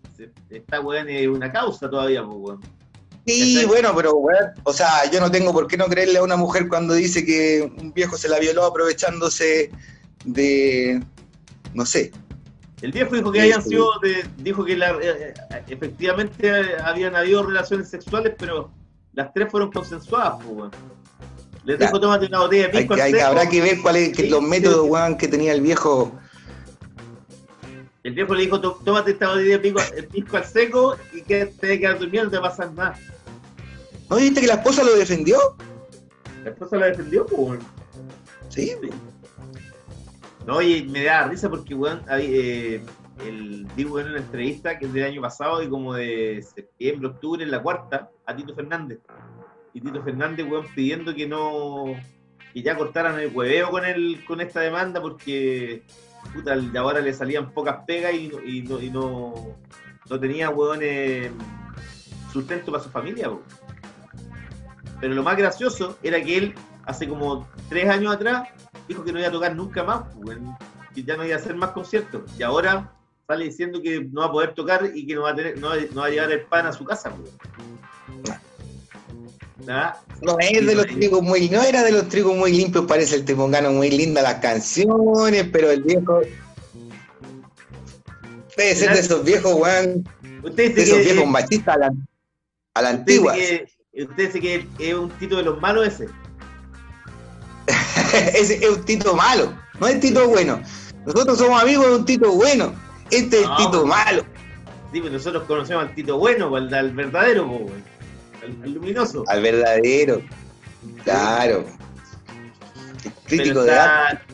Está, 0.51 0.81
weón, 0.81 1.09
en 1.09 1.31
una 1.31 1.53
causa 1.53 1.89
todavía, 1.91 2.25
pues, 2.25 2.37
weón. 2.39 2.61
Sí, 3.27 3.65
bueno, 3.67 3.93
pero 3.97 4.15
weón, 4.17 4.51
o 4.65 4.73
sea, 4.73 5.11
yo 5.11 5.21
no 5.21 5.31
tengo 5.31 5.53
por 5.53 5.67
qué 5.67 5.77
no 5.77 5.87
creerle 5.87 6.19
a 6.19 6.23
una 6.23 6.37
mujer 6.37 6.69
cuando 6.69 6.95
dice 6.95 7.25
que 7.25 7.71
un 7.81 7.93
viejo 7.93 8.17
se 8.17 8.29
la 8.29 8.39
violó 8.39 8.65
aprovechándose 8.65 9.71
de. 10.25 11.03
No 11.73 11.85
sé. 11.87 12.13
El 12.83 12.93
viejo 12.93 13.15
dijo 13.17 13.33
que 13.33 13.39
Sí, 13.39 13.43
habían 13.45 13.63
sí. 13.63 13.69
sido, 13.71 13.89
de- 14.03 14.25
dijo 14.39 14.65
que 14.65 14.77
la- 14.77 14.91
eh, 14.93 15.33
eh, 15.33 15.35
efectivamente 15.69 16.49
eh, 16.49 16.77
habían 16.85 17.17
habido 17.17 17.43
relaciones 17.45 17.89
sexuales, 17.89 18.35
pero 18.39 18.71
las 19.15 19.33
tres 19.33 19.51
fueron 19.51 19.73
consensuadas, 19.73 20.35
pues, 20.45 20.49
weón. 20.57 20.71
Les 21.65 21.79
dijo, 21.79 21.99
tómate 21.99 22.27
una 22.27 22.41
botella 22.41 22.69
de 22.69 22.77
Hay, 22.79 22.85
pisco 22.87 22.95
hay 23.03 23.13
seco. 23.13 23.25
habrá 23.25 23.49
que 23.49 23.61
ver 23.63 23.81
cuáles 23.81 24.15
Sí, 24.15 24.29
los 24.29 24.43
métodos, 24.43 24.87
weón, 24.87 25.17
que 25.17 25.29
tenía 25.29 25.53
el 25.53 25.63
viejo. 25.63 26.13
El 28.03 28.13
viejo 28.13 28.35
le 28.35 28.43
dijo, 28.43 28.61
"Tó- 28.61 28.79
tómate 28.85 29.13
esta 29.13 29.29
botella 29.31 29.53
de 29.53 29.59
pisco, 29.61 29.81
el 29.97 30.07
pisco 30.09 30.37
al 30.37 30.45
seco 30.45 30.97
y 31.15 31.23
que 31.23 31.47
te 31.47 31.67
debe 31.67 31.81
quedar 31.81 31.99
durmiendo, 31.99 32.31
no 32.31 32.37
te 32.37 32.41
pasa 32.41 32.71
nada. 32.71 32.99
¿No 34.11 34.17
viste 34.17 34.41
que 34.41 34.47
la 34.47 34.55
esposa 34.55 34.85
lo 34.85 34.95
defendió? 34.97 35.39
La 36.45 36.51
esposa 36.51 36.77
la 36.77 36.87
defendió, 36.87 37.25
pues. 37.27 37.61
Sí. 38.51 38.73
No, 40.47 40.61
y 40.61 40.85
me 40.85 41.05
da 41.05 41.27
risa 41.27 41.49
porque, 41.49 41.75
weón, 41.75 42.03
hay, 42.07 42.27
eh, 42.31 42.83
el, 43.27 43.67
vi, 43.75 43.85
weón, 43.85 44.11
una 44.11 44.19
entrevista 44.19 44.79
que 44.79 44.87
es 44.87 44.93
del 44.93 45.05
año 45.05 45.23
pasado 45.23 45.63
y 45.63 45.69
como 45.71 45.95
de 45.95 46.45
septiembre, 46.55 47.09
octubre, 47.09 47.43
en 47.43 47.51
la 47.51 47.63
cuarta, 47.63 48.11
a 48.27 48.37
Tito 48.37 48.55
Fernández. 48.55 48.99
Y 49.73 49.81
Tito 49.81 50.03
Fernández, 50.03 50.47
weón, 50.49 50.67
pidiendo 50.75 51.15
que 51.15 51.27
no, 51.27 51.85
que 52.53 52.63
ya 52.63 52.77
cortaran 52.77 53.19
el 53.19 53.35
hueveo 53.35 53.71
con 53.71 53.85
el, 53.87 54.23
con 54.27 54.41
esta 54.43 54.61
demanda 54.61 55.01
porque, 55.01 55.83
puta, 56.35 56.55
de 56.57 56.79
ahora 56.79 57.01
le 57.01 57.15
salían 57.15 57.53
pocas 57.53 57.79
pegas 57.87 58.13
y, 58.15 58.29
no- 58.29 58.43
y, 58.45 58.63
no, 58.63 58.81
y 58.83 58.91
no, 58.91 59.35
no 60.11 60.21
tenía, 60.21 60.51
weón, 60.51 60.81
eh, 60.83 61.31
sustento 62.33 62.71
para 62.71 62.85
su 62.85 62.91
familia, 62.91 63.31
weón. 63.31 63.43
Pero 65.05 65.17
lo 65.17 65.23
más 65.23 65.37
gracioso 65.37 65.99
era 66.03 66.19
que 66.25 66.39
él, 66.39 66.55
hace 66.87 67.07
como 67.07 67.47
tres 67.69 67.91
años 67.91 68.15
atrás, 68.15 68.49
dijo 68.89 69.05
que 69.05 69.13
no 69.13 69.19
iba 69.19 69.29
a 69.29 69.33
tocar 69.33 69.55
nunca 69.55 69.85
más, 69.85 70.05
pues, 70.23 70.39
que 70.95 71.03
ya 71.03 71.15
no 71.15 71.27
iba 71.27 71.37
a 71.37 71.39
hacer 71.39 71.55
más 71.55 71.73
conciertos. 71.73 72.23
Y 72.39 72.43
ahora 72.43 72.91
sale 73.27 73.45
diciendo 73.45 73.83
que 73.83 74.01
no 74.01 74.23
va 74.23 74.29
a 74.29 74.33
poder 74.33 74.55
tocar 74.55 74.91
y 74.95 75.07
que 75.07 75.15
no 75.15 75.25
va 75.25 75.33
a, 75.33 75.35
tener, 75.35 75.59
no 75.59 75.69
va, 75.69 75.77
no 75.93 76.01
va 76.01 76.07
a 76.07 76.09
llevar 76.09 76.33
el 76.33 76.41
pan 76.47 76.69
a 76.69 76.73
su 76.73 76.87
casa. 76.87 77.11
pues. 77.11 77.31
No 80.23 80.39
es 80.41 80.67
de 80.67 80.75
los 80.75 80.87
trigos 80.87 81.21
muy, 81.21 81.51
no 81.51 81.63
era 81.63 81.83
de 81.83 81.93
los 81.93 82.09
trigos 82.09 82.35
muy 82.35 82.53
limpios, 82.53 82.87
parece 82.87 83.17
el 83.17 83.27
Tepongano 83.27 83.73
muy 83.73 83.91
linda 83.91 84.23
las 84.23 84.37
canciones, 84.37 85.47
pero 85.53 85.71
el 85.71 85.83
viejo. 85.83 86.23
Debe 88.57 88.75
ser 88.75 88.95
de 88.95 89.01
esos 89.01 89.23
viejos, 89.23 89.53
weón, 89.53 90.09
de 90.55 90.65
esos 90.65 90.97
que, 90.97 91.05
viejos 91.05 91.27
machistas 91.27 91.77
a 91.77 91.79
la, 91.79 91.93
a 92.73 92.81
la 92.81 92.89
antigua. 92.89 93.35
que, 93.35 93.67
usted 94.03 94.27
dice 94.27 94.41
que 94.41 94.69
es 94.79 94.95
un 94.95 95.11
tito 95.11 95.37
de 95.37 95.43
los 95.45 95.61
malos 95.61 95.87
ese. 95.87 96.09
Ese 98.35 98.65
es 98.65 98.71
un 98.71 98.85
tito 98.85 99.15
malo, 99.15 99.55
no 99.81 99.87
es 99.89 100.01
tito 100.01 100.29
bueno. 100.29 100.61
Nosotros 101.07 101.39
somos 101.39 101.63
amigos 101.63 101.87
de 101.87 101.97
un 101.97 102.05
tito 102.05 102.33
bueno. 102.33 102.75
Este 103.11 103.41
es 103.43 103.47
No, 103.47 103.57
tito 103.57 103.71
pues. 103.83 103.85
malo, 103.85 104.25
Sí, 104.93 105.01
pues 105.01 105.13
nosotros 105.13 105.45
conocemos 105.45 105.85
al 105.85 105.95
tito 105.95 106.19
bueno, 106.19 106.55
al, 106.55 106.73
al 106.73 106.93
verdadero, 106.93 107.49
pues, 107.49 107.83
al, 108.43 108.63
al 108.63 108.73
luminoso. 108.73 109.25
al 109.27 109.43
verdadero. 109.43 110.23
Claro. 111.05 111.65
El 113.05 113.13
crítico 113.27 113.61
pero 113.61 113.65
de 113.65 113.73
arte. 113.73 114.15
está, 114.15 114.27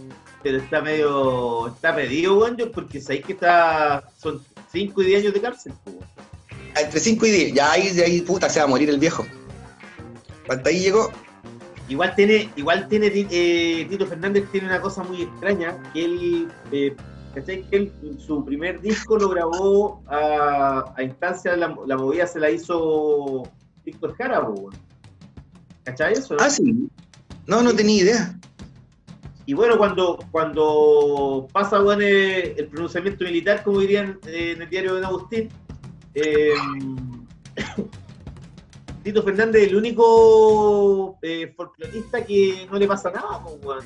pero 0.42 0.58
está 0.58 0.80
medio, 0.82 1.66
está 1.68 1.94
pedido, 1.94 2.38
weón, 2.38 2.56
porque 2.74 3.00
sabéis 3.00 3.24
que 3.26 3.32
está, 3.34 4.04
son 4.18 4.44
5 4.72 5.02
y 5.02 5.06
10 5.06 5.20
años 5.22 5.34
de 5.34 5.40
cárcel, 5.40 5.72
pues, 5.84 5.96
weón. 5.96 6.08
Entre 6.76 7.00
5 7.00 7.26
y 7.26 7.30
10. 7.30 7.54
Ya 7.54 7.72
ahí, 7.72 7.88
ahí, 8.00 8.20
puta, 8.22 8.48
se 8.50 8.58
va 8.60 8.66
a 8.66 8.68
morir 8.68 8.90
el 8.90 8.98
viejo. 8.98 9.26
Hasta 10.50 10.68
ahí 10.70 10.80
llegó. 10.80 11.10
Igual 11.88 12.14
tiene, 12.14 12.50
igual 12.56 12.86
tiene 12.88 13.06
eh, 13.14 13.86
Tito 13.88 14.06
Fernández 14.06 14.44
tiene 14.52 14.66
una 14.68 14.80
cosa 14.80 15.02
muy 15.02 15.22
extraña, 15.22 15.76
que 15.92 16.04
él, 16.04 16.48
eh, 16.70 16.94
¿cachai? 17.34 17.62
Que 17.68 17.76
él 17.76 17.92
su 18.18 18.44
primer 18.44 18.80
disco 18.80 19.16
lo 19.18 19.28
grabó 19.28 20.02
a, 20.06 20.92
a 20.96 21.02
instancia, 21.02 21.56
la, 21.56 21.76
la 21.86 21.96
movida 21.96 22.26
se 22.26 22.38
la 22.38 22.50
hizo 22.50 23.42
Víctor 23.84 24.14
Jara. 24.16 24.46
¿cachai 25.84 26.12
eso? 26.12 26.34
no? 26.34 26.42
Ah, 26.42 26.50
sí. 26.50 26.88
No, 27.46 27.62
no 27.62 27.70
Sí. 27.70 27.76
tenía 27.76 28.02
idea. 28.02 28.38
Y 29.46 29.54
bueno, 29.54 29.76
cuando, 29.78 30.18
cuando 30.30 31.48
pasa 31.52 31.80
bueno, 31.80 32.02
eh, 32.02 32.54
el 32.56 32.68
pronunciamiento 32.68 33.24
militar, 33.24 33.64
como 33.64 33.80
dirían 33.80 34.18
eh, 34.26 34.52
en 34.54 34.62
el 34.62 34.70
diario 34.70 34.94
de 34.94 35.00
Don 35.00 35.08
Agustín, 35.08 35.48
eh, 36.14 36.50
Tito 39.10 39.24
Fernández 39.24 39.62
es 39.62 39.68
el 39.70 39.76
único 39.76 41.18
eh, 41.20 41.52
folclorista 41.56 42.24
que 42.24 42.68
no 42.70 42.78
le 42.78 42.86
pasa 42.86 43.10
nada, 43.10 43.42
pues, 43.42 43.56
weón. 43.64 43.84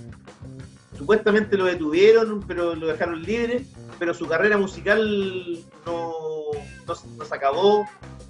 Supuestamente 0.99 1.57
lo 1.57 1.65
detuvieron, 1.65 2.45
pero 2.47 2.75
lo 2.75 2.89
dejaron 2.89 3.23
libre, 3.23 3.65
pero 3.99 4.13
su 4.13 4.27
carrera 4.27 4.59
musical 4.59 5.59
no, 5.87 6.13
no, 6.87 6.95
se- 6.95 7.09
no 7.17 7.25
se 7.25 7.35
acabó, 7.35 7.89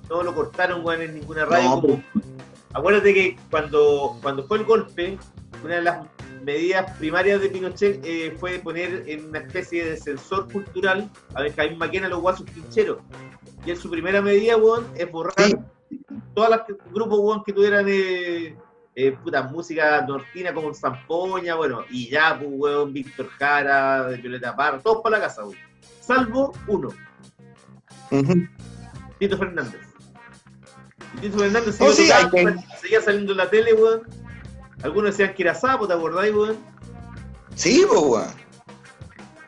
no 0.08 0.22
lo 0.22 0.32
cortaron 0.36 0.84
en 1.02 1.14
ninguna 1.14 1.44
radio. 1.46 1.68
No, 1.68 1.80
como- 1.80 2.02
Acuérdate 2.74 3.12
que 3.12 3.36
cuando, 3.50 4.16
cuando 4.22 4.44
fue 4.46 4.58
el 4.58 4.64
golpe, 4.64 5.18
una 5.64 5.74
de 5.76 5.82
las 5.82 6.06
medidas 6.44 6.96
primarias 6.98 7.40
de 7.40 7.48
Pinochet 7.48 8.00
eh, 8.04 8.36
fue 8.38 8.60
poner 8.60 9.02
en 9.08 9.30
una 9.30 9.40
especie 9.40 9.84
de 9.84 9.96
sensor 9.96 10.48
cultural 10.52 11.10
a 11.34 11.42
Benjamín 11.42 11.76
Maquena 11.78 12.08
los 12.08 12.20
guasos 12.20 12.48
pincheros. 12.48 12.98
Y 13.66 13.72
en 13.72 13.76
su 13.78 13.90
primera 13.90 14.22
medida, 14.22 14.56
weón, 14.56 14.86
es 14.94 15.10
borrar 15.10 15.34
Sí. 15.38 15.54
Todos 16.34 16.50
los 16.50 16.92
grupos 16.92 17.18
weón, 17.20 17.44
que 17.44 17.52
tuvieran 17.52 17.86
eh, 17.88 18.56
eh, 18.94 19.12
puta, 19.12 19.42
música 19.42 20.04
nortina 20.06 20.52
como 20.54 20.68
el 20.68 20.74
Zampoña, 20.74 21.54
bueno, 21.54 21.84
y 21.90 22.08
ya, 22.10 22.38
pues, 22.38 22.50
weón, 22.52 22.92
Víctor 22.92 23.28
Jara, 23.38 24.08
Violeta 24.08 24.54
Parra, 24.54 24.80
todos 24.80 25.02
para 25.02 25.18
la 25.18 25.24
casa, 25.26 25.44
weón. 25.44 25.58
Salvo 26.00 26.52
uno, 26.66 26.90
Ujú. 28.10 28.34
Tito 29.18 29.38
Fernández. 29.38 29.80
Y 31.16 31.20
Tito 31.22 31.38
Fernández 31.38 31.76
Oh, 31.80 31.92
sí, 31.92 32.08
tocando, 32.08 32.62
seguía 32.80 33.00
saliendo 33.00 33.32
en 33.32 33.38
la 33.38 33.50
tele, 33.50 33.72
weón. 33.74 34.02
Algunos 34.82 35.16
decían 35.16 35.34
que 35.34 35.42
era 35.42 35.54
sapo, 35.54 35.86
¿te 35.86 35.94
acordáis, 35.94 36.34
weón? 36.34 36.56
Sí, 37.54 37.84
pues, 37.88 38.00
weón. 38.00 38.44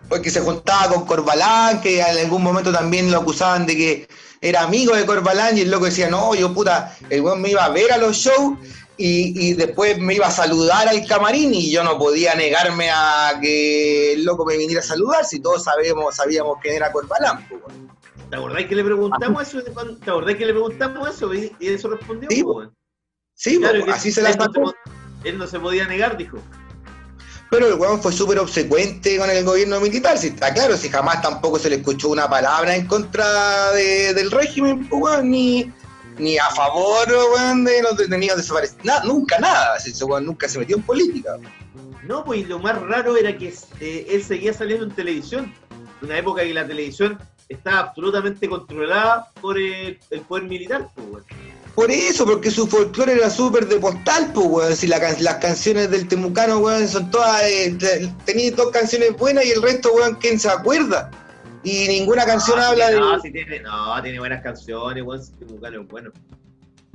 Porque 0.09 0.31
se 0.31 0.41
juntaba 0.41 0.95
con 0.95 1.05
Corbalán, 1.05 1.81
que 1.81 2.01
en 2.01 2.19
algún 2.19 2.43
momento 2.43 2.73
también 2.73 3.11
lo 3.11 3.19
acusaban 3.19 3.67
de 3.67 3.77
que 3.77 4.09
era 4.41 4.63
amigo 4.63 4.95
de 4.95 5.07
Corbalán 5.07 5.57
y 5.59 5.63
el 5.63 5.71
loco 5.71 5.87
decía, 5.87 6.09
no, 6.09 6.35
yo 6.35 6.53
puta, 6.53 6.97
el 7.11 7.21
weón 7.21 7.41
me 7.41 7.51
iba 7.51 7.65
a 7.65 7.71
ver 7.71 7.93
a 7.93 7.99
los 7.99 8.17
shows 8.17 8.59
y, 8.97 9.49
y 9.49 9.55
después 9.55 9.99
me 9.99 10.15
iba 10.15 10.27
a 10.27 10.31
saludar 10.31 10.89
al 10.89 11.07
camarín 11.07 11.55
y 11.55 11.71
yo 11.71 11.85
no 11.85 11.99
podía 11.99 12.35
negarme 12.35 12.91
a 12.91 13.39
que 13.41 14.15
el 14.15 14.25
loco 14.25 14.45
me 14.45 14.57
viniera 14.57 14.81
a 14.81 14.85
saludar 14.85 15.25
si 15.25 15.41
todos 15.41 15.65
sabíamos, 15.65 16.17
sabíamos 16.17 16.59
quién 16.63 16.77
era 16.77 16.93
Corbalán, 16.93 17.47
pues. 17.49 17.63
¿Te 18.31 18.37
acordáis 18.37 18.67
que 18.67 18.75
le 18.75 18.85
preguntamos 18.85 19.43
eso? 19.43 19.63
¿Te 19.63 19.71
acordáis 20.11 20.37
que 20.37 20.47
le 20.47 20.53
preguntamos 20.53 21.09
eso? 21.09 21.33
Y, 21.33 21.55
y 21.61 21.69
eso 21.69 21.89
respondió, 21.89 22.29
Sí, 22.31 22.43
pues. 22.43 22.69
Sí, 23.35 23.59
Claro, 23.59 23.75
pues, 23.75 23.85
que 23.85 23.93
así 23.93 24.13
se 24.13 24.23
la 24.23 24.31
él 24.31 24.39
no 24.39 24.75
él 25.25 25.39
no 25.39 25.47
se 25.47 25.61
podía 25.61 25.87
negar, 25.87 26.17
dijo. 26.17 26.39
Pero 27.57 27.69
el 27.69 27.75
weón 27.81 28.03
fue 28.03 28.13
súper 28.13 28.39
obsecuente 28.39 29.17
con 29.17 29.31
el 29.31 29.43
gobierno 29.43 29.81
militar, 29.81 30.19
si 30.19 30.27
está 30.27 30.53
claro, 30.53 30.77
si 30.77 30.91
jamás 30.91 31.23
tampoco 31.23 31.59
se 31.59 31.71
le 31.71 31.77
escuchó 31.77 32.11
una 32.11 32.29
palabra 32.29 32.77
en 32.77 32.87
contra 32.87 33.73
de- 33.73 34.13
del 34.13 34.31
régimen, 34.31 34.87
pues, 34.91 35.25
ni, 35.25 35.73
ni 36.19 36.37
a 36.37 36.51
favor 36.51 37.07
de 37.09 37.81
los 37.83 37.97
detenidos 37.97 38.37
desaparecidos, 38.37 38.85
Na- 38.85 39.03
nunca 39.05 39.39
nada, 39.39 39.75
ese 39.79 40.05
weón 40.05 40.27
nunca 40.27 40.51
se 40.51 40.59
metió 40.59 40.77
en 40.77 40.83
política. 40.83 41.39
No, 42.03 42.27
pues 42.27 42.47
lo 42.47 42.59
más 42.59 42.79
raro 42.83 43.17
era 43.17 43.39
que 43.39 43.55
eh, 43.81 44.07
él 44.11 44.23
seguía 44.23 44.53
saliendo 44.53 44.85
en 44.85 44.91
televisión. 44.95 45.55
Una 46.03 46.19
época 46.19 46.43
que 46.43 46.53
la 46.53 46.67
televisión 46.67 47.19
estaba 47.49 47.79
absolutamente 47.79 48.51
controlada 48.51 49.31
por 49.41 49.57
el, 49.59 49.99
el 50.11 50.21
poder 50.21 50.45
militar, 50.45 50.91
pues. 50.95 51.25
Por 51.77 51.91
eso, 51.91 52.25
porque 52.25 52.51
su 52.51 52.67
folclore 52.67 53.13
era 53.13 53.29
súper 53.31 53.69
de 53.69 53.77
postal, 53.79 54.33
pues, 54.33 54.47
weón. 54.49 54.75
Si 54.77 54.87
la 54.87 54.99
can- 54.99 55.23
las 55.23 55.37
canciones 55.37 55.91
del 55.91 56.09
Temucano, 56.09 56.59
weón, 56.59 56.89
son 56.89 57.11
todas. 57.11 57.43
Eh, 57.45 57.77
tenía 58.25 58.51
dos 58.53 58.71
canciones 58.73 59.15
buenas 59.17 59.45
y 59.45 59.51
el 59.51 59.61
resto, 59.63 59.93
weón, 59.93 60.15
¿quién 60.17 60.41
se 60.41 60.49
acuerda? 60.49 61.11
Y 61.63 61.87
ninguna 61.89 62.25
canción 62.25 62.59
No, 62.59 62.65
habla 62.65 62.91
de. 62.91 62.99
No, 62.99 63.21
sí 63.21 63.31
tiene, 63.31 63.61
no, 63.61 64.03
tiene 64.03 64.19
buenas 64.19 64.43
canciones, 64.43 65.05
weón. 65.05 65.23
Sí, 65.23 65.33
Temucano 65.39 65.83
es 65.83 65.89
bueno. 65.89 66.11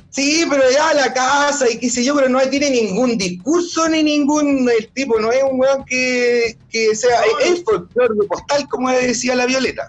Sí, 0.10 0.46
pero 0.50 0.64
ya 0.70 0.94
la 0.94 1.14
casa 1.14 1.70
y 1.70 1.78
qué 1.78 1.90
sé 1.90 2.04
yo, 2.04 2.14
pero 2.16 2.28
no 2.28 2.42
tiene 2.50 2.70
ningún 2.70 3.18
discurso 3.18 3.88
ni 3.88 4.04
ningún. 4.04 4.68
El 4.70 4.88
tipo 4.94 5.18
no 5.20 5.32
es 5.32 5.42
un 5.44 5.58
weón 5.60 5.86
que, 5.86 6.58
que 6.70 6.94
sea. 6.96 7.22
No, 7.22 7.40
es 7.40 7.64
folclore 7.64 8.16
de 8.20 8.28
postal, 8.28 8.68
como 8.68 8.90
decía 8.90 9.36
la 9.36 9.46
Violeta. 9.46 9.88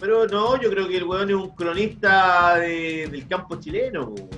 Pero 0.00 0.26
no, 0.26 0.60
yo 0.60 0.70
creo 0.70 0.88
que 0.88 0.96
el 0.98 1.04
weón 1.04 1.28
es 1.30 1.36
un 1.36 1.50
cronista 1.50 2.56
de- 2.58 3.08
del 3.10 3.26
campo 3.26 3.56
chileno, 3.60 4.04
weón. 4.06 4.28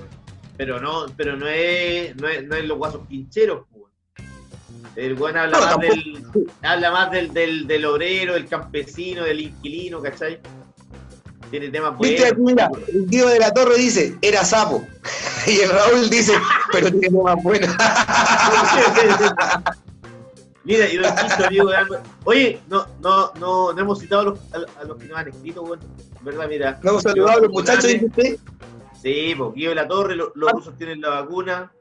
Pero 0.57 0.79
no, 0.79 1.05
pero 1.15 1.35
no 1.37 1.47
es, 1.47 2.15
no 2.17 2.27
es, 2.27 2.43
no 2.47 2.55
es 2.55 2.65
los 2.65 2.77
guasos 2.77 3.05
pincheros, 3.07 3.65
weón. 3.71 3.89
El 4.95 5.13
weón 5.13 5.37
habla 5.37 5.59
No, 5.59 5.65
más 5.65 5.79
del, 5.79 6.25
habla 6.63 6.91
más 6.91 7.11
del, 7.11 7.33
del, 7.33 7.67
del 7.67 7.85
obrero, 7.85 8.33
del 8.33 8.47
campesino, 8.47 9.23
del 9.23 9.39
inquilino, 9.41 10.01
¿cachai? 10.01 10.39
Tiene 11.49 11.69
temas 11.69 11.97
buenos. 11.97 12.37
mira, 12.37 12.69
el 12.93 13.09
tío 13.09 13.27
de 13.27 13.39
la 13.39 13.53
Torre 13.53 13.77
dice, 13.77 14.17
era 14.21 14.43
sapo. 14.43 14.85
Y 15.47 15.59
el 15.59 15.69
Raúl 15.71 16.07
dice, 16.09 16.33
pero 16.71 16.91
tiene 16.91 17.07
temas 17.07 17.35
buenos. 17.41 17.75
Mira, 20.63 20.87
y 20.87 20.97
Don 20.97 21.15
Quiso, 21.15 21.49
Diego 21.49 21.71
Oye, 22.25 22.61
no, 22.67 22.85
no, 23.01 23.31
no, 23.39 23.73
no 23.73 23.81
hemos 23.81 23.99
citado 23.99 24.21
a 24.21 24.25
los, 24.25 24.39
a, 24.53 24.81
a 24.81 24.83
los 24.83 24.97
que 24.97 25.05
nos 25.05 25.17
han 25.17 25.27
escrito, 25.29 25.63
weón. 25.63 25.79
¿Verdad? 26.21 26.47
Mira. 26.47 26.79
No 26.83 26.91
hemos 26.91 27.03
saludado 27.03 27.39
a 27.39 27.41
los 27.41 27.51
muchachos, 27.51 27.85
dice 27.85 28.05
usted. 28.05 28.37
Sí, 29.01 29.33
pues 29.35 29.53
Guido 29.55 29.69
de 29.69 29.75
la 29.75 29.87
Torre, 29.87 30.15
lo- 30.15 30.31
los 30.35 30.51
rusos 30.51 30.77
tienen 30.77 31.01
la 31.01 31.09
vacuna. 31.21 31.71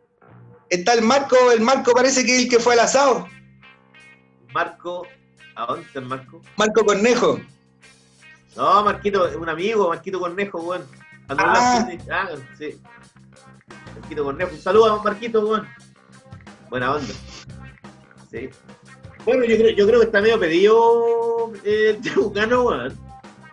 Está 0.71 0.95
el 0.95 1.03
Marco, 1.03 1.37
el 1.53 1.61
Marco 1.61 1.93
parece 1.93 2.25
que 2.25 2.37
es 2.37 2.43
el 2.45 2.49
que 2.49 2.59
fue 2.59 2.73
al 2.73 2.81
asado. 2.81 3.27
Marco, 4.55 5.07
¿a 5.55 5.67
dónde 5.67 5.87
está 5.87 5.99
el 5.99 6.07
Marco? 6.07 6.41
Marco 6.57 6.85
Cornejo. 6.85 7.39
No, 8.57 8.83
Marquito, 8.85 9.27
es 9.29 9.37
un 9.37 9.49
amigo, 9.49 9.89
Marquito 9.91 10.19
Cornejo, 10.19 10.59
weón. 10.63 10.85
Cuando 11.27 11.45
Ah. 11.47 11.87
ah, 12.11 12.29
sí. 12.59 12.81
Marquito 14.01 14.25
Cornejo, 14.25 14.53
un 14.53 14.61
saludo 14.61 14.95
a 14.95 15.03
Marquito, 15.03 15.41
weón. 15.47 15.69
Buena 16.71 16.95
onda. 16.95 17.13
Sí. 18.31 18.49
Bueno, 19.25 19.45
yo 19.45 19.57
creo, 19.57 19.71
yo 19.77 19.87
creo 19.87 20.01
que 20.01 20.07
está 20.07 20.21
medio 20.21 20.41
pedido 20.41 21.53
eh, 21.65 21.91
el 21.97 22.01
Temucano, 22.03 22.65
weón. 22.65 22.99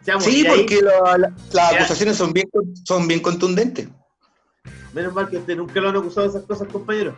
Seamos 0.02 0.24
Sí, 0.24 0.46
porque 0.48 0.82
la- 0.82 1.18
la- 1.18 1.34
las 1.52 1.74
acusaciones 1.74 2.16
son 2.16 2.32
bien, 2.34 2.48
son 2.86 3.08
bien 3.08 3.20
contundentes. 3.20 3.90
Menos 4.94 5.14
mal 5.14 5.30
que 5.30 5.38
usted 5.38 5.58
nunca 5.58 5.80
lo 5.82 5.90
han 5.90 5.98
acusado 5.98 6.28
de 6.28 6.38
esas 6.38 6.48
cosas, 6.48 6.68
compañero. 6.70 7.16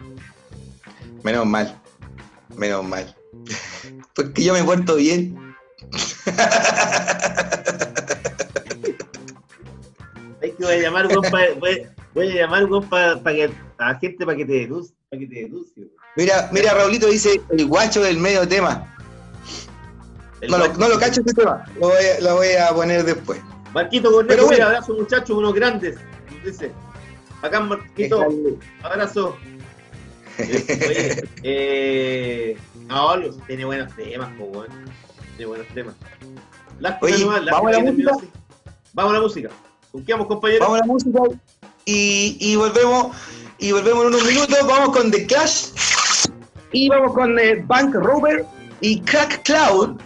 Menos 1.23 1.45
mal. 1.45 1.79
Menos 2.57 2.83
mal. 2.83 3.15
Porque 4.15 4.43
yo 4.43 4.53
me 4.53 4.63
porto 4.63 4.95
bien. 4.95 5.37
Hay 10.41 10.51
que 10.53 10.63
voy 10.63 10.73
a 10.73 10.77
llamar, 10.81 11.07
weón, 11.07 11.23
voy, 11.59 11.85
voy 12.13 12.27
a 12.29 12.35
llamar, 12.35 12.65
weón, 12.65 12.87
pa- 12.89 13.19
pa 13.21 13.31
que, 13.33 13.49
a 13.77 13.91
la 13.91 13.99
gente 13.99 14.25
para 14.25 14.37
que 14.37 14.45
te 14.45 14.53
denuncie, 14.53 14.95
para 15.09 15.19
que 15.19 15.27
te 15.27 15.35
denuncie, 15.41 15.83
weón. 15.83 15.98
Mira, 16.19 16.49
mira, 16.51 16.73
Raulito 16.73 17.07
dice 17.07 17.41
el 17.49 17.65
guacho 17.65 18.01
del 18.03 18.17
medio 18.17 18.45
tema. 18.45 18.93
No 20.49 20.57
lo, 20.57 20.67
Mar- 20.67 20.77
no 20.77 20.89
lo 20.89 20.99
cacho 20.99 21.21
este 21.21 21.33
tema. 21.33 21.63
Lo 21.79 21.87
voy, 21.87 21.95
a, 22.17 22.19
lo 22.21 22.35
voy 22.35 22.47
a 22.55 22.69
poner 22.75 23.05
después. 23.05 23.39
Marquito 23.73 24.11
Cornejo, 24.11 24.41
bueno. 24.41 24.51
mira, 24.51 24.65
abrazo 24.65 24.95
muchachos, 24.95 25.29
unos 25.37 25.53
grandes. 25.53 25.97
Dice, 26.43 26.73
acá 27.41 27.61
Marquito, 27.61 28.27
abrazo. 28.83 29.37
Oye, 30.39 31.23
eh, 31.43 32.57
no, 32.87 33.17
tiene 33.47 33.63
buenos 33.63 33.95
temas, 33.95 34.29
po. 34.37 34.65
Tiene 35.37 35.45
buenos 35.45 35.67
temas. 35.73 35.95
Oye, 37.01 37.17
nomás, 37.19 37.45
¿vamos 37.45 37.67
a 37.71 37.71
la 37.71 37.79
música? 37.91 38.11
así. 38.17 38.29
Vamos 38.91 39.11
a 39.11 39.15
la 39.15 39.21
música. 39.21 39.49
¿Con 39.93 40.03
qué 40.05 40.11
vamos, 40.11 40.27
compañero? 40.27 40.65
Vamos 40.65 40.79
a 40.79 40.81
la 40.81 40.85
música 40.85 41.19
y, 41.85 42.35
y 42.41 42.57
volvemos 42.57 43.15
y 43.57 43.71
volvemos 43.71 44.01
en 44.01 44.07
unos 44.07 44.25
minutos. 44.25 44.57
Vamos 44.67 44.97
con 44.97 45.11
The 45.11 45.25
Clash 45.25 45.67
y 46.71 46.89
vamos 46.89 47.13
con 47.13 47.37
eh, 47.39 47.63
Bank 47.65 47.93
Rover 47.95 48.45
y 48.81 49.01
Crack 49.01 49.43
Cloud. 49.43 49.99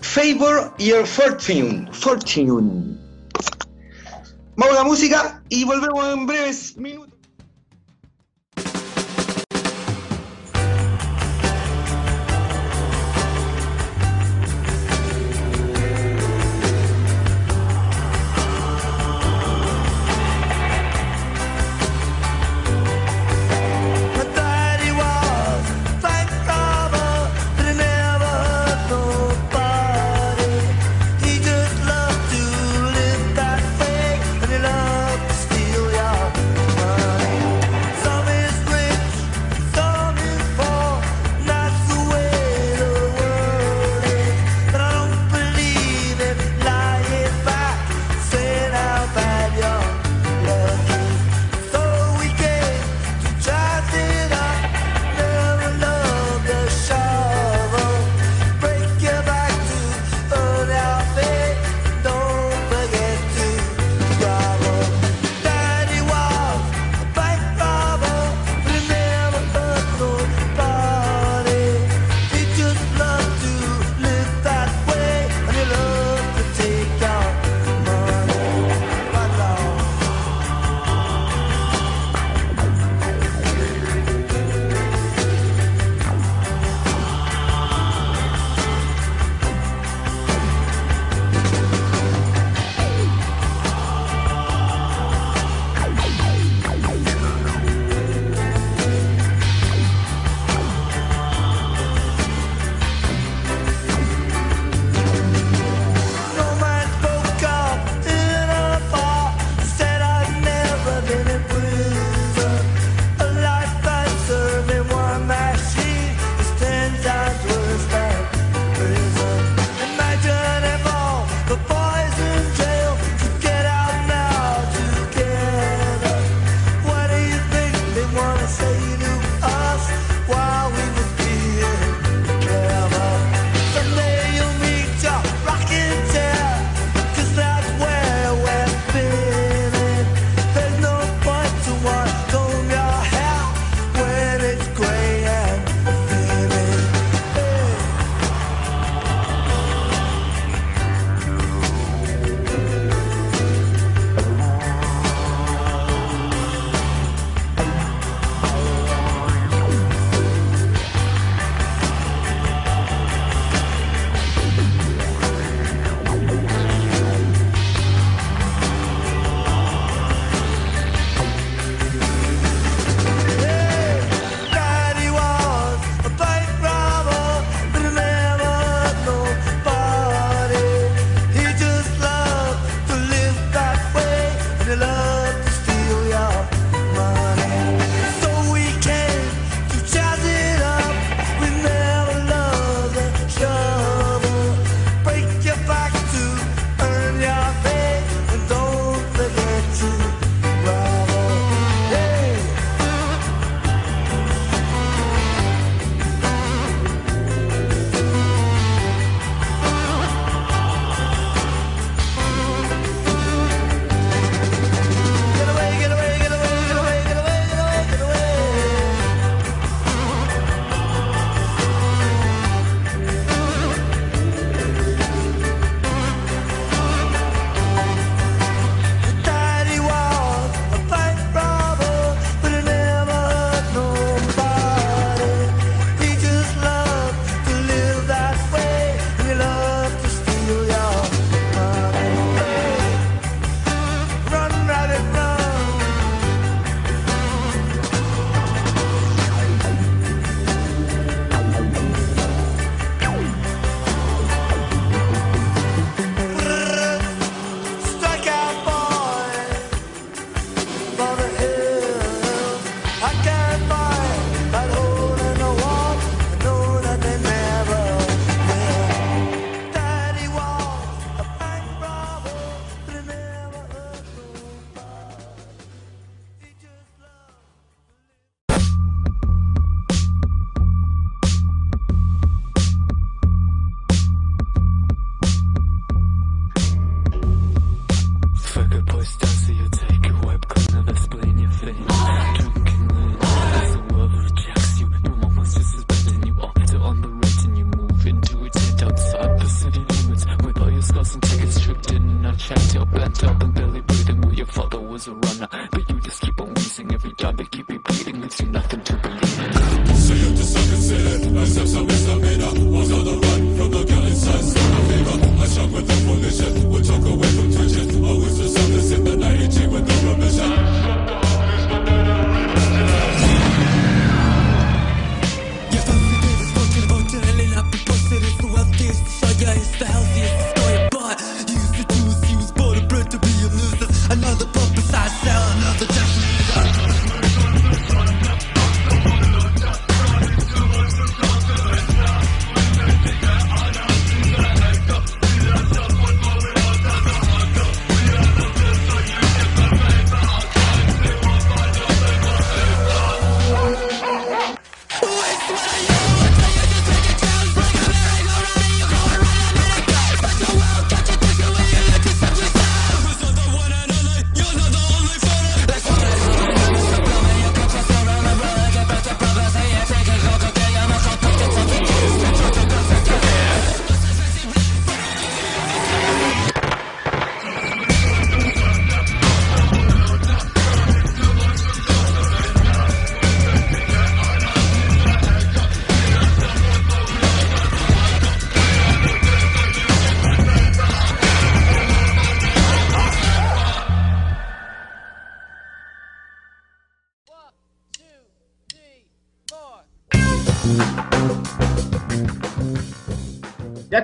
Favor 0.00 0.72
Your 0.78 1.06
Fortune. 1.06 1.88
Fortune. 1.92 2.96
Vamos 4.56 4.74
a 4.74 4.78
la 4.78 4.84
música 4.84 5.42
y 5.48 5.64
volvemos 5.64 6.14
en 6.14 6.26
breves 6.26 6.76
minutos. 6.76 7.17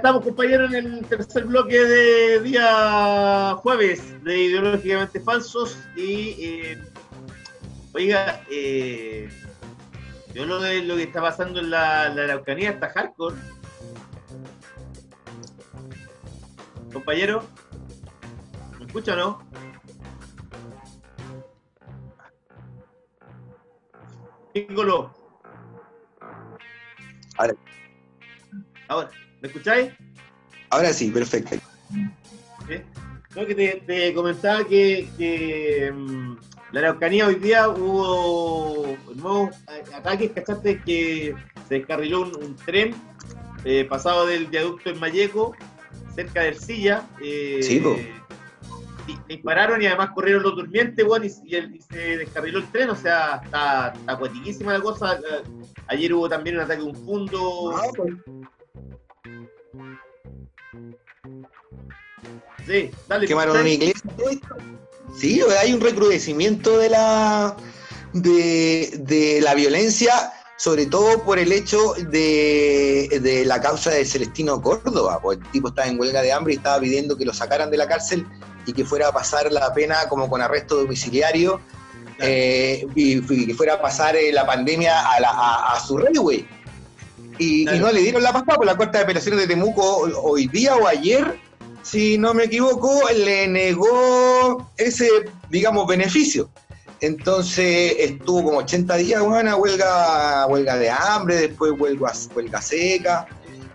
Estamos, 0.04 0.22
compañeros, 0.22 0.74
en 0.74 0.96
el 0.96 1.06
tercer 1.06 1.46
bloque 1.46 1.82
de 1.82 2.40
día 2.40 3.54
jueves 3.62 4.22
de 4.22 4.38
Ideológicamente 4.38 5.18
Falsos. 5.18 5.78
Y, 5.96 6.34
eh, 6.44 6.82
oiga, 7.94 8.42
eh, 8.50 9.30
yo 10.34 10.44
lo 10.44 10.60
de 10.60 10.82
lo 10.82 10.96
que 10.96 11.04
está 11.04 11.22
pasando 11.22 11.58
en 11.60 11.70
la, 11.70 12.10
la 12.10 12.24
Araucanía 12.24 12.72
está 12.72 12.90
hardcore. 12.90 13.36
Compañero, 16.92 17.42
¿me 18.78 18.84
escucha 18.84 19.14
o 19.14 19.16
no? 19.16 19.42
Ahora, 27.38 27.54
ahora, 28.88 29.10
¿me 29.44 29.48
escucháis? 29.48 29.92
ahora 30.70 30.90
sí, 30.94 31.10
perfecto. 31.10 31.56
No, 33.36 33.44
que 33.46 33.54
te, 33.54 33.82
te 33.86 34.14
comentaba 34.14 34.64
que, 34.64 35.06
que, 35.18 35.92
mm, 35.94 36.36
la 36.72 36.80
Araucanía 36.80 37.26
hoy 37.26 37.34
día 37.34 37.68
hubo 37.68 38.96
nuevos 39.16 39.50
a- 39.66 39.96
ataques, 39.98 40.30
¿cachaste? 40.32 40.80
Que 40.80 41.34
se 41.68 41.74
descarriló 41.74 42.22
un, 42.22 42.36
un 42.42 42.56
tren 42.56 42.94
eh, 43.66 43.84
pasado 43.84 44.26
del 44.26 44.46
viaducto 44.46 44.88
en 44.90 44.98
Mayeco, 44.98 45.54
cerca 46.14 46.40
del 46.42 46.58
Silla. 46.58 47.06
eh, 47.20 47.60
Sí, 47.62 47.82
y 49.06 49.18
dispararon 49.34 49.82
y 49.82 49.86
además 49.86 50.10
corrieron 50.14 50.42
los 50.42 50.56
durmientes, 50.56 51.04
weón, 51.04 51.24
y, 51.26 51.28
y 51.44 51.56
el- 51.56 51.74
y 51.76 51.82
se 51.82 52.16
descarriló 52.16 52.60
el 52.60 52.70
tren, 52.70 52.88
o 52.88 52.96
sea, 52.96 53.42
está, 53.44 53.92
está 53.92 54.18
la 54.72 54.80
cosa. 54.80 55.16
Eh, 55.16 55.42
Ayer 55.88 56.14
hubo 56.14 56.30
también 56.30 56.56
un 56.56 56.62
ataque 56.62 56.80
a 56.80 56.84
un 56.86 56.94
fondo. 56.94 57.74
Sí, 62.66 62.90
dale. 63.08 63.26
quemaron 63.26 63.56
una 63.58 63.68
iglesia. 63.68 64.10
Sí, 65.18 65.40
hay 65.60 65.72
un 65.72 65.80
recrudecimiento 65.80 66.78
de 66.78 66.90
la 66.90 67.56
de, 68.12 68.90
de 69.00 69.40
la 69.42 69.54
violencia, 69.54 70.32
sobre 70.56 70.86
todo 70.86 71.22
por 71.24 71.38
el 71.38 71.52
hecho 71.52 71.94
de, 72.10 73.20
de 73.22 73.44
la 73.44 73.60
causa 73.60 73.90
de 73.90 74.04
Celestino 74.04 74.60
Córdoba. 74.62 75.20
Pues 75.22 75.38
el 75.38 75.50
tipo 75.50 75.68
estaba 75.68 75.88
en 75.88 76.00
huelga 76.00 76.22
de 76.22 76.32
hambre 76.32 76.54
y 76.54 76.56
estaba 76.56 76.80
pidiendo 76.80 77.16
que 77.16 77.24
lo 77.24 77.34
sacaran 77.34 77.70
de 77.70 77.76
la 77.76 77.86
cárcel 77.86 78.26
y 78.66 78.72
que 78.72 78.84
fuera 78.84 79.08
a 79.08 79.12
pasar 79.12 79.52
la 79.52 79.72
pena 79.74 80.08
como 80.08 80.28
con 80.30 80.40
arresto 80.40 80.76
domiciliario 80.76 81.60
eh, 82.18 82.86
y, 82.94 83.18
y 83.32 83.46
que 83.46 83.54
fuera 83.54 83.74
a 83.74 83.82
pasar 83.82 84.16
eh, 84.16 84.32
la 84.32 84.46
pandemia 84.46 85.10
a, 85.12 85.20
la- 85.20 85.30
a- 85.30 85.74
a 85.74 85.80
su 85.80 85.98
rey, 85.98 86.14
güey. 86.16 86.48
Y, 87.38 87.62
y 87.68 87.78
no 87.78 87.90
le 87.92 88.00
dieron 88.00 88.22
la 88.22 88.32
pasada 88.32 88.56
por 88.56 88.66
la 88.66 88.76
Corte 88.76 88.98
de 88.98 89.04
Apelaciones 89.04 89.40
de 89.40 89.46
Temuco 89.48 89.82
hoy 90.22 90.46
día 90.48 90.76
o 90.76 90.86
ayer 90.86 91.38
si 91.82 92.16
no 92.16 92.32
me 92.32 92.44
equivoco, 92.44 92.98
le 93.14 93.46
negó 93.46 94.70
ese, 94.78 95.06
digamos, 95.50 95.86
beneficio. 95.86 96.48
Entonces 97.00 97.94
estuvo 97.98 98.42
como 98.44 98.58
80 98.60 98.96
días, 98.96 99.20
una 99.20 99.54
huelga, 99.56 100.46
huelga 100.46 100.78
de 100.78 100.88
hambre, 100.90 101.36
después 101.36 101.72
huelga, 101.78 102.10
huelga 102.34 102.62
seca, 102.62 103.26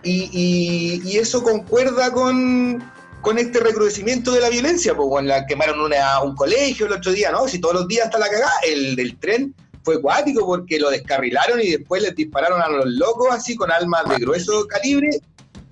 y, 0.02 0.28
y- 0.32 1.08
y 1.08 1.18
eso 1.18 1.40
concuerda 1.44 2.10
con, 2.12 2.82
con 3.20 3.38
este 3.38 3.60
recrudecimiento 3.60 4.32
de 4.32 4.40
la 4.40 4.48
violencia, 4.48 4.92
pues 4.96 5.08
cuando 5.08 5.28
la 5.32 5.46
quemaron 5.46 5.80
una- 5.80 6.20
un 6.22 6.34
colegio 6.34 6.86
el 6.86 6.92
otro 6.94 7.12
día, 7.12 7.30
¿no? 7.30 7.46
Si 7.46 7.60
todos 7.60 7.74
los 7.76 7.86
días 7.86 8.06
está 8.06 8.18
la 8.18 8.28
cagada, 8.28 8.50
el 8.66 8.96
del 8.96 9.16
tren 9.18 9.54
fue 9.82 10.00
cuático 10.00 10.44
porque 10.46 10.78
lo 10.78 10.90
descarrilaron 10.90 11.60
y 11.60 11.70
después 11.70 12.02
les 12.02 12.14
dispararon 12.14 12.60
a 12.60 12.68
los 12.68 12.86
locos 12.86 13.28
así 13.32 13.56
con 13.56 13.70
armas 13.72 14.08
de 14.08 14.16
grueso 14.18 14.66
calibre 14.66 15.10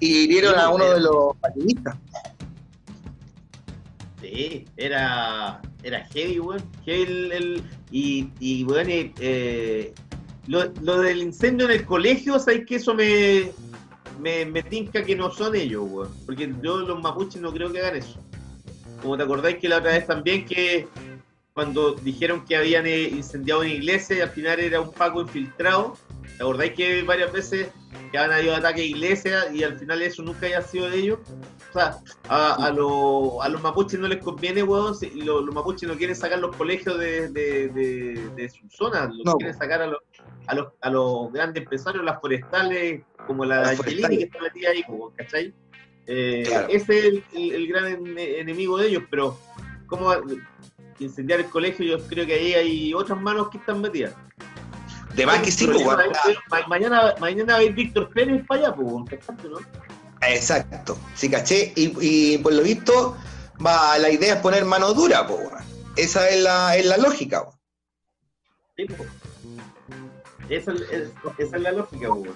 y 0.01 0.25
hirieron 0.25 0.59
a 0.59 0.71
uno 0.71 0.91
de 0.91 1.01
los 1.01 1.37
patinistas. 1.41 1.97
Sí, 4.21 4.67
era, 4.77 5.61
era 5.83 6.05
heavy, 6.07 6.41
weón. 6.41 6.63
El, 6.87 7.33
el- 7.33 7.63
y, 7.91 8.29
y, 8.41 8.65
weón, 8.65 8.91
eh, 8.91 9.13
eh, 9.21 9.95
lo, 10.47 10.65
lo 10.83 11.01
del 11.01 11.23
incendio 11.23 11.67
en 11.67 11.73
el 11.73 11.85
colegio, 11.87 12.39
¿sabes 12.39 12.67
que 12.67 12.77
Eso 12.77 12.95
me, 12.95 13.51
me, 14.21 14.45
me 14.45 14.63
tinca 14.63 15.05
que 15.05 15.15
no 15.15 15.31
son 15.31 15.55
ellos, 15.55 15.85
weón. 15.89 16.11
Porque 16.27 16.53
yo 16.63 16.79
los 16.79 17.01
mapuches 17.01 17.41
no 17.41 17.53
creo 17.53 17.71
que 17.73 17.79
hagan 17.81 17.97
eso. 17.97 18.19
Como 19.03 19.17
te 19.17 19.23
acordáis 19.23 19.59
que 19.59 19.69
la 19.69 19.79
otra 19.79 19.93
vez 19.93 20.07
también 20.07 20.45
que 20.45 20.89
cuando 21.59 21.93
dijeron 21.95 22.45
que 22.45 22.57
habían 22.57 22.87
eh, 22.87 23.03
incendiado 23.03 23.63
una 23.63 23.71
iglesia 23.71 24.17
y 24.19 24.21
al 24.21 24.31
final 24.31 24.61
era 24.61 24.81
un 24.81 24.93
paco 24.93 25.23
infiltrado, 25.23 25.97
¿te 26.37 26.41
acordáis 26.45 26.73
que 26.75 27.03
varias 27.03 27.33
veces 27.33 27.67
que 28.13 28.17
han 28.17 28.31
habido 28.31 28.55
ataques 28.55 28.83
a 28.83 28.85
iglesias 28.85 29.47
y 29.53 29.65
al 29.65 29.77
final 29.77 30.01
eso 30.03 30.23
nunca 30.23 30.47
haya 30.47 30.63
sido 30.63 30.89
de 30.89 30.99
ellos? 30.99 31.19
O 31.71 31.73
sea, 31.73 31.99
a, 32.29 32.67
a, 32.67 32.71
lo- 32.71 33.43
a 33.43 33.49
los 33.49 33.61
mapuches 33.61 33.99
no 33.99 34.07
les 34.07 34.23
conviene, 34.23 34.63
weón, 34.63 34.95
si 34.95 35.11
lo- 35.11 35.41
los 35.41 35.53
mapuches 35.53 35.89
no 35.89 35.97
quieren 35.97 36.15
sacar 36.15 36.39
los 36.39 36.55
colegios 36.55 36.97
de, 36.97 37.29
de, 37.31 37.69
de, 37.71 38.31
de 38.37 38.49
su 38.51 38.71
zona, 38.71 39.07
los 39.07 39.25
No. 39.25 39.35
quieren 39.35 39.59
sacar 39.59 39.83
a 39.83 39.89
los, 39.89 39.99
a, 40.47 40.55
los, 40.55 40.69
a 40.81 40.91
los 40.91 41.33
grandes 41.33 41.65
empresarios, 41.65 42.05
las 42.05 42.21
forestales, 42.21 43.03
como 43.27 43.45
la 43.45 43.63
Las 43.63 43.81
Angelini 43.81 44.17
que 44.19 44.25
está 44.27 44.41
metida 44.41 44.71
ahí, 44.71 44.85
weón, 44.89 45.13
¿cachai? 45.17 45.53
Eh, 46.07 46.45
Claro. 46.47 46.69
Ese 46.71 46.99
es 47.01 47.05
el, 47.07 47.25
el- 47.35 47.53
el 47.53 47.67
gran 47.67 47.87
en- 47.89 48.17
enemigo 48.17 48.79
de 48.79 48.87
ellos, 48.91 49.03
pero 49.11 49.37
¿cómo 50.99 51.09
incendiar 51.11 51.41
el 51.41 51.47
colegio? 51.47 51.85
Yo 51.99 52.07
creo 52.07 52.27
que 52.27 52.35
ahí 52.35 52.55
hay 52.55 52.95
otras 52.95 53.21
manos 53.21 53.49
que 53.51 53.59
están 53.59 53.81
metidas. 53.81 54.13
De 55.15 55.27
más 55.27 55.39
que 55.41 55.51
sí, 55.51 55.67
pues, 55.67 55.85
ma- 55.85 56.67
mañana, 56.69 57.15
mañana 57.19 57.55
va 57.55 57.59
a 57.61 57.63
ir 57.65 57.73
Víctor 57.75 58.09
Pérez 58.11 58.45
para 58.47 58.61
allá, 58.67 58.75
pues, 58.75 58.87
weón, 58.89 59.07
¿cachaste, 59.07 59.49
no? 59.49 59.59
Exacto, 60.21 60.99
sí 61.15 61.29
caché, 61.31 61.73
y, 61.77 61.93
y 62.01 62.39
por 62.39 62.53
lo 62.53 62.63
visto 62.63 63.17
va, 63.65 63.97
la 63.99 64.11
idea 64.11 64.35
es 64.35 64.41
poner 64.41 64.65
mano 64.65 64.93
dura, 64.95 65.23
weón. 65.23 65.49
esa 65.97 66.29
es 66.29 66.41
la, 66.43 66.77
es 66.77 66.87
la 66.87 66.97
lógica. 66.99 67.45
Sí, 68.77 68.85
pues. 68.87 69.09
Esa 70.49 70.73
es, 70.73 70.81
es- 70.83 71.11
esa 71.39 71.57
es 71.57 71.63
la 71.63 71.73
lógica, 71.73 72.09
pues. 72.09 72.31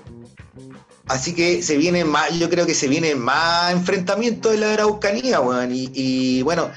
Así 1.08 1.34
que 1.34 1.62
se 1.62 1.76
viene 1.76 2.04
más, 2.04 2.32
yo 2.38 2.48
creo 2.50 2.66
que 2.66 2.74
se 2.74 2.88
viene 2.88 3.14
más 3.14 3.72
enfrentamiento 3.72 4.50
de 4.50 4.58
la 4.58 4.72
Araucanía, 4.74 5.40
weón. 5.40 5.72
Y, 5.72 5.90
y, 5.94 6.42
bueno, 6.42 6.70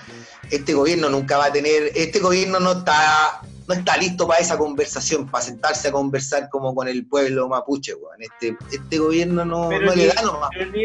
este 0.51 0.73
gobierno 0.73 1.09
nunca 1.09 1.37
va 1.37 1.45
a 1.45 1.51
tener, 1.51 1.91
este 1.95 2.19
gobierno 2.19 2.59
no 2.59 2.71
está, 2.73 3.41
no 3.67 3.73
está 3.73 3.97
listo 3.97 4.27
para 4.27 4.39
esa 4.39 4.57
conversación, 4.57 5.27
para 5.27 5.43
sentarse 5.43 5.87
a 5.87 5.91
conversar 5.91 6.49
como 6.49 6.73
con 6.75 6.87
el 6.87 7.05
pueblo 7.05 7.47
mapuche, 7.47 7.93
weón. 7.95 8.21
Este, 8.21 8.57
este 8.71 8.97
gobierno 8.99 9.43
no, 9.45 9.69
Pero 9.69 9.85
no 9.87 9.95
ni- 9.95 10.01
le 10.03 10.07
da 10.07 10.21
nomás. 10.21 10.49
Pero 10.57 10.71
ni, 10.71 10.83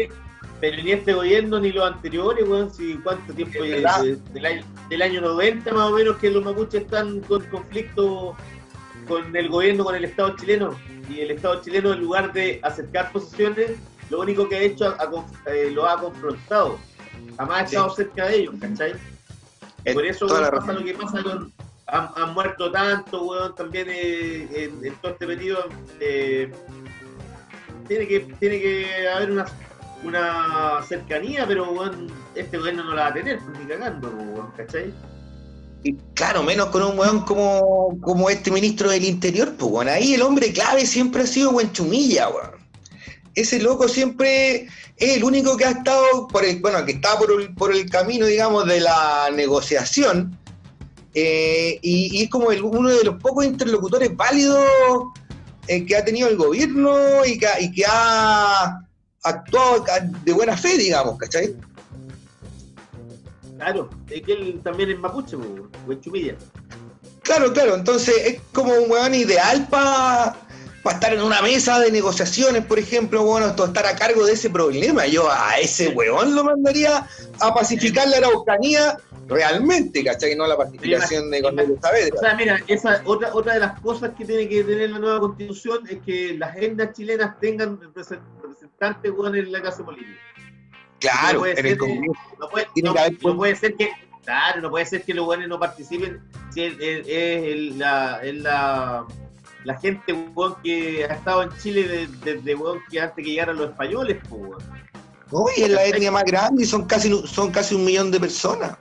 pero 0.59 0.83
ni 0.83 0.91
este 0.91 1.13
gobierno 1.13 1.59
ni 1.59 1.71
los 1.71 1.85
anteriores, 1.91 2.47
weón, 2.47 2.73
si 2.73 2.95
cuánto 3.03 3.33
tiempo 3.33 3.63
Es 3.63 3.69
de- 3.71 4.15
del, 4.33 4.45
año, 4.45 4.65
del 4.89 5.01
año 5.01 5.21
90 5.21 5.73
más 5.73 5.89
o 5.91 5.95
menos 5.95 6.17
que 6.17 6.29
los 6.29 6.43
mapuches 6.43 6.81
están 6.83 7.19
con 7.21 7.43
conflicto 7.47 8.35
con 9.07 9.35
el 9.35 9.49
gobierno, 9.49 9.83
con 9.83 9.95
el 9.95 10.05
Estado 10.05 10.35
chileno. 10.37 10.77
Y 11.09 11.19
el 11.21 11.31
Estado 11.31 11.61
chileno, 11.61 11.91
en 11.93 11.99
lugar 12.01 12.31
de 12.33 12.59
acercar 12.63 13.11
posiciones, 13.11 13.71
lo 14.09 14.21
único 14.21 14.47
que 14.47 14.55
ha 14.55 14.59
hecho 14.59 14.95
eh, 15.47 15.69
lo 15.73 15.87
ha 15.87 15.99
confrontado. 15.99 16.77
Jamás 17.37 17.63
ha 17.63 17.67
Sí. 17.67 17.75
estado 17.75 17.95
cerca 17.95 18.25
de 18.27 18.35
ellos, 18.37 18.55
¿cachai? 18.59 18.93
Por 19.93 20.05
eso 20.05 20.27
weón, 20.27 20.49
pasa 20.51 20.73
lo 20.73 20.83
que 20.83 20.93
pasa 20.93 21.23
con. 21.23 21.51
Han, 21.87 22.09
han 22.15 22.33
muerto 22.33 22.71
tanto, 22.71 23.23
weón, 23.23 23.55
también 23.55 23.87
eh, 23.89 24.47
en, 24.53 24.85
en 24.85 24.95
todo 24.95 25.11
este 25.11 25.27
periodo. 25.27 25.65
eh, 25.99 26.51
tiene, 27.87 28.07
que, 28.07 28.19
tiene 28.39 28.61
que 28.61 29.09
haber 29.09 29.31
una, 29.31 29.45
una 30.03 30.81
cercanía, 30.87 31.45
pero 31.45 31.69
weón, 31.71 32.07
este 32.35 32.57
gobierno 32.57 32.83
no 32.85 32.93
la 32.93 33.03
va 33.03 33.07
a 33.09 33.13
tener, 33.13 33.41
ni 33.59 33.65
cagando, 33.65 34.07
weón, 34.09 34.51
¿cachai? 34.55 34.93
Y 35.83 35.95
claro, 36.13 36.43
menos 36.43 36.67
con 36.67 36.83
un 36.83 36.97
weón 36.97 37.21
como, 37.25 37.97
como 38.01 38.29
este 38.29 38.51
ministro 38.51 38.89
del 38.89 39.03
Interior, 39.03 39.53
pues 39.57 39.71
weón. 39.71 39.89
Ahí 39.89 40.13
el 40.13 40.21
hombre 40.21 40.53
clave 40.53 40.85
siempre 40.85 41.23
ha 41.23 41.27
sido 41.27 41.49
Huenchumilla, 41.51 42.29
weón. 42.29 42.60
Ese 43.35 43.59
loco 43.59 43.87
siempre 43.87 44.67
es 44.97 45.17
el 45.17 45.23
único 45.23 45.55
que 45.57 45.65
ha 45.65 45.71
estado 45.71 46.27
por 46.27 46.43
el, 46.43 46.59
bueno, 46.59 46.83
que 46.85 46.93
está 46.93 47.17
por 47.17 47.31
el, 47.31 47.53
por 47.55 47.73
el 47.73 47.89
camino, 47.89 48.25
digamos, 48.25 48.65
de 48.67 48.81
la 48.81 49.29
negociación. 49.33 50.37
eh, 51.13 51.77
y, 51.81 52.19
y 52.19 52.23
es 52.23 52.29
como 52.29 52.51
el- 52.53 52.63
uno 52.63 52.87
de 52.89 53.03
los 53.03 53.15
pocos 53.21 53.43
interlocutores 53.45 54.15
válidos 54.15 54.65
eh, 55.67 55.85
que 55.85 55.95
ha 55.97 56.05
tenido 56.05 56.29
el 56.29 56.37
gobierno 56.37 57.25
y 57.25 57.37
que, 57.37 57.47
ha- 57.47 57.59
y 57.59 57.69
que 57.71 57.83
ha 57.85 58.79
actuado 59.23 59.83
de 60.23 60.31
buena 60.33 60.55
fe, 60.57 60.77
digamos, 60.77 61.17
¿cachai? 61.17 61.53
Claro, 63.57 63.89
es 64.09 64.21
que 64.23 64.31
él 64.33 64.59
también 64.63 64.89
es 64.91 64.99
mapuche, 64.99 65.35
Huenchumilla. 65.85 66.35
Claro, 67.23 67.53
claro, 67.53 67.75
entonces 67.75 68.15
es 68.25 68.41
como 68.53 68.73
un 68.73 68.89
weón 68.89 69.13
ideal 69.13 69.67
para 69.69 70.35
estar 70.89 71.13
en 71.13 71.21
una 71.21 71.41
mesa 71.41 71.79
de 71.79 71.91
negociaciones, 71.91 72.65
por 72.65 72.79
ejemplo, 72.79 73.23
bueno, 73.23 73.47
esto, 73.47 73.65
estar 73.65 73.85
a 73.85 73.95
cargo 73.95 74.25
de 74.25 74.33
ese 74.33 74.49
problema. 74.49 75.05
Yo 75.05 75.29
a 75.31 75.59
ese 75.59 75.89
weón 75.89 76.35
lo 76.35 76.43
mandaría 76.43 77.05
a 77.39 77.53
pacificar 77.53 78.07
la 78.07 78.17
Araucanía 78.17 78.97
realmente, 79.27 80.03
¿cachai? 80.03 80.35
No 80.35 80.47
la 80.47 80.57
pacificación 80.57 81.29
de 81.29 81.41
Cornelio 81.41 81.75
O 81.77 81.81
Saavedra. 81.81 82.17
sea, 82.19 82.35
mira, 82.35 82.59
esa 82.67 83.01
otra 83.05 83.29
otra 83.33 83.53
de 83.53 83.59
las 83.59 83.79
cosas 83.79 84.11
que 84.17 84.25
tiene 84.25 84.49
que 84.49 84.63
tener 84.63 84.89
la 84.89 84.99
nueva 84.99 85.19
constitución 85.19 85.81
es 85.89 85.99
que 86.05 86.33
las 86.37 86.55
agendas 86.55 86.93
chilenas 86.93 87.39
tengan 87.39 87.79
represent- 87.79 88.21
representantes 88.41 89.11
weón, 89.15 89.35
en 89.35 89.51
la 89.51 89.61
clase 89.61 89.83
política. 89.83 90.19
Claro, 90.99 91.33
no 91.33 91.39
puede 91.39 91.59
en 91.59 91.65
el 91.65 91.77
Congreso. 91.77 92.13
No 92.39 92.49
puede, 92.49 92.67
no- 92.75 92.93
no 93.33 93.55
ser 93.55 93.75
que, 93.75 93.91
claro, 94.23 94.61
no 94.61 94.69
puede 94.69 94.85
ser 94.85 95.03
que 95.03 95.13
los 95.13 95.25
buenos 95.25 95.47
no 95.47 95.59
participen 95.59 96.21
si 96.53 96.63
es, 96.63 96.73
es- 96.79 97.07
es 97.07 97.75
la, 97.77 98.19
es 98.23 98.35
la, 98.35 99.05
la 99.63 99.79
gente 99.79 100.13
weón, 100.13 100.55
que 100.63 101.05
ha 101.05 101.13
estado 101.13 101.43
en 101.43 101.49
Chile 101.57 102.07
desde 102.23 102.41
de, 102.41 102.55
weón, 102.55 102.79
que 102.89 102.99
antes 102.99 103.23
que 103.23 103.31
llegaran 103.31 103.57
los 103.57 103.69
españoles, 103.71 104.17
pues, 104.29 104.41
weón. 104.41 104.63
No, 105.31 105.45
y 105.55 105.61
es 105.63 105.69
la 105.69 105.85
etnia 105.85 106.11
más 106.11 106.23
grande 106.25 106.63
y 106.63 106.65
son 106.65 106.85
casi, 106.85 107.09
son 107.27 107.51
casi 107.51 107.75
un 107.75 107.85
millón 107.85 108.11
de 108.11 108.19
personas. 108.19 108.75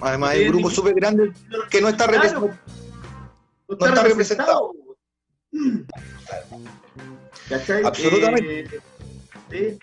Además, 0.00 0.30
hay 0.30 0.44
un 0.46 0.52
grupo 0.52 0.70
súper 0.70 0.94
grande 0.94 1.32
que 1.70 1.80
no 1.80 1.88
está 1.88 2.06
representado. 2.06 2.46
No 3.68 3.76
No 3.80 3.86
está 3.86 4.02
representado. 4.04 4.72
¿Cachai? 7.48 7.84
Absolutamente. 7.84 8.80
Eh. 9.50 9.78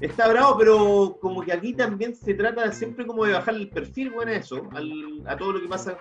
Está 0.00 0.28
bravo, 0.28 0.56
pero 0.58 1.18
como 1.20 1.42
que 1.42 1.52
aquí 1.52 1.74
también 1.74 2.14
se 2.14 2.34
trata 2.34 2.72
siempre 2.72 3.06
como 3.06 3.24
de 3.24 3.32
bajar 3.34 3.54
el 3.54 3.68
perfil, 3.68 4.10
bueno, 4.10 4.32
eso, 4.32 4.68
al- 4.72 5.22
a 5.26 5.36
todo 5.36 5.52
lo 5.52 5.60
que 5.60 5.68
pasa. 5.68 5.98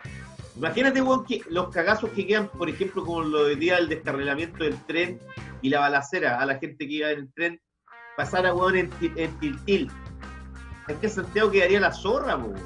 Imagínate, 0.59 1.01
weón, 1.01 1.25
que 1.25 1.41
los 1.49 1.69
cagazos 1.69 2.09
que 2.09 2.27
quedan, 2.27 2.49
por 2.49 2.69
ejemplo, 2.69 3.05
como 3.05 3.21
lo 3.21 3.45
de 3.45 3.55
día 3.55 3.77
del 3.77 3.87
descarrilamiento 3.87 4.65
del 4.65 4.75
tren 4.87 5.17
y 5.61 5.69
la 5.69 5.79
balacera 5.79 6.37
a 6.37 6.45
la 6.45 6.59
gente 6.59 6.85
que 6.85 6.93
iba 6.95 7.11
en 7.11 7.19
el 7.19 7.33
tren, 7.33 7.61
pasara, 8.17 8.53
weón, 8.53 8.75
en, 8.75 8.91
en 9.15 9.39
Tiltil. 9.39 9.89
Es 10.89 10.97
que 10.97 11.07
Santiago 11.07 11.49
quedaría 11.49 11.79
la 11.79 11.93
zorra, 11.93 12.35
weón. 12.35 12.59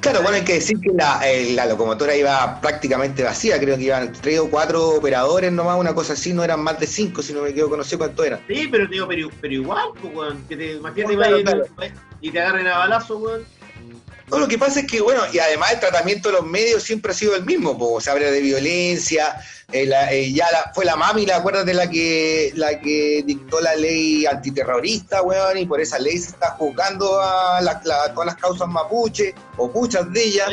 Claro, 0.00 0.20
bueno, 0.20 0.36
hay 0.36 0.44
que 0.44 0.52
decir 0.52 0.78
que 0.78 0.90
la, 0.92 1.18
eh, 1.26 1.54
la 1.54 1.64
locomotora 1.64 2.14
iba 2.14 2.60
prácticamente 2.60 3.24
vacía, 3.24 3.58
creo 3.58 3.76
que 3.76 3.84
iban 3.84 4.12
tres 4.12 4.38
o 4.38 4.50
cuatro 4.50 4.90
operadores 4.90 5.50
nomás, 5.50 5.80
una 5.80 5.94
cosa 5.94 6.12
así, 6.12 6.34
no 6.34 6.44
eran 6.44 6.60
más 6.60 6.78
de 6.78 6.86
cinco, 6.86 7.22
si 7.22 7.32
no 7.32 7.40
me 7.40 7.48
equivoco, 7.48 7.74
no 7.78 7.84
sé 7.84 7.96
cuánto 7.96 8.22
eran. 8.22 8.40
Sí, 8.46 8.68
pero, 8.70 8.86
digo, 8.86 9.08
pero, 9.08 9.30
pero 9.40 9.54
igual, 9.54 9.88
pues, 10.00 10.14
weón, 10.14 10.44
que 10.46 10.56
te, 10.58 10.72
imagínate, 10.74 11.14
No, 11.14 11.20
claro, 11.20 11.36
vaya 11.42 11.44
claro. 11.44 11.94
y 12.20 12.30
te 12.30 12.38
agarren 12.38 12.66
a 12.66 12.78
balazo, 12.78 13.16
weón. 13.16 13.55
No, 14.28 14.38
lo 14.40 14.48
que 14.48 14.58
pasa 14.58 14.80
es 14.80 14.86
que, 14.86 15.00
bueno, 15.00 15.22
y 15.32 15.38
además 15.38 15.72
el 15.72 15.80
tratamiento 15.80 16.28
de 16.30 16.34
los 16.36 16.44
medios 16.46 16.82
siempre 16.82 17.12
ha 17.12 17.14
sido 17.14 17.36
el 17.36 17.44
mismo, 17.44 17.78
pues, 17.78 18.04
se 18.04 18.10
habla 18.10 18.28
de 18.30 18.40
violencia, 18.40 19.36
eh, 19.70 19.86
la- 19.86 20.12
eh, 20.12 20.32
ya 20.32 20.50
la- 20.50 20.72
fue 20.74 20.84
la 20.84 20.96
mami, 20.96 21.26
la 21.26 21.36
acuerdas 21.36 21.64
de 21.64 21.74
la 21.74 21.88
que 21.88 22.50
la 22.56 22.80
que 22.80 23.22
dictó 23.24 23.60
la 23.60 23.76
ley 23.76 24.26
antiterrorista, 24.26 25.22
weón, 25.22 25.58
y 25.58 25.66
por 25.66 25.80
esa 25.80 25.98
ley 26.00 26.18
se 26.18 26.30
está 26.30 26.50
juzgando 26.52 27.20
a 27.20 27.60
la- 27.60 27.80
todas 27.80 28.26
las 28.26 28.36
causas 28.36 28.66
mapuche, 28.68 29.32
o 29.58 29.68
muchas 29.68 30.12
de 30.12 30.24
ellas. 30.24 30.48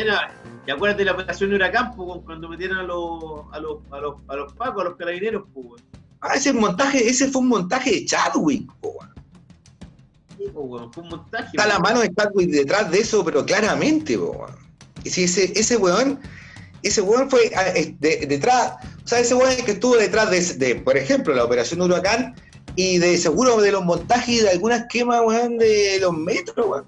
Y 0.67 0.71
acuérdate 0.71 0.99
de 1.01 1.05
la 1.05 1.11
operación 1.13 1.53
Huracán, 1.53 1.95
pues, 1.95 2.07
weón, 2.07 2.21
cuando 2.21 2.47
metieron 2.49 2.77
a 2.77 2.83
los, 2.83 3.45
a 3.51 3.59
los, 3.59 3.77
a 3.91 3.97
los, 3.99 4.15
a 4.27 4.35
los 4.35 4.53
pacos, 4.53 4.81
a 4.81 4.85
los 4.89 4.95
carabineros, 4.97 5.43
weón. 5.55 5.81
Ah, 6.21 6.35
ese 6.35 6.53
montaje, 6.53 7.09
ese 7.09 7.27
fue 7.29 7.41
un 7.41 7.49
montaje 7.49 7.91
de 7.91 8.05
Chadwick, 8.05 8.71
po, 8.79 8.89
weón. 8.89 9.13
Sí, 10.37 10.45
weón, 10.53 10.91
fue 10.93 11.03
un 11.03 11.09
montaje. 11.09 11.47
Está 11.53 11.67
la 11.67 11.79
mano 11.79 11.99
de 12.01 12.13
Chadwick 12.13 12.49
detrás 12.49 12.89
de 12.91 12.99
eso, 12.99 13.23
pero 13.23 13.45
claramente, 13.45 14.17
po, 14.17 14.31
weón. 14.31 14.55
Y 15.03 15.09
si 15.09 15.23
ese, 15.25 15.51
ese 15.59 15.77
weón, 15.77 16.19
ese 16.81 17.01
weón 17.01 17.29
fue 17.29 17.51
ah, 17.55 17.63
de- 17.73 18.25
detrás, 18.27 18.73
o 19.03 19.07
sea, 19.07 19.19
ese 19.19 19.35
weón 19.35 19.51
es 19.51 19.63
que 19.63 19.71
estuvo 19.71 19.95
detrás 19.97 20.29
de, 20.31 20.41
de, 20.55 20.75
por 20.75 20.97
ejemplo, 20.97 21.33
la 21.35 21.43
operación 21.43 21.81
Huracán 21.81 22.35
y 22.75 22.97
de 22.97 23.17
seguro 23.17 23.61
de 23.61 23.71
los 23.71 23.83
montajes 23.83 24.29
y 24.29 24.39
de 24.39 24.49
algunas 24.49 24.85
quemas, 24.89 25.21
weón, 25.25 25.57
de 25.57 25.97
los 26.01 26.13
metros, 26.13 26.65
weón. 26.67 26.85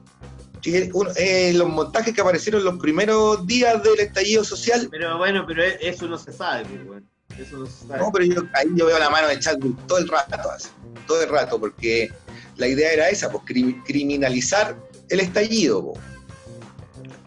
Uno- 0.94 1.12
eh, 1.16 1.54
los 1.54 1.70
montajes 1.70 2.12
que 2.16 2.22
aparecieron 2.22 2.64
los 2.64 2.80
primeros 2.80 3.46
días 3.46 3.84
del 3.84 4.00
estallido 4.00 4.44
social. 4.44 4.88
Pero 4.90 5.18
bueno, 5.20 5.46
pero 5.48 5.64
e- 5.64 5.78
eso 5.82 6.08
no 6.08 6.18
se 6.18 6.34
sabe, 6.34 6.66
pues, 6.66 6.82
weón. 6.88 7.10
Eso 7.38 7.58
no 7.58 7.66
se 7.68 7.86
sabe. 7.88 8.00
No, 8.00 8.12
pero 8.12 8.26
yo, 8.26 8.42
ahí 8.54 8.66
yo 8.76 8.86
veo 8.88 8.98
la 8.98 9.10
mano 9.12 9.28
de 9.28 9.38
Chadwick 9.40 9.76
todo 9.86 10.00
el 10.00 10.08
rato, 10.08 10.50
así, 10.50 10.70
todo 11.06 11.22
el 11.22 11.30
rato, 11.30 11.60
porque 11.60 12.12
la 12.58 12.68
idea 12.68 12.92
era 12.94 13.10
esa, 13.10 13.32
pues 13.32 13.44
cri- 13.46 13.82
criminalizar 13.84 14.78
el 15.10 15.20
estallido, 15.20 15.94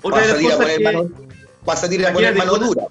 otra, 0.03 0.27
de 0.27 0.53
a 0.53 0.57
a 0.57 0.67
que, 0.77 0.85
mano, 0.85 1.11
vas 1.65 1.79
a 1.79 1.83
salir 1.83 2.07
a 2.07 2.13
poner 2.13 2.37
mano 2.37 2.57
dura. 2.57 2.87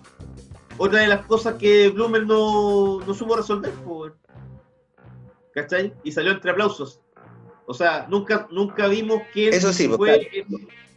otra 0.78 1.02
de 1.02 1.08
las 1.08 1.26
cosas 1.26 1.56
que 1.56 1.90
Bloomer 1.90 2.26
no, 2.26 3.00
no 3.02 3.14
supo 3.14 3.36
resolver, 3.36 3.74
weón. 3.86 4.14
¿Cachai? 5.54 5.94
Y 6.04 6.12
salió 6.12 6.32
entre 6.32 6.52
aplausos. 6.52 7.00
O 7.66 7.74
sea, 7.74 8.06
nunca, 8.10 8.48
nunca 8.52 8.88
vimos 8.88 9.22
quién 9.34 9.54
Eso 9.54 9.74
sí, 9.74 9.88
pues, 9.88 9.98
fue, 9.98 10.46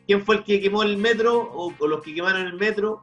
quién 0.07 0.25
fue 0.25 0.37
el 0.37 0.45
que 0.45 0.61
quemó 0.61 0.83
el 0.83 0.99
metro 0.99 1.51
o, 1.53 1.73
o 1.79 1.87
los 1.87 2.03
que 2.03 2.15
quemaron 2.15 2.47
el 2.47 2.55
metro, 2.55 3.03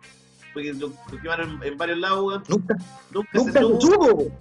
porque 0.54 0.72
lo, 0.74 0.88
lo 1.12 1.22
quemaron 1.22 1.60
en, 1.62 1.74
en 1.74 1.78
varios 1.78 1.98
lados. 1.98 2.44
Nunca, 2.48 2.78
Nunca, 3.12 3.30
nunca 3.34 3.52
se 3.52 3.60
se 3.60 3.82
supo. 3.82 4.32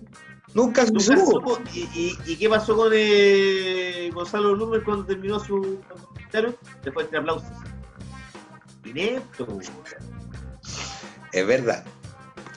Nunca 0.57 0.85
Nunca 0.87 1.01
supo. 1.01 1.31
supo. 1.31 1.59
¿Y, 1.73 1.81
y, 1.95 2.19
y 2.27 2.37
qué 2.37 2.49
pasó 2.49 2.75
con 2.77 2.91
eh, 2.95 4.11
Gonzalo 4.13 4.55
Bloomer 4.55 4.83
cuando 4.83 5.05
terminó 5.05 5.39
su 5.39 5.81
comentario? 6.13 6.55
Después 6.83 7.05
entre 7.07 7.19
aplausos. 7.21 7.49
Inepto. 8.85 9.47
Es 11.33 11.47
verdad. 11.47 11.85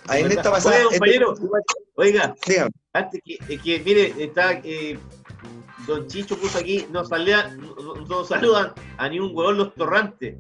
Ahí 0.08 0.22
en 0.22 0.32
Es 0.32 0.38
esta 0.38 0.52
pasada. 0.52 0.76
Oye, 0.78 0.86
compañero. 0.98 1.34
Oiga, 1.96 2.36
dígame. 2.48 2.72
antes 2.94 3.22
que, 3.24 3.82
mire, 3.86 4.14
está 4.24 4.54
eh, 4.64 4.98
Don 5.86 6.08
Chicho 6.08 6.38
puso 6.38 6.58
aquí, 6.60 6.88
no 6.92 7.04
salía, 7.04 7.48
no, 7.56 7.96
no 8.08 8.24
saludan 8.24 8.74
a 8.98 9.10
ni 9.10 9.20
un 9.20 9.36
huevón 9.36 9.58
los 9.58 9.76
torrantes. 9.76 10.38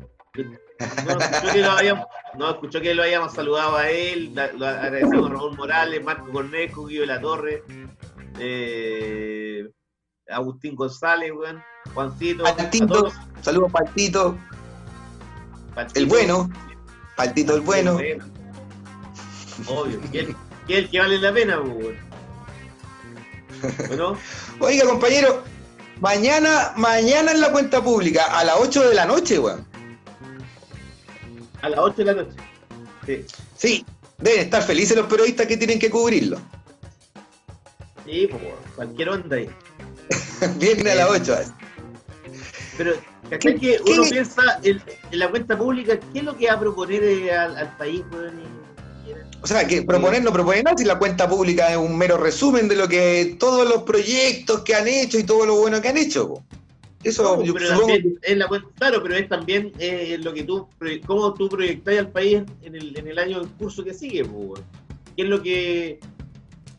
No 0.79 1.19
escuchó 1.19 1.53
que 1.53 1.61
lo 1.61 1.71
habíamos, 1.71 2.05
no 2.37 2.49
escuchó 2.49 2.81
que 2.81 2.95
lo 2.95 3.03
habíamos 3.03 3.33
saludado 3.33 3.75
a 3.75 3.89
él, 3.89 4.33
lo 4.33 4.65
agradecemos 4.65 5.29
a 5.29 5.33
Raúl 5.33 5.57
Morales, 5.57 6.03
Marco 6.03 6.31
Cornejo, 6.31 6.85
Guido 6.85 7.01
de 7.01 7.07
la 7.07 7.19
Torre, 7.19 7.63
eh, 8.39 9.67
Agustín 10.29 10.75
González, 10.75 11.31
weón, 11.33 11.61
Juancito, 11.93 12.43
Paltito, 12.43 13.11
saludos 13.41 13.71
Paltito, 13.71 14.37
Paltito. 15.75 15.99
el 15.99 16.05
bueno, 16.05 16.49
Paltito 17.17 17.55
el 17.55 17.61
bueno. 17.61 17.99
El 17.99 18.21
Obvio, 19.67 19.99
que 20.11 20.19
el, 20.19 20.35
el 20.69 20.89
que 20.89 20.99
vale 20.99 21.17
la 21.19 21.33
pena, 21.33 21.59
pues, 21.61 21.75
weón. 21.75 22.09
¿O 23.91 23.95
no? 23.95 24.17
Oiga, 24.61 24.85
compañero, 24.85 25.43
mañana, 25.99 26.71
mañana 26.77 27.33
en 27.33 27.41
la 27.41 27.51
cuenta 27.51 27.83
pública, 27.83 28.39
a 28.39 28.45
las 28.45 28.55
8 28.57 28.87
de 28.89 28.95
la 28.95 29.05
noche, 29.05 29.39
weón. 29.39 29.67
A 31.61 31.69
las 31.69 31.79
8 31.79 31.95
de 31.97 32.05
la 32.05 32.13
noche. 32.13 32.35
Sí, 33.05 33.25
Sí, 33.57 33.85
deben 34.17 34.41
estar 34.41 34.63
felices 34.63 34.95
los 34.97 35.07
periodistas 35.07 35.47
que 35.47 35.57
tienen 35.57 35.79
que 35.79 35.89
cubrirlo. 35.89 36.37
sí 38.05 38.27
pues, 38.29 38.41
weón, 38.43 38.55
cualquier 38.75 39.09
onda 39.09 39.35
ahí. 39.35 39.49
Viernes 40.57 40.93
a 40.93 40.95
las 40.95 41.09
8. 41.09 41.35
Pero, 42.77 42.93
¿cachai 43.29 43.55
¿Qué- 43.55 43.59
que 43.59 43.83
qué 43.83 43.91
uno 43.91 44.03
piensa 44.03 44.41
en, 44.63 44.81
en 45.11 45.19
la 45.19 45.29
cuenta 45.29 45.57
pública, 45.57 45.99
qué 46.13 46.19
es 46.19 46.23
lo 46.25 46.37
que 46.37 46.47
va 46.47 46.53
a 46.53 46.59
proponer 46.59 47.03
eh, 47.03 47.31
al, 47.31 47.57
al 47.57 47.77
país? 47.77 48.01
Y- 49.05 49.11
O 49.41 49.47
sea, 49.47 49.65
que 49.67 49.81
proponer 49.81 50.23
no 50.23 50.31
proponer 50.31 50.63
nada, 50.63 50.77
si 50.77 50.85
la 50.85 50.97
cuenta 50.99 51.27
pública 51.27 51.69
es 51.71 51.77
un 51.77 51.97
mero 51.97 52.17
resumen 52.17 52.67
de 52.67 52.75
lo 52.75 52.87
que 52.87 53.35
todos 53.39 53.67
los 53.67 53.83
proyectos 53.83 54.61
que 54.61 54.75
han 54.75 54.87
hecho 54.87 55.17
y 55.19 55.23
todo 55.23 55.45
lo 55.45 55.55
bueno 55.57 55.81
que 55.81 55.89
han 55.89 55.97
hecho. 55.97 56.27
po. 56.27 56.43
Eso 57.03 57.23
No, 57.23 57.43
yo 57.43 57.53
pero 57.53 57.67
supongo 57.67 57.87
también 57.87 58.19
es 58.21 58.37
la 58.37 58.47
cuenta- 58.47 58.67
claro, 58.77 59.01
pero 59.01 59.15
es 59.15 59.29
también 59.29 59.71
eh, 59.79 60.17
lo 60.21 60.33
que 60.33 60.43
tú, 60.43 60.67
cómo 61.05 61.33
tú 61.33 61.47
proyectás 61.47 61.97
al 61.97 62.11
país 62.11 62.41
en 62.61 62.75
el, 62.75 62.97
en 62.97 63.07
el 63.07 63.17
año 63.19 63.41
en 63.41 63.47
curso 63.49 63.83
que 63.83 63.93
sigue, 63.93 64.25
pues. 64.25 64.61
¿Qué 65.15 65.23
es 65.23 65.29
lo 65.29 65.41
que 65.41 65.99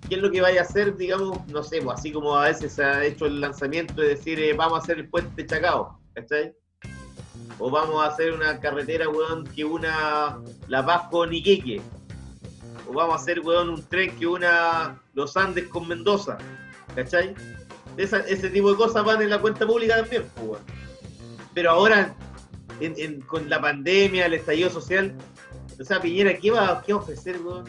qué 0.09 0.17
es 0.17 0.23
lo 0.23 0.31
que 0.31 0.41
vaya 0.41 0.61
a 0.63 0.65
hacer, 0.65 0.97
digamos, 0.97 1.47
no 1.47 1.63
sé, 1.63 1.81
pues, 1.81 1.99
así 2.01 2.11
como 2.11 2.35
a 2.37 2.49
veces 2.49 2.73
se 2.73 2.83
ha 2.83 3.05
hecho 3.05 3.27
el 3.27 3.41
lanzamiento 3.41 4.01
de 4.03 4.09
decir 4.09 4.41
eh, 4.41 4.53
vamos 4.55 4.81
a 4.81 4.83
hacer 4.83 4.99
el 4.99 5.09
puente 5.09 5.47
Chacao, 5.47 6.01
¿cachai? 6.15 6.53
O 7.61 7.71
vamos 7.71 8.03
a 8.03 8.09
hacer 8.09 8.33
una 8.33 8.59
carretera, 8.59 9.09
weón, 9.09 9.45
que 9.45 9.65
una 9.65 10.39
La 10.69 10.85
Paz 10.85 11.09
con 11.11 11.33
Iquique. 11.33 11.81
O 12.89 12.93
vamos 12.93 13.15
a 13.15 13.23
hacer, 13.23 13.41
weón, 13.41 13.69
un 13.71 13.85
tren 13.89 14.17
que 14.19 14.27
una 14.27 15.01
Los 15.15 15.37
Andes 15.37 15.69
con 15.69 15.87
Mendoza, 15.87 16.39
¿cachai? 16.95 17.35
Esa- 18.03 18.21
ese 18.27 18.51
tipo 18.51 18.71
de 18.71 18.77
cosas 18.77 19.05
van 19.05 19.21
en 19.23 19.31
la 19.31 19.39
cuenta 19.41 19.67
pública 19.67 19.97
también, 19.97 20.25
pues. 20.35 20.61
Pero 21.55 21.71
ahora, 21.73 22.15
en- 22.81 22.95
en- 22.99 23.21
con 23.23 23.49
la 23.49 23.61
pandemia, 23.61 24.27
el 24.27 24.35
estallido 24.35 24.71
social, 24.71 25.15
o 25.81 25.85
sea, 25.85 26.01
Piñera, 26.01 26.37
¿qué 26.39 26.51
va, 26.51 26.83
qué 26.87 26.93
va 26.93 27.01
a 27.01 27.03
ofrecer, 27.03 27.41
weón? 27.43 27.65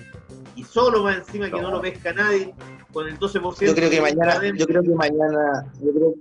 Y 0.55 0.63
solo 0.63 1.03
más 1.03 1.17
encima 1.17 1.45
que 1.49 1.61
no, 1.61 1.71
lo 1.71 1.81
pesca 1.81 2.13
nadie, 2.13 2.53
con 2.93 3.07
el 3.07 3.17
12%. 3.17 3.71
Yo 3.71 3.75
creo 3.75 3.89
que 3.89 4.01
mañana, 4.01 4.41
yo 4.55 4.65
creo 4.67 4.83
que 4.83 4.89
mañana, 4.89 5.65
yo 5.81 5.91
creo, 5.93 6.15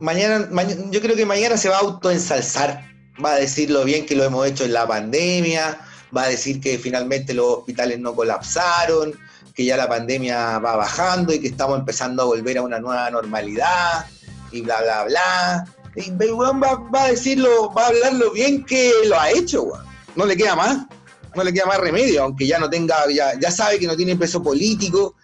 mañana, 0.00 0.48
mañana, 0.50 0.82
yo 0.90 1.00
creo 1.00 1.16
que 1.16 1.26
mañana 1.26 1.56
se 1.56 1.68
va 1.68 1.76
a 1.76 1.80
autoensalzar. 1.80 2.84
Va 3.24 3.32
a 3.32 3.36
decir 3.36 3.70
lo 3.70 3.84
bien 3.84 4.04
que 4.06 4.14
lo 4.14 4.24
hemos 4.24 4.46
hecho 4.46 4.64
en 4.64 4.74
la 4.74 4.86
pandemia, 4.86 5.78
va 6.16 6.24
a 6.24 6.28
decir 6.28 6.60
que 6.60 6.78
finalmente 6.78 7.32
los 7.34 7.46
hospitales 7.46 7.98
no 7.98 8.14
colapsaron, 8.14 9.14
que 9.56 9.64
ya 9.64 9.76
la 9.78 9.88
pandemia 9.88 10.58
va 10.58 10.76
bajando 10.76 11.32
y 11.32 11.40
que 11.40 11.48
estamos 11.48 11.78
empezando 11.78 12.22
a 12.22 12.26
volver 12.26 12.58
a 12.58 12.62
una 12.62 12.78
nueva 12.78 13.10
normalidad 13.10 14.06
y 14.52 14.60
bla 14.60 14.82
bla 14.82 15.04
bla. 15.04 15.64
Y 15.96 16.10
weón 16.10 16.60
va, 16.62 17.04
a 17.04 17.08
decirlo, 17.08 17.72
va 17.72 17.84
a 17.84 17.88
hablar 17.88 18.12
lo 18.12 18.32
bien 18.32 18.66
que 18.66 18.92
lo 19.06 19.18
ha 19.18 19.30
hecho, 19.30 19.62
weón. 19.62 19.86
No 20.14 20.26
le 20.26 20.36
queda 20.36 20.54
más, 20.54 20.86
no 21.34 21.42
le 21.42 21.54
queda 21.54 21.64
más 21.64 21.80
remedio, 21.80 22.22
aunque 22.24 22.46
ya 22.46 22.58
no 22.58 22.68
tenga, 22.68 22.96
ya, 23.10 23.32
ya 23.40 23.50
sabe 23.50 23.78
que 23.78 23.86
no 23.86 23.96
tiene 23.96 24.14
peso 24.16 24.42
político, 24.42 25.14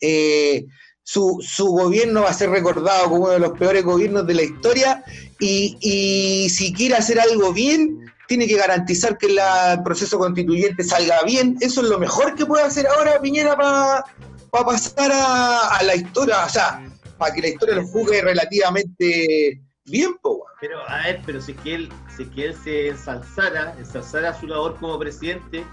eh, 0.00 0.66
su, 1.02 1.38
su 1.40 1.68
gobierno 1.68 2.22
va 2.22 2.30
a 2.30 2.34
ser 2.34 2.50
recordado 2.50 3.04
como 3.04 3.24
uno 3.24 3.32
de 3.32 3.38
los 3.38 3.58
peores 3.58 3.84
gobiernos 3.84 4.26
de 4.26 4.34
la 4.34 4.42
historia 4.42 5.02
y, 5.40 5.78
y 5.80 6.50
si 6.50 6.74
quiere 6.74 6.96
hacer 6.96 7.18
algo 7.20 7.54
bien, 7.54 8.12
tiene 8.28 8.46
que 8.46 8.56
garantizar 8.56 9.18
que 9.18 9.28
la- 9.30 9.72
el 9.74 9.82
proceso 9.82 10.18
constituyente 10.18 10.84
salga 10.84 11.22
bien. 11.24 11.56
Eso 11.60 11.80
es 11.82 11.88
lo 11.88 11.98
mejor 11.98 12.34
que 12.36 12.46
puede 12.46 12.62
hacer 12.64 12.86
ahora 12.86 13.20
Piñera 13.20 13.56
para 13.56 14.64
pasar 14.64 15.10
a, 15.12 15.76
a 15.78 15.82
la 15.82 15.96
historia, 15.96 16.44
o 16.44 16.48
sea, 16.48 16.84
para 17.18 17.34
que 17.34 17.40
la 17.40 17.48
historia 17.48 17.74
lo 17.76 17.86
juzgue 17.86 18.20
relativamente 18.22 19.60
bien, 19.86 20.14
po. 20.22 20.44
Pero, 20.60 20.78
a 20.88 20.98
ver, 21.04 21.20
pero 21.24 21.40
si 21.40 21.52
es 21.52 21.58
que 21.60 21.74
él, 21.74 21.88
si 22.16 22.22
es 22.24 22.28
que 22.30 22.44
él 22.46 22.54
se 22.62 22.88
ensalzara, 22.88 23.74
ensalzara 23.78 24.38
su 24.38 24.46
labor 24.46 24.76
como 24.78 24.98
presidente, 24.98 25.64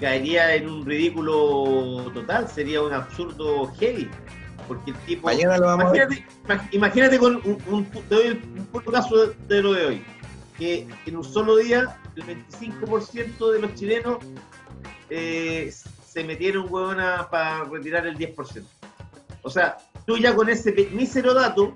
caería 0.00 0.54
en 0.54 0.68
un 0.68 0.84
ridículo 0.84 2.10
total, 2.12 2.48
sería 2.48 2.82
un 2.82 2.92
absurdo 2.92 3.72
heavy. 3.78 4.10
Porque 4.68 4.90
el 4.92 4.96
tipo. 5.06 5.26
Mañana 5.26 5.58
lo 5.58 5.66
vamos 5.66 5.86
a 5.86 5.90
ver. 5.92 6.08
imagínate, 6.08 6.26
ima- 6.46 6.68
imagínate 6.72 7.18
con 7.18 7.36
un, 7.36 7.58
un, 7.66 7.88
un 7.94 8.66
puro 8.72 8.92
caso 8.92 9.26
de 9.48 9.62
lo 9.62 9.72
de 9.72 9.86
hoy. 9.86 10.04
Que 10.62 10.86
en 11.06 11.16
un 11.16 11.24
solo 11.24 11.56
día 11.56 11.96
el 12.14 12.22
25% 12.22 13.50
de 13.50 13.58
los 13.60 13.74
chilenos 13.74 14.18
eh, 15.10 15.72
se 16.06 16.22
metieron 16.22 16.66
huevona 16.72 17.26
para 17.28 17.64
retirar 17.64 18.06
el 18.06 18.16
10%. 18.16 18.62
O 19.42 19.50
sea, 19.50 19.76
tú 20.06 20.18
ya 20.18 20.36
con 20.36 20.48
ese 20.48 20.72
mísero 20.92 21.34
dato 21.34 21.74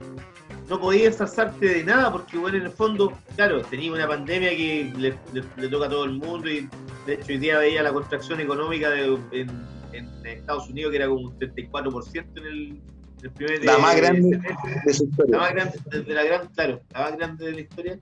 no 0.68 0.80
podías 0.80 1.14
ensalzarte 1.14 1.66
de 1.66 1.82
nada 1.84 2.12
porque, 2.12 2.38
bueno, 2.38 2.58
en 2.58 2.64
el 2.64 2.70
fondo, 2.70 3.12
claro, 3.34 3.60
tenía 3.62 3.92
una 3.92 4.06
pandemia 4.06 4.50
que 4.50 4.92
le, 4.96 5.18
le- 5.32 5.44
le 5.56 5.68
toca 5.68 5.86
a 5.86 5.90
todo 5.90 6.04
el 6.04 6.12
mundo 6.12 6.48
y 6.48 6.68
de 7.06 7.14
hecho 7.14 7.24
hoy 7.30 7.38
día 7.38 7.58
veía 7.58 7.82
la 7.82 7.92
contracción 7.92 8.38
económica 8.40 8.90
de- 8.90 9.18
en, 9.32 9.50
en 9.94 10.26
Estados 10.26 10.68
Unidos 10.68 10.92
que 10.92 10.96
era 10.98 11.08
como 11.08 11.22
un 11.22 11.38
34% 11.40 12.24
en 12.36 12.44
el, 12.46 12.80
el 13.24 13.30
primer 13.32 13.64
La 13.64 13.78
más 13.78 13.96
grande 13.96 14.38
de 14.84 14.94
su 14.94 15.04
la 15.04 15.10
historia. 15.10 15.38
más 15.38 15.52
grande 15.54 15.78
de 16.06 16.14
la 16.14 16.22
gran, 16.24 16.46
claro, 16.54 16.80
la 16.92 17.00
más 17.00 17.16
grande 17.16 17.46
de 17.46 17.52
la 17.52 17.60
historia, 17.60 17.98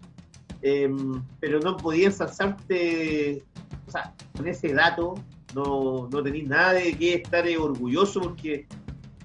Em, 0.67 1.23
pero 1.41 1.61
no 1.61 1.77
podía 1.77 2.07
ensalzarte, 2.07 3.45
o 3.87 3.91
sea, 3.91 4.15
con 4.35 4.49
ese 4.49 4.73
dato 4.73 5.15
no, 5.55 6.09
no 6.11 6.23
tenéis 6.23 6.49
nada 6.49 6.73
de 6.73 6.97
qué 6.97 7.17
estar 7.17 7.47
eh, 7.47 7.59
orgulloso 7.59 8.19
porque 8.23 8.67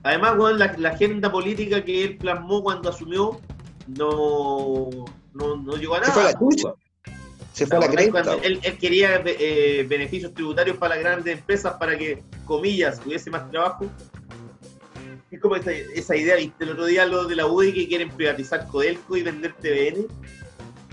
además, 0.03 0.33
weón, 0.37 0.59
la, 0.59 0.75
la 0.77 0.89
agenda 0.89 1.31
política 1.31 1.81
que 1.85 2.03
él 2.03 2.17
plasmó 2.17 2.61
cuando 2.61 2.89
asumió 2.89 3.39
no, 3.87 4.89
no, 5.33 5.55
no 5.55 5.75
llegó 5.77 5.95
a 5.95 6.03
Se 6.03 6.09
nada. 6.09 6.13
fue 6.13 6.21
a 6.23 6.25
la 6.25 6.39
chucha. 6.39 6.73
Se 7.53 7.65
fue 7.67 7.77
a 7.77 7.79
la 7.79 7.87
¿Te 7.89 8.03
acordás 8.09 8.27
cresta. 8.27 8.45
él, 8.47 8.59
él 8.61 8.77
quería 8.77 9.23
eh, 9.25 9.85
beneficios 9.87 10.33
tributarios 10.33 10.75
para 10.75 10.95
las 10.95 11.03
grandes 11.05 11.37
empresas 11.39 11.73
para 11.79 11.97
que, 11.97 12.21
comillas, 12.45 13.01
hubiese 13.05 13.29
más 13.29 13.49
trabajo. 13.49 13.85
Es 15.31 15.39
como 15.39 15.55
esa, 15.55 15.71
esa 15.71 16.17
idea, 16.17 16.35
¿viste? 16.35 16.65
El 16.65 16.71
otro 16.71 16.85
día 16.85 17.05
lo 17.05 17.27
de 17.27 17.35
la 17.37 17.45
UDI 17.47 17.71
que 17.73 17.87
quieren 17.87 18.09
privatizar 18.09 18.67
Codelco 18.67 19.15
y 19.15 19.23
vender 19.23 19.53
TVN. 19.53 20.05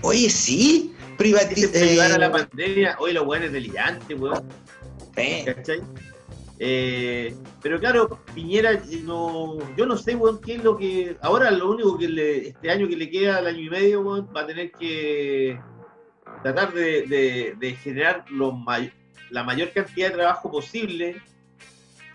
Oye, 0.01 0.29
sí, 0.29 0.93
Dicen 0.93 1.17
privatiza. 1.17 1.71
que 1.71 1.79
ayudar 1.89 2.11
a 2.13 2.17
la 2.17 2.31
pandemia. 2.31 2.95
Hoy 2.99 3.13
lo 3.13 3.25
bueno 3.25 3.45
es 3.45 3.51
delirante, 3.51 4.13
weón. 4.15 4.47
eh, 5.15 5.43
¿Cachai? 5.45 5.81
Eh, 6.59 7.35
pero 7.61 7.79
claro, 7.79 8.19
Piñera, 8.33 8.71
eh, 8.73 9.01
no, 9.03 9.57
yo 9.75 9.85
no 9.85 9.95
sé, 9.97 10.15
weón, 10.15 10.39
qué 10.41 10.55
es 10.55 10.63
lo 10.63 10.77
que. 10.77 11.17
Ahora 11.21 11.51
lo 11.51 11.69
único 11.71 11.97
que 11.97 12.07
le, 12.07 12.47
este 12.49 12.69
año 12.71 12.87
que 12.87 12.95
le 12.97 13.09
queda, 13.09 13.37
al 13.37 13.47
año 13.47 13.59
y 13.61 13.69
medio, 13.69 14.01
weón, 14.01 14.29
va 14.35 14.41
a 14.41 14.47
tener 14.47 14.71
que 14.71 15.59
tratar 16.43 16.73
de, 16.73 17.03
de- 17.07 17.55
de 17.59 17.75
generar 17.75 18.25
may- 18.31 18.91
la 19.31 19.43
mayor 19.43 19.71
cantidad 19.71 20.09
de 20.09 20.15
trabajo 20.15 20.49
posible. 20.51 21.21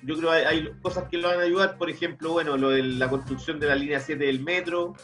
Yo 0.05 0.17
creo 0.17 0.31
que 0.31 0.37
hay, 0.37 0.45
hay 0.45 0.69
cosas 0.83 1.05
que 1.09 1.19
lo 1.19 1.29
van 1.29 1.39
a 1.41 1.43
ayudar, 1.43 1.79
por 1.79 1.89
ejemplo, 1.91 2.33
bueno, 2.33 2.57
lo 2.57 2.71
de 2.71 2.83
la 2.83 3.09
construcción 3.09 3.61
de 3.61 3.67
la 3.69 3.75
línea 3.77 4.01
7 4.01 4.25
del 4.25 4.41
metro. 4.41 4.95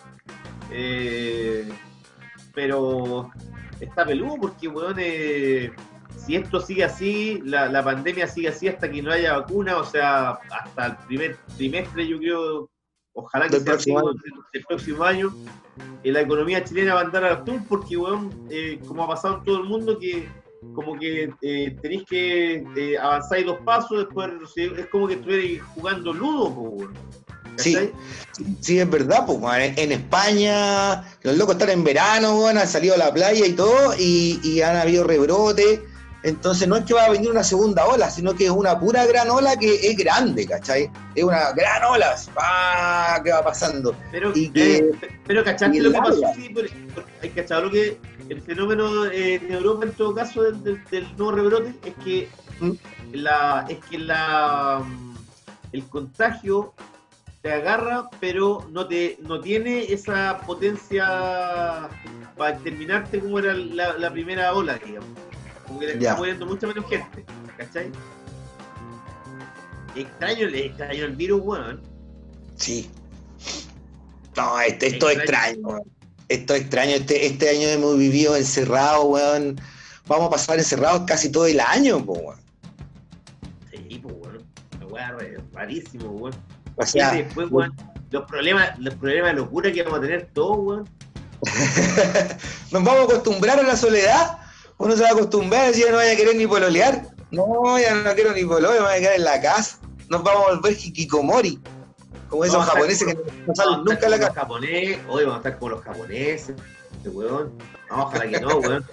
eh, 0.72 1.68
pero 2.58 3.30
está 3.78 4.04
peludo 4.04 4.34
porque, 4.40 4.66
weón, 4.66 4.96
eh, 4.98 5.70
si 6.16 6.34
esto 6.34 6.58
sigue 6.58 6.82
así, 6.82 7.40
la, 7.44 7.68
la 7.68 7.84
pandemia 7.84 8.26
sigue 8.26 8.48
así 8.48 8.66
hasta 8.66 8.90
que 8.90 9.00
no 9.00 9.12
haya 9.12 9.38
vacuna, 9.38 9.76
o 9.76 9.84
sea, 9.84 10.30
hasta 10.50 10.86
el 10.86 10.96
primer 11.06 11.36
trimestre, 11.56 12.08
yo 12.08 12.18
creo, 12.18 12.68
ojalá 13.12 13.48
que 13.48 13.60
sea 13.60 13.74
así, 13.74 13.94
del 14.52 14.64
próximo 14.64 15.04
año, 15.04 15.32
eh, 16.02 16.10
la 16.10 16.22
economía 16.22 16.64
chilena 16.64 16.94
va 16.94 17.02
a 17.02 17.04
andar 17.04 17.24
al 17.24 17.44
tour 17.44 17.60
porque, 17.68 17.96
weón, 17.96 18.48
eh, 18.50 18.80
como 18.88 19.04
ha 19.04 19.06
pasado 19.06 19.38
en 19.38 19.44
todo 19.44 19.58
el 19.58 19.68
mundo, 19.68 19.96
que 19.96 20.28
como 20.74 20.98
que 20.98 21.32
eh, 21.42 21.76
tenéis 21.80 22.02
que 22.08 22.98
avanzar 23.00 23.44
dos 23.44 23.60
pasos, 23.60 23.98
después 23.98 24.32
es 24.56 24.86
como 24.88 25.06
que 25.06 25.14
estuvierais 25.14 25.62
jugando 25.62 26.12
ludo, 26.12 26.48
weón. 26.48 26.92
Sí. 27.62 27.90
Sí, 28.60 28.78
es 28.78 28.88
verdad, 28.88 29.24
pues, 29.26 29.38
en, 29.62 29.78
en 29.78 29.92
España 29.92 31.04
los 31.22 31.36
locos 31.36 31.54
están 31.56 31.70
en 31.70 31.84
verano, 31.84 32.46
han 32.46 32.66
salido 32.68 32.94
a 32.94 32.98
la 32.98 33.12
playa 33.12 33.44
y 33.46 33.52
todo, 33.52 33.94
y, 33.98 34.38
y 34.44 34.62
han 34.62 34.76
habido 34.76 35.04
rebrote. 35.04 35.82
Entonces 36.24 36.66
no 36.66 36.76
es 36.76 36.84
que 36.84 36.94
va 36.94 37.04
a 37.04 37.10
venir 37.10 37.30
una 37.30 37.44
segunda 37.44 37.86
ola, 37.86 38.10
sino 38.10 38.34
que 38.34 38.46
es 38.46 38.50
una 38.50 38.78
pura 38.78 39.06
gran 39.06 39.30
ola 39.30 39.56
que 39.56 39.88
es 39.88 39.96
grande, 39.96 40.46
¿cachai? 40.46 40.90
Es 41.14 41.22
una 41.22 41.52
gran 41.52 41.84
ola, 41.84 42.16
¡pah! 42.34 43.20
que 43.22 43.30
va 43.30 43.44
pasando. 43.44 43.94
Pero, 44.10 44.32
Y 44.34 44.48
que- 44.50 44.76
eh, 44.78 44.90
pero 45.26 45.44
¿cachaste 45.44 45.76
y 45.76 45.80
lo 45.80 45.92
que 45.92 45.98
pasó? 45.98 46.20
Sí, 46.34 46.52
hay 47.22 47.30
cachado 47.30 47.62
lo 47.62 47.70
que 47.70 47.98
el 48.28 48.42
fenómeno 48.42 49.06
eh, 49.06 49.36
en 49.36 49.52
Europa 49.52 49.84
en 49.86 49.92
todo 49.92 50.12
caso 50.14 50.42
del, 50.42 50.62
del- 50.64 50.84
del 50.90 51.04
nuevo 51.16 51.32
rebrote 51.32 51.74
es 51.84 51.94
que 52.04 52.28
¿Mm? 52.60 52.72
la 53.12 53.64
es 53.68 53.78
que 53.88 53.98
la 53.98 54.80
mm, 54.84 55.14
el 55.72 55.84
contagio 55.88 56.74
te 57.42 57.52
agarra 57.52 58.08
pero 58.20 58.66
no 58.70 58.86
te 58.88 59.16
no 59.22 59.40
tiene 59.40 59.84
esa 59.92 60.40
potencia 60.46 61.88
para 62.36 62.58
terminarte 62.58 63.20
como 63.20 63.38
era 63.38 63.54
la, 63.54 63.96
la 63.98 64.10
primera 64.12 64.52
ola 64.54 64.78
digamos 64.84 65.08
como 65.66 65.80
que 65.80 65.86
te 65.86 65.98
está 65.98 66.16
muriendo 66.16 66.46
mucha 66.46 66.66
menos 66.66 66.88
gente 66.88 67.24
¿cachai? 67.56 67.90
extraño, 69.94 70.46
extraño 70.48 71.04
el 71.04 71.16
virus 71.16 71.40
weón 71.44 71.82
Sí. 72.56 72.90
No, 74.36 74.60
este- 74.60 74.88
esto 74.88 75.10
es 75.10 75.18
Extraño. 75.18 75.50
extraño, 75.52 75.68
weón. 75.68 75.82
Esto 76.28 76.54
es 76.54 76.60
extraño. 76.62 76.90
Este, 76.96 77.26
este 77.26 77.48
año 77.50 77.68
hemos 77.68 77.96
vivido 77.96 78.34
encerrados, 78.36 79.04
weón. 79.06 79.60
Vamos 80.06 80.26
a 80.26 80.30
pasar 80.30 80.58
encerrados 80.58 81.02
casi 81.06 81.30
todo 81.30 81.46
el 81.46 81.60
año, 81.60 82.04
po, 82.04 82.14
weón. 82.14 82.40
Sí, 83.70 84.00
pues, 84.02 84.14
weón. 84.90 85.48
Rarísimo, 85.52 86.10
weón. 86.10 86.34
O 86.78 86.86
sea, 86.86 87.14
Y 87.14 87.24
después, 87.24 87.48
weón, 87.50 87.74
los 88.10 88.24
problemas, 88.26 88.78
los 88.78 88.94
problemas 88.94 89.32
de 89.32 89.38
locura 89.38 89.72
que 89.72 89.82
vamos 89.82 89.98
a 89.98 90.02
tener 90.02 90.28
todos, 90.32 90.58
weón. 90.58 90.88
nos 92.72 92.84
vamos 92.84 93.00
a 93.00 93.04
acostumbrar 93.04 93.58
a 93.58 93.62
la 93.62 93.76
soledad. 93.76 94.38
Uno 94.78 94.96
se 94.96 95.02
va 95.02 95.10
a 95.10 95.12
acostumbrar, 95.12 95.66
así 95.66 95.80
ya 95.80 95.90
no 95.90 95.96
vaya 95.96 96.12
a 96.12 96.16
querer 96.16 96.36
ni 96.36 96.46
pololear. 96.46 97.02
No, 97.30 97.78
ya 97.78 97.94
no 97.94 98.14
quiero 98.14 98.32
ni 98.32 98.44
pololear, 98.44 98.74
me 98.74 98.88
voy 98.88 98.96
a 98.96 99.00
quedar 99.00 99.14
en 99.14 99.24
la 99.24 99.40
casa. 99.40 99.78
Nos 100.08 100.22
vamos 100.22 100.46
a 100.46 100.54
volver 100.54 100.72
hikikomori. 100.72 101.60
Como 102.28 102.44
esos 102.44 102.58
Vamos 102.58 102.68
a 102.68 102.72
japoneses 102.72 103.08
que 103.08 103.14
no 103.46 103.54
salen 103.54 103.74
a 103.74 103.76
nunca 103.78 104.06
a 104.06 104.10
la 104.10 104.18
casa. 104.18 104.46
hoy 104.48 105.24
vamos 105.24 105.34
a 105.34 105.36
estar 105.38 105.58
como 105.58 105.70
los 105.70 105.82
japoneses, 105.82 106.54
este 106.96 107.08
weón. 107.08 107.52
No, 107.90 108.04
ojalá 108.04 108.28
que 108.28 108.40
no, 108.40 108.58
weón. 108.58 108.84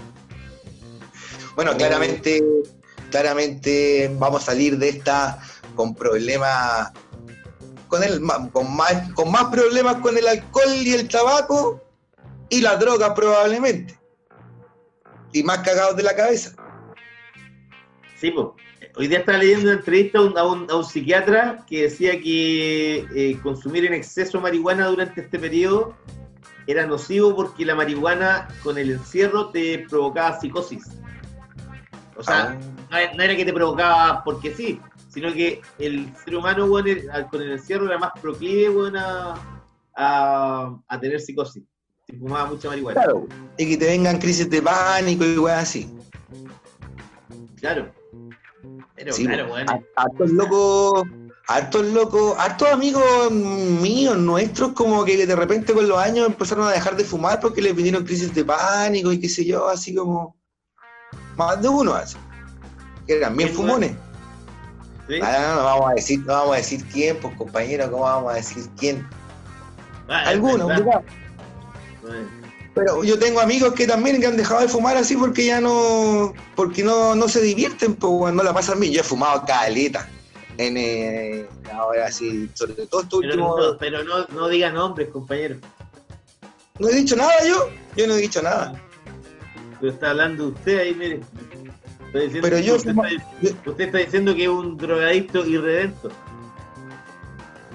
Bueno, 1.56 1.76
claramente, 1.78 2.44
claramente 3.12 4.12
vamos 4.18 4.44
a 4.44 4.46
salir 4.46 4.78
de 4.78 4.90
esta 4.90 5.40
con 5.76 5.96
problemas, 5.96 6.92
con 7.96 8.04
el 8.04 8.20
ma- 8.20 8.50
con 8.52 8.76
más, 8.76 9.12
con 9.14 9.32
más 9.32 9.46
problemas 9.46 9.96
con 9.98 10.18
el 10.18 10.28
alcohol 10.28 10.74
y 10.84 10.94
el 10.94 11.08
tabaco 11.08 11.82
y 12.50 12.62
las 12.62 12.80
drogas 12.80 13.12
probablemente. 13.16 13.98
Y 15.32 15.44
más 15.44 15.60
cagados 15.60 15.96
de 15.96 16.04
la 16.04 16.16
cabeza. 16.16 16.56
Sí, 18.20 18.32
pues. 18.32 18.48
Hoy 18.98 19.08
día 19.08 19.20
estaba 19.20 19.38
leyendo 19.40 19.64
una 19.70 19.74
entrevista 19.80 20.20
a 20.20 20.22
un, 20.22 20.38
a 20.38 20.44
un- 20.46 20.72
a 20.72 20.76
un 20.76 20.86
psiquiatra 20.86 21.66
que 21.68 21.84
decía 21.84 22.12
que 22.22 23.06
eh, 23.14 23.40
consumir 23.44 23.86
en 23.86 23.94
exceso 23.94 24.40
marihuana 24.40 24.88
durante 24.88 25.20
este 25.22 25.38
periodo 25.38 25.96
era 26.68 26.86
nocivo 26.88 27.36
porque 27.36 27.66
la 27.66 27.76
marihuana 27.76 28.48
con 28.64 28.78
el 28.78 28.92
encierro 28.92 29.50
te 29.50 29.86
provocaba 29.90 30.40
psicosis. 30.40 30.84
O 32.16 32.24
sea, 32.24 32.58
no 32.90 32.98
era- 32.98 33.14
no 33.14 33.24
era 33.24 33.36
que 33.36 33.44
te 33.46 33.52
provocaba 33.54 34.24
porque 34.24 34.54
sí, 34.56 34.80
sino 35.16 35.34
que 35.34 35.62
el 35.80 36.14
ser 36.24 36.36
humano 36.36 36.70
con 36.70 36.86
el 37.42 37.52
encierro 37.54 37.86
era 37.86 37.98
más 37.98 38.12
proclive 38.22 38.70
weón, 38.70 38.98
a, 38.98 39.34
a, 39.96 40.78
a 40.88 41.00
tener 41.00 41.22
psicosis. 41.22 41.64
Si 42.06 42.18
fumaba 42.18 42.46
mucha 42.48 42.68
marihuana. 42.68 43.02
Claro. 43.02 43.26
Y 43.58 43.70
que 43.70 43.78
te 43.78 43.86
vengan 43.86 44.20
crisis 44.20 44.48
de 44.50 44.62
pánico 44.62 45.24
y 45.26 45.38
weas 45.40 45.64
así. 45.64 45.90
Claro. 47.60 47.92
Pero 48.94 49.14
Sí, 49.14 49.26
claro, 49.26 49.56
a- 49.56 49.80
hartos 49.96 50.30
locos, 50.32 51.04
hartos 51.48 51.86
locos, 51.88 52.36
hartos 52.38 52.68
amigos 52.70 53.32
míos, 53.32 54.18
nuestros, 54.18 54.74
como 54.74 55.04
que 55.06 55.26
de 55.26 55.36
repente 55.36 55.74
con 55.74 55.88
los 55.88 55.98
años 55.98 56.28
empezaron 56.28 56.68
a 56.68 56.72
dejar 56.72 56.96
de 56.98 57.06
fumar 57.06 57.40
porque 57.40 57.62
les 57.62 57.74
vinieron 57.76 58.04
crisis 58.04 58.34
de 58.36 58.44
pánico 58.44 59.12
y 59.14 59.20
qué 59.20 59.30
sé 59.30 59.46
yo, 59.46 59.68
así 59.70 59.96
como 59.96 60.36
más 61.38 61.62
de 61.62 61.70
uno 61.70 61.94
así. 61.94 62.18
Que 63.08 63.18
eran 63.18 63.36
bien 63.38 63.50
¿Qué 63.50 63.56
fumones. 63.56 63.96
¿Sí? 65.08 65.20
Ah, 65.22 65.48
no, 65.50 65.56
no 65.56 65.64
vamos 65.64 65.92
a 65.92 65.94
decir, 65.96 66.20
no 66.20 66.34
vamos 66.34 66.54
a 66.54 66.58
decir 66.58 66.86
quién, 66.92 67.18
pues 67.18 67.36
compañero, 67.36 67.90
¿cómo 67.92 68.04
vamos 68.04 68.34
a 68.34 68.36
decir 68.36 68.66
quién? 68.78 69.08
Algunos, 70.08 70.72
Pero 72.74 73.04
yo 73.04 73.18
tengo 73.18 73.40
amigos 73.40 73.74
que 73.74 73.88
también 73.88 74.20
que 74.20 74.28
han 74.28 74.38
dejado 74.38 74.62
de 74.62 74.68
fumar 74.68 74.98
así 74.98 75.16
porque 75.16 75.46
ya 75.46 75.62
no, 75.62 76.34
porque 76.56 76.84
no, 76.84 77.16
no 77.16 77.28
se 77.28 77.42
divierten, 77.42 77.96
pues 77.96 78.34
no 78.34 78.44
la 78.44 78.54
pasan 78.54 78.80
bien. 78.80 78.94
Yo 78.94 79.02
he 79.02 79.04
fumado 79.04 79.44
caleta. 79.46 80.08
En, 80.58 80.78
eh, 80.78 81.48
ahora 81.74 82.10
sí, 82.12 82.50
sobre 82.54 82.74
todo 82.86 83.02
estos 83.02 83.20
Pero, 83.22 83.34
últimos. 83.34 83.60
no, 83.60 83.78
pero 83.78 84.04
no, 84.04 84.26
no 84.28 84.48
diga 84.48 84.70
nombres, 84.72 85.10
compañero. 85.10 85.58
No 86.80 86.90
he 86.90 86.96
dicho 86.96 87.16
nada 87.16 87.34
yo, 87.46 87.70
yo 87.96 88.08
no 88.08 88.14
he 88.14 88.18
dicho 88.22 88.42
nada. 88.42 88.82
Pero 89.80 89.92
está 89.92 90.12
hablando 90.12 90.50
usted 90.50 90.80
ahí, 90.80 90.94
mire. 90.94 91.22
Pero 92.42 92.60
yo 92.60 92.76
usted, 92.76 92.92
está, 92.92 93.70
usted 93.70 93.86
está 93.86 93.98
diciendo 93.98 94.36
que 94.36 94.44
es 94.44 94.50
un 94.50 94.78
drogadicto 94.78 95.46
irredento. 95.46 96.10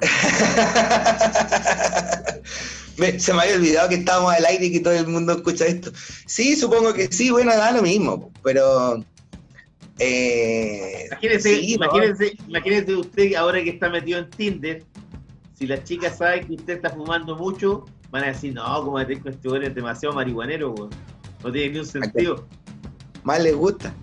Me- 2.96 3.18
se 3.18 3.32
me 3.32 3.42
había 3.42 3.54
olvidado 3.56 3.88
que 3.88 3.94
estábamos 3.96 4.32
al 4.34 4.44
aire 4.44 4.66
y 4.66 4.72
que 4.72 4.80
todo 4.80 4.92
el 4.92 5.06
mundo 5.06 5.32
escucha 5.32 5.66
esto. 5.66 5.90
Sí, 6.26 6.54
supongo 6.56 6.92
que 6.92 7.08
sí, 7.10 7.30
bueno, 7.30 7.54
da 7.56 7.72
lo 7.72 7.82
mismo, 7.82 8.30
pero. 8.42 9.02
Eh, 9.98 11.06
Imagínese, 11.10 11.56
sí, 11.60 11.76
no, 11.78 11.86
imagínese 12.48 12.96
usted 12.96 13.34
ahora 13.34 13.62
que 13.62 13.70
está 13.70 13.90
metido 13.90 14.18
en 14.20 14.30
Tinder, 14.30 14.82
si 15.58 15.66
las 15.66 15.84
chicas 15.84 16.16
saben 16.18 16.46
que 16.46 16.54
usted 16.54 16.74
está 16.76 16.90
fumando 16.90 17.36
mucho, 17.36 17.84
van 18.10 18.24
a 18.24 18.28
decir, 18.28 18.54
no, 18.54 18.64
como 18.82 18.92
con 18.92 19.10
este 19.10 19.30
es 19.66 19.74
demasiado 19.74 20.14
marihuanero. 20.14 20.74
No 21.42 21.52
tiene 21.52 21.72
ni 21.74 21.78
un 21.80 21.86
sentido. 21.86 22.46
más 23.24 23.42
les 23.42 23.54
gusta. 23.54 23.94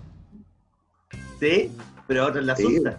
¿Sí? 1.40 1.70
Pero 2.06 2.24
a 2.24 2.26
otras 2.28 2.44
la 2.44 2.56
Sí. 2.56 2.64
asusta. 2.66 2.98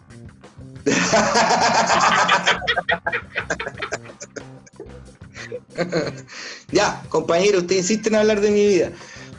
ya, 6.71 7.01
compañero, 7.09 7.59
usted 7.59 7.77
insiste 7.77 8.09
en 8.09 8.15
hablar 8.15 8.41
de 8.41 8.51
mi 8.51 8.67
vida 8.67 8.91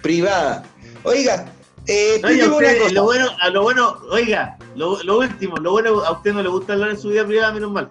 privada. 0.02 0.64
Oiga, 1.04 1.46
eh, 1.86 2.20
una 2.22 2.50
cosa. 2.50 2.72
lo 2.92 3.04
bueno, 3.04 3.28
a 3.40 3.48
lo 3.50 3.62
bueno, 3.62 3.98
oiga, 4.10 4.56
lo, 4.76 5.02
lo 5.02 5.18
último, 5.18 5.56
lo 5.56 5.72
bueno, 5.72 6.04
a 6.04 6.12
usted 6.12 6.32
no 6.32 6.42
le 6.42 6.48
gusta 6.48 6.74
hablar 6.74 6.90
en 6.90 7.00
su 7.00 7.08
vida 7.08 7.26
privada, 7.26 7.52
menos 7.52 7.70
mal. 7.72 7.88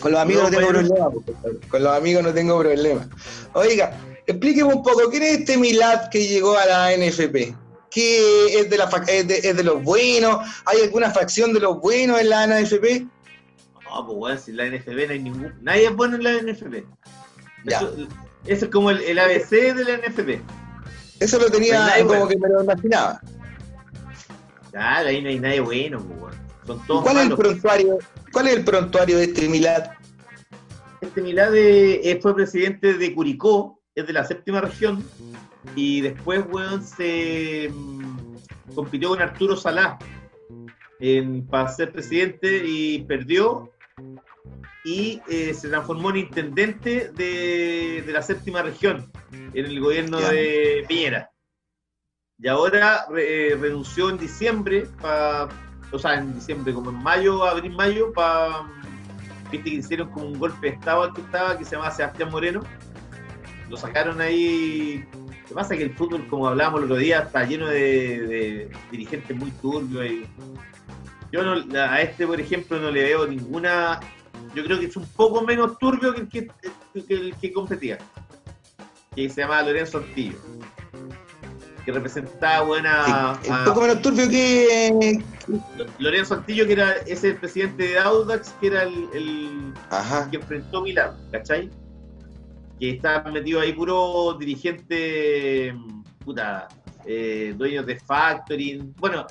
Con 0.00 0.12
los 0.12 0.20
amigos 0.20 0.44
no, 0.44 0.50
No, 0.50 0.56
tengo 0.58 0.68
problema. 0.70 1.10
Con 1.68 1.82
los 1.82 1.96
amigos 1.96 2.22
no 2.22 2.32
tengo 2.34 2.58
problema. 2.58 3.08
Oiga, 3.54 3.92
explíqueme 4.26 4.72
un 4.74 4.82
poco, 4.82 5.08
¿quién 5.10 5.22
es 5.24 5.38
este 5.40 5.56
Milad 5.58 6.08
que 6.10 6.26
llegó 6.26 6.56
a 6.56 6.66
la 6.66 6.92
NFP? 6.96 7.54
¿Qué 7.98 8.60
es 8.60 8.70
de, 8.70 8.78
la, 8.78 8.88
fac- 8.88 9.08
es 9.08 9.26
de, 9.26 9.38
es 9.38 9.56
de 9.56 9.64
los 9.64 9.82
buenos? 9.82 10.38
¿Hay 10.66 10.82
alguna 10.82 11.10
facción 11.10 11.52
de 11.52 11.58
los 11.58 11.80
buenos 11.80 12.20
en 12.20 12.28
la 12.30 12.46
NFP? 12.46 13.06
No, 13.84 14.06
pues 14.06 14.18
weón, 14.18 14.38
si 14.38 14.50
en 14.52 14.56
la 14.58 14.66
NFB 14.66 15.06
no 15.06 15.12
hay 15.12 15.18
ningún. 15.18 15.54
Nadie 15.62 15.86
es 15.86 15.96
bueno 15.96 16.14
en 16.16 16.22
la. 16.22 16.32
Ya. 17.64 17.78
Eso, 17.78 17.94
eso 18.46 18.64
es 18.66 18.70
como 18.70 18.90
el, 18.90 19.00
el 19.02 19.18
ABC 19.18 19.50
de 19.50 19.84
la 19.84 19.96
NFP. 19.96 20.40
Eso 21.18 21.38
lo 21.40 21.50
tenía 21.50 21.92
como 21.98 22.08
bueno. 22.10 22.28
que 22.28 22.36
me 22.38 22.48
lo 22.48 22.62
imaginaba. 22.62 23.20
Claro, 24.70 25.08
ahí 25.08 25.20
no 25.20 25.28
hay 25.30 25.40
nadie 25.40 25.60
bueno, 25.60 25.98
pues. 26.20 26.36
Son 26.66 26.86
todos 26.86 27.02
¿Cuál 27.02 27.16
es 27.16 27.22
el 27.22 27.28
malos. 27.30 27.38
prontuario? 27.40 27.98
¿Cuál 28.32 28.46
es 28.48 28.54
el 28.58 28.64
prontuario 28.64 29.18
de 29.18 29.24
este 29.24 29.48
Milad? 29.48 29.90
Este 31.00 31.20
Milad 31.20 31.52
eh, 31.56 32.18
fue 32.22 32.34
presidente 32.34 32.94
de 32.94 33.14
Curicó, 33.14 33.77
es 34.00 34.06
de 34.06 34.12
la 34.12 34.24
séptima 34.24 34.60
región, 34.60 35.04
y 35.74 36.00
después, 36.00 36.44
weón, 36.50 36.82
se 36.84 37.70
mm, 37.72 38.36
compitió 38.74 39.10
con 39.10 39.20
Arturo 39.20 39.56
Salá 39.56 39.98
en- 41.00 41.46
para 41.46 41.68
ser 41.68 41.92
presidente 41.92 42.62
y 42.66 43.00
perdió, 43.04 43.70
y 44.84 45.20
eh, 45.28 45.52
se 45.54 45.68
transformó 45.68 46.10
en 46.10 46.16
intendente 46.18 47.10
de, 47.14 48.02
de 48.06 48.12
la 48.12 48.22
séptima 48.22 48.62
región 48.62 49.10
en 49.32 49.66
el 49.66 49.80
gobierno 49.80 50.18
de 50.30 50.84
Piñera. 50.88 51.30
Y 52.40 52.46
ahora 52.48 53.06
eh, 53.16 53.56
renunció 53.60 54.10
en 54.10 54.18
diciembre, 54.18 54.86
pa- 55.02 55.48
o 55.90 55.98
sea, 55.98 56.14
en 56.14 56.34
diciembre, 56.34 56.72
como 56.72 56.90
en 56.90 57.02
mayo, 57.02 57.44
abril-mayo, 57.44 58.12
para 58.12 58.66
viste 59.50 59.70
que 59.70 59.76
hicieron 59.76 60.10
como 60.10 60.26
un 60.26 60.38
golpe 60.38 60.68
de 60.68 60.74
estado 60.76 61.02
al 61.04 61.12
que 61.14 61.22
estaba, 61.22 61.58
que 61.58 61.64
se 61.64 61.74
llama 61.76 61.90
Sebastián 61.90 62.30
Moreno. 62.30 62.60
Lo 63.68 63.76
sacaron 63.76 64.20
ahí. 64.20 65.04
Lo 65.12 65.48
que 65.48 65.54
pasa 65.54 65.74
es 65.74 65.78
que 65.78 65.84
el 65.84 65.94
fútbol, 65.94 66.26
como 66.28 66.48
hablábamos 66.48 66.80
el 66.80 66.84
otro 66.84 66.96
día, 66.96 67.20
está 67.20 67.44
lleno 67.44 67.68
de, 67.68 68.26
de 68.26 68.70
dirigentes 68.90 69.36
muy 69.36 69.50
turbios. 69.52 70.06
Y 70.06 70.26
yo 71.32 71.42
no, 71.42 71.78
a 71.78 72.00
este, 72.00 72.26
por 72.26 72.40
ejemplo, 72.40 72.78
no 72.78 72.90
le 72.90 73.02
veo 73.02 73.26
ninguna. 73.26 74.00
Yo 74.54 74.64
creo 74.64 74.78
que 74.78 74.86
es 74.86 74.96
un 74.96 75.06
poco 75.06 75.42
menos 75.42 75.78
turbio 75.78 76.14
que 76.14 76.20
el 76.20 76.28
que, 76.28 76.46
que 77.06 77.14
el 77.14 77.34
que 77.36 77.52
competía. 77.52 77.98
Que 79.14 79.28
se 79.28 79.42
llama 79.42 79.62
Lorenzo 79.62 79.98
Ortillo. 79.98 80.38
Que 81.84 81.92
representaba 81.92 82.64
buena. 82.64 83.38
Sí, 83.42 83.50
un 83.50 83.64
poco 83.64 83.80
menos 83.82 84.02
turbio 84.02 84.28
que. 84.28 85.22
Lorenzo 85.98 86.34
Antillo, 86.34 86.66
que 86.66 86.72
era 86.72 86.92
ese 87.06 87.34
presidente 87.34 87.88
de 87.88 87.98
Audax, 87.98 88.54
que 88.60 88.66
era 88.66 88.82
el, 88.82 89.08
el 89.14 89.72
que 90.30 90.36
enfrentó 90.36 90.82
Milán, 90.82 91.16
¿cachai? 91.32 91.70
Que 92.78 92.90
está 92.90 93.22
metido 93.22 93.60
ahí 93.60 93.72
puro 93.72 94.34
dirigente, 94.38 95.72
mm, 95.72 96.02
puta, 96.24 96.68
eh, 97.04 97.54
dueños 97.56 97.86
de 97.86 97.96
Factoring. 97.96 98.94
Bueno, 98.98 99.26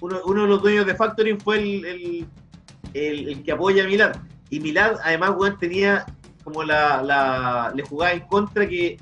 uno, 0.00 0.42
de 0.42 0.48
los 0.48 0.62
dueños 0.62 0.86
de 0.86 0.94
Factoring 0.94 1.40
fue 1.40 1.58
el, 1.58 3.42
que 3.42 3.52
apoya 3.52 3.84
a 3.84 3.86
Milán. 3.86 4.12
Y 4.50 4.60
Milán, 4.60 4.94
además, 5.02 5.32
weón, 5.36 5.58
tenía 5.58 6.06
como 6.44 6.62
la, 6.62 7.72
le 7.74 7.82
jugaba 7.82 8.12
en 8.12 8.20
contra 8.26 8.68
que 8.68 8.98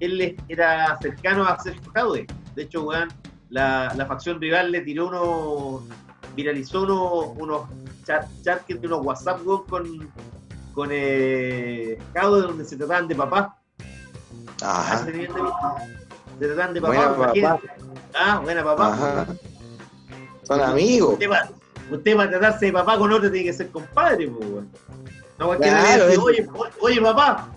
él 0.00 0.36
era 0.48 0.96
cercano 1.00 1.44
a 1.44 1.58
Sergio 1.60 1.90
Jaude. 1.94 2.26
De 2.54 2.62
hecho, 2.62 2.82
weón, 2.84 3.08
la, 3.50 4.04
facción 4.08 4.40
rival 4.40 4.72
le 4.72 4.80
tiró 4.80 5.08
uno, 5.08 5.86
viralizó 6.34 6.82
uno- 6.82 7.34
unos 7.38 7.68
chat, 8.04 8.26
chat 8.42 8.62
unos 8.82 9.04
WhatsApp 9.04 9.46
weón, 9.46 9.64
con, 9.64 10.10
con 10.76 10.90
eh, 10.92 11.98
cabros 12.12 12.42
donde 12.42 12.66
se 12.66 12.76
trataban 12.76 13.08
de 13.08 13.14
papá. 13.14 13.58
Ajá. 14.62 14.98
Se 14.98 15.26
trataban 16.38 16.74
de 16.74 16.80
Buena 16.80 17.16
papá. 17.16 17.60
Ah, 18.14 18.40
buena 18.44 18.62
papá. 18.62 18.92
Ajá. 18.92 19.26
Son 20.42 20.60
amigos. 20.60 21.14
Usted 21.14 21.30
va, 21.30 21.48
usted 21.90 22.18
va 22.18 22.24
a 22.24 22.28
tratarse 22.30 22.66
de 22.66 22.72
papá 22.74 22.98
con 22.98 23.10
otro, 23.10 23.30
tiene 23.30 23.46
que 23.46 23.54
ser 23.54 23.70
compadre, 23.70 24.28
pues, 24.28 24.50
weón. 24.50 24.70
No, 25.38 25.46
cualquiera 25.46 25.80
Claro, 25.80 26.04
le 26.04 26.10
decía, 26.10 26.22
oye, 26.22 26.48
oye, 26.80 27.00
papá, 27.00 27.48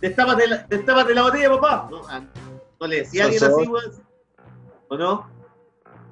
destápate 0.00 0.46
la, 0.46 0.58
destápate 0.68 1.14
la 1.14 1.22
botella, 1.22 1.50
papá. 1.50 1.88
No, 1.90 2.02
ah, 2.08 2.20
no 2.80 2.86
le 2.86 2.96
decía 2.98 3.24
a 3.24 3.26
alguien 3.26 3.42
así, 3.42 3.66
weón. 3.66 3.92
¿O 4.86 4.96
no? 4.96 5.28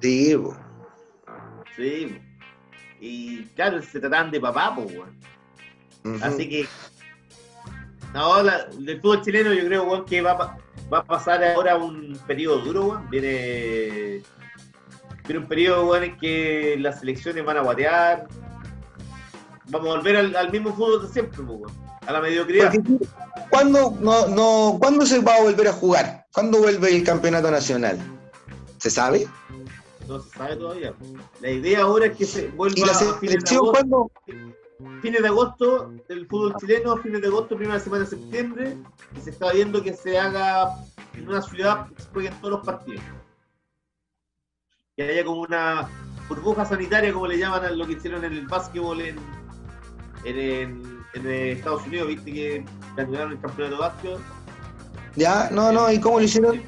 Sí. 0.01 0.37
Sí. 1.77 2.07
po. 2.07 2.27
Y 2.99 3.45
claro, 3.55 3.81
se 3.81 4.01
trataban 4.01 4.31
de 4.31 4.41
papá, 4.41 4.73
pues, 4.75 4.91
weón. 4.91 5.17
Así 6.21 6.49
que. 6.49 6.67
No, 8.13 8.41
la, 8.41 8.67
el 8.85 9.01
fútbol 9.01 9.21
chileno 9.21 9.53
yo 9.53 9.65
creo, 9.65 9.83
weón, 9.83 10.05
que 10.05 10.21
va, 10.21 10.31
a 10.31 10.57
va 10.91 10.99
a 10.99 11.03
pasar 11.03 11.43
ahora 11.43 11.77
un 11.77 12.17
periodo 12.25 12.59
duro, 12.59 12.85
weón. 12.87 13.09
Viene. 13.09 14.23
Viene 15.25 15.41
un 15.41 15.47
periodo, 15.47 15.87
weón, 15.87 16.03
en 16.03 16.17
que 16.17 16.77
las 16.79 16.99
selecciones 16.99 17.43
van 17.43 17.57
a 17.57 17.61
guatear. 17.61 18.27
Vamos 19.69 19.89
a 19.89 19.97
volver 19.97 20.15
al, 20.17 20.35
al 20.35 20.51
mismo 20.51 20.73
fútbol 20.73 21.01
de 21.05 21.13
siempre, 21.13 21.43
pues, 21.43 21.59
weón. 21.59 21.87
A 22.05 22.13
la 22.13 22.21
mediocridad. 22.21 22.71
Porque, 22.73 23.05
¿cuándo, 23.49 23.93
no, 23.99 24.27
no, 24.27 24.77
¿Cuándo 24.79 25.05
se 25.05 25.19
va 25.19 25.35
a 25.35 25.41
volver 25.41 25.67
a 25.67 25.73
jugar? 25.73 26.25
¿Cuándo 26.31 26.59
vuelve 26.59 26.95
el 26.95 27.03
campeonato 27.03 27.51
nacional? 27.51 27.99
¿Se 28.77 28.89
sabe? 28.89 29.27
No 30.07 30.21
se 30.21 30.29
sabe 30.37 30.55
todavía. 30.55 30.93
La 31.41 31.49
idea 31.49 31.81
ahora 31.81 32.05
es 32.05 32.17
que 32.17 32.25
se 32.25 32.47
vuelva 32.49 32.75
¿Y 32.77 32.85
la 32.85 32.91
a 32.93 32.95
selección 32.95 33.57
agosto, 33.57 33.71
cuándo? 33.73 34.11
Fines 35.01 35.21
de 35.21 35.27
agosto 35.27 35.91
del 36.07 36.27
fútbol 36.27 36.55
chileno, 36.59 36.97
fines 36.97 37.21
de 37.21 37.27
agosto, 37.27 37.55
primera 37.57 37.79
semana 37.79 38.03
de 38.03 38.09
septiembre, 38.09 38.77
y 39.15 39.21
se 39.21 39.31
está 39.31 39.51
viendo 39.51 39.81
que 39.81 39.93
se 39.93 40.17
haga 40.19 40.75
en 41.13 41.27
una 41.27 41.41
ciudad 41.41 41.87
que 41.89 42.01
se 42.03 42.09
jueguen 42.09 42.33
todos 42.41 42.51
los 42.57 42.65
partidos. 42.65 43.01
Que 44.95 45.03
haya 45.03 45.25
como 45.25 45.41
una 45.41 45.87
burbuja 46.29 46.65
sanitaria, 46.65 47.13
como 47.13 47.27
le 47.27 47.37
llaman 47.37 47.65
a 47.65 47.69
lo 47.71 47.85
que 47.87 47.93
hicieron 47.93 48.23
en 48.25 48.33
el 48.33 48.47
básquetbol 48.47 49.01
en, 49.01 49.15
en, 50.25 50.37
en- 50.39 50.97
en 51.13 51.27
Estados 51.27 51.85
Unidos, 51.87 52.07
viste 52.09 52.33
que 52.33 52.65
ganaron 52.95 53.31
el 53.31 53.39
campeonato 53.39 53.75
de 53.75 53.81
básquetbol. 53.81 54.21
Ya, 55.15 55.49
no, 55.51 55.71
no, 55.71 55.91
¿y 55.91 55.99
cómo 55.99 56.19
lo 56.19 56.25
hicieron? 56.25 56.61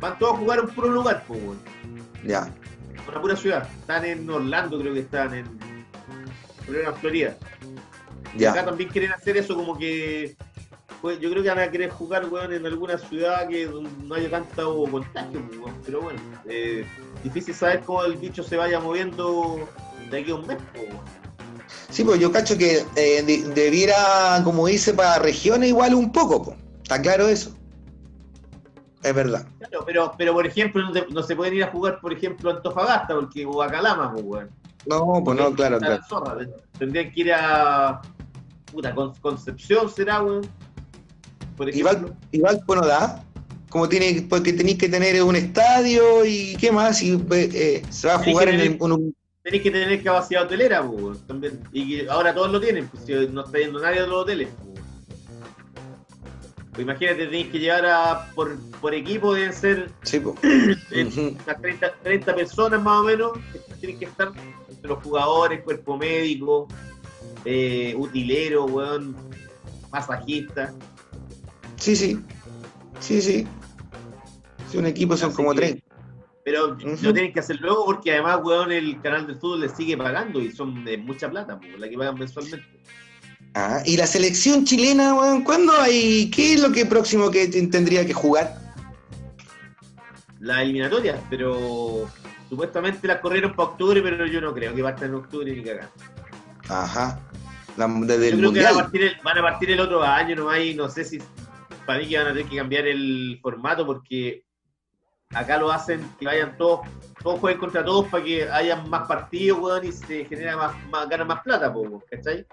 Van 0.00 0.18
todos 0.18 0.34
a 0.34 0.36
jugar 0.38 0.58
en 0.58 0.64
un 0.66 0.74
puro 0.74 0.88
lugar, 0.90 1.24
pues. 1.26 1.40
Ya, 2.24 2.52
una 3.08 3.20
pura 3.22 3.36
ciudad. 3.36 3.66
Están 3.80 4.04
en 4.04 4.28
Orlando, 4.28 4.78
creo 4.78 4.92
que 4.92 5.00
están 5.00 5.32
en, 5.34 5.46
que 6.72 6.82
en 6.82 6.94
Florida. 6.96 7.36
Acá 8.50 8.64
también 8.64 8.90
quieren 8.90 9.12
hacer 9.12 9.36
eso 9.36 9.54
como 9.56 9.76
que 9.78 10.36
pues, 11.00 11.18
yo 11.20 11.30
creo 11.30 11.42
que 11.42 11.48
van 11.48 11.60
a 11.60 11.70
querer 11.70 11.90
jugar 11.90 12.26
weón, 12.26 12.52
en 12.52 12.66
alguna 12.66 12.98
ciudad 12.98 13.48
que 13.48 13.70
no 14.04 14.14
haya 14.14 14.30
tanto 14.30 14.84
contagio, 14.90 15.40
pues, 15.46 15.58
weón. 15.60 15.74
pero 15.84 16.00
bueno, 16.02 16.20
eh, 16.46 16.84
difícil 17.22 17.54
saber 17.54 17.80
cómo 17.80 18.02
el 18.04 18.16
bicho 18.16 18.42
se 18.42 18.56
vaya 18.56 18.80
moviendo 18.80 19.68
de 20.10 20.20
aquí 20.20 20.30
a 20.30 20.34
un 20.34 20.46
mes. 20.46 20.58
pues, 20.72 20.84
weón. 20.88 21.18
Sí, 21.90 22.04
pues 22.04 22.20
yo 22.20 22.30
cacho 22.32 22.56
que 22.58 22.84
eh, 22.96 23.22
de- 23.22 23.44
debiera, 23.54 24.40
como 24.44 24.66
dice, 24.66 24.92
para 24.92 25.18
regiones 25.18 25.68
igual 25.70 25.94
un 25.94 26.12
poco, 26.12 26.42
po. 26.42 26.56
¿Está 26.82 27.00
claro 27.00 27.28
eso? 27.28 27.54
Es 29.02 29.14
verdad. 29.14 29.46
Claro, 29.58 29.84
pero, 29.86 30.12
pero 30.18 30.32
por 30.34 30.46
ejemplo, 30.46 30.82
no, 30.82 30.92
se- 30.92 31.06
no 31.10 31.22
se 31.22 31.36
pueden 31.36 31.54
ir 31.54 31.64
a 31.64 31.68
jugar, 31.70 32.00
por 32.00 32.12
ejemplo, 32.12 32.50
a 32.50 32.54
Antofagasta, 32.54 33.14
porque 33.14 33.46
o 33.46 33.62
a 33.62 33.70
Calama, 33.70 34.12
pues, 34.12 34.24
weón. 34.24 34.50
No, 34.86 35.22
pues 35.24 35.38
no, 35.38 35.52
claro, 35.54 35.78
claro. 35.78 36.02
zorra. 36.08 36.46
Tendrían 36.78 37.10
que 37.12 37.20
ir 37.20 37.32
a 37.32 38.00
puta, 38.72 38.94
Con- 38.94 39.14
Concepción, 39.16 39.90
será, 39.90 40.22
weón. 40.22 40.46
Por 41.56 41.68
¿Y 41.68 41.80
ejemplo. 41.80 42.08
Val- 42.08 42.16
y 42.32 42.40
Valpo 42.40 42.76
no 42.76 42.86
da? 42.86 43.24
Como 43.68 43.88
tiene, 43.88 44.26
porque 44.28 44.52
tenéis 44.52 44.78
que 44.78 44.88
tener 44.88 45.22
un 45.22 45.36
estadio 45.36 46.24
y 46.24 46.56
qué 46.56 46.72
más, 46.72 47.02
y 47.02 47.20
eh, 47.32 47.82
se 47.90 48.08
va 48.08 48.14
a 48.14 48.18
jugar 48.18 48.48
en 48.48 48.60
el- 48.60 48.76
un... 48.80 49.14
Tenéis 49.42 49.62
que 49.62 49.70
tener 49.70 50.02
capacidad 50.02 50.44
hotelera, 50.44 50.82
pues, 50.82 51.20
también. 51.26 51.60
Y 51.72 52.06
ahora 52.06 52.34
todos 52.34 52.50
lo 52.50 52.60
tienen, 52.60 52.86
pues 52.88 53.04
si 53.04 53.12
no 53.32 53.44
está 53.44 53.58
yendo 53.58 53.80
nadie 53.80 54.00
a 54.00 54.06
los 54.06 54.22
hoteles. 54.22 54.48
pues. 54.58 54.78
Pues 56.72 56.82
imagínate, 56.82 57.24
tenéis 57.24 57.48
que 57.48 57.58
llevar 57.58 57.86
a, 57.86 58.30
por, 58.34 58.56
por 58.80 58.94
equipo, 58.94 59.34
deben 59.34 59.52
ser 59.52 59.90
Sí, 60.02 60.18
eh, 60.92 61.04
Ujú. 61.06 61.36
unas 61.44 61.60
30, 61.60 61.92
30 62.04 62.34
personas 62.36 62.80
más 62.82 63.00
o 63.00 63.04
menos, 63.04 63.32
que 63.52 63.58
tienen 63.80 63.98
que 63.98 64.04
estar 64.04 64.30
los 64.82 65.02
jugadores, 65.02 65.62
cuerpo 65.62 65.96
médico, 65.96 66.68
eh, 67.44 67.94
utilero, 67.96 68.64
weón, 68.66 69.16
masajista. 69.90 70.72
Sí, 71.76 71.94
sí. 71.96 72.18
Sí, 73.00 73.20
sí. 73.22 73.46
Si 74.70 74.76
un 74.78 74.86
equipo 74.86 75.16
son 75.16 75.28
Así 75.28 75.36
como 75.36 75.52
que- 75.52 75.60
30. 75.60 75.84
Pero 76.44 76.72
Ujú. 76.74 76.88
lo 77.02 77.12
tienen 77.12 77.32
que 77.32 77.40
hacer 77.40 77.60
luego 77.60 77.84
porque 77.84 78.12
además, 78.12 78.40
weón, 78.42 78.72
el 78.72 79.00
canal 79.02 79.26
del 79.26 79.36
fútbol 79.38 79.60
les 79.60 79.72
sigue 79.72 79.96
pagando 79.98 80.40
y 80.40 80.50
son 80.50 80.82
de 80.84 80.96
mucha 80.96 81.28
plata, 81.30 81.58
pues, 81.58 81.78
la 81.78 81.88
que 81.88 81.96
pagan 81.98 82.18
mensualmente. 82.18 82.66
Ah, 83.54 83.82
y 83.84 83.96
la 83.96 84.06
selección 84.06 84.64
chilena, 84.64 85.14
weón, 85.14 85.42
¿cuándo 85.42 85.72
hay? 85.78 86.30
¿Qué 86.30 86.54
es 86.54 86.62
lo 86.62 86.72
que 86.72 86.86
próximo 86.86 87.30
que 87.30 87.48
tendría 87.48 88.06
que 88.06 88.14
jugar? 88.14 88.56
La 90.40 90.62
eliminatoria, 90.62 91.20
pero 91.28 92.08
supuestamente 92.48 93.06
las 93.06 93.18
corrieron 93.20 93.54
para 93.54 93.70
octubre, 93.70 94.00
pero 94.02 94.26
yo 94.26 94.40
no 94.40 94.54
creo 94.54 94.74
que 94.74 94.80
estar 94.80 95.04
en 95.04 95.14
octubre 95.14 95.52
ni 95.52 95.62
cagar. 95.62 95.88
Ajá. 96.68 97.20
La- 97.76 97.86
desde 97.88 98.30
Yo 98.30 98.34
el 98.34 98.38
creo 98.40 98.52
que 98.52 98.62
van 98.62 98.74
a, 98.74 98.76
partir 98.82 99.02
el, 99.02 99.16
van 99.22 99.38
a 99.38 99.42
partir 99.42 99.70
el 99.70 99.80
otro 99.80 100.02
año 100.02 100.36
nomás 100.36 100.60
y 100.60 100.74
no 100.74 100.88
sé 100.88 101.04
si 101.04 101.18
para 101.86 102.00
mí 102.00 102.08
que 102.08 102.18
van 102.18 102.26
a 102.26 102.30
tener 102.32 102.46
que 102.48 102.56
cambiar 102.56 102.86
el 102.86 103.38
formato 103.40 103.86
porque 103.86 104.42
acá 105.30 105.58
lo 105.58 105.70
hacen 105.70 106.06
que 106.18 106.26
vayan 106.26 106.56
todos, 106.56 106.80
todos 107.22 107.38
jueguen 107.40 107.60
contra 107.60 107.84
todos 107.84 108.06
para 108.08 108.24
que 108.24 108.48
haya 108.50 108.76
más 108.76 109.06
partidos, 109.06 109.58
weón, 109.60 109.84
y 109.86 109.92
se 109.92 110.24
genera 110.24 110.56
más, 110.56 110.86
más 110.88 111.08
gana 111.08 111.24
más 111.24 111.42
plata, 111.42 111.72
po, 111.72 112.02
¿cachai? 112.10 112.46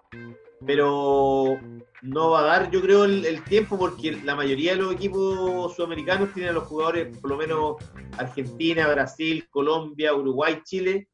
Pero 0.65 1.59
no 2.01 2.29
va 2.31 2.39
a 2.39 2.43
dar, 2.43 2.71
yo 2.71 2.81
creo, 2.81 3.05
el, 3.05 3.25
el 3.25 3.43
tiempo 3.43 3.77
porque 3.77 4.11
la 4.23 4.35
mayoría 4.35 4.71
de 4.75 4.81
los 4.81 4.93
equipos 4.93 5.75
sudamericanos 5.75 6.33
tienen 6.33 6.51
a 6.51 6.53
los 6.53 6.65
jugadores, 6.65 7.17
por 7.17 7.31
lo 7.31 7.37
menos 7.37 7.75
Argentina, 8.17 8.87
Brasil, 8.87 9.47
Colombia, 9.49 10.13
Uruguay, 10.13 10.61
Chile, 10.63 11.07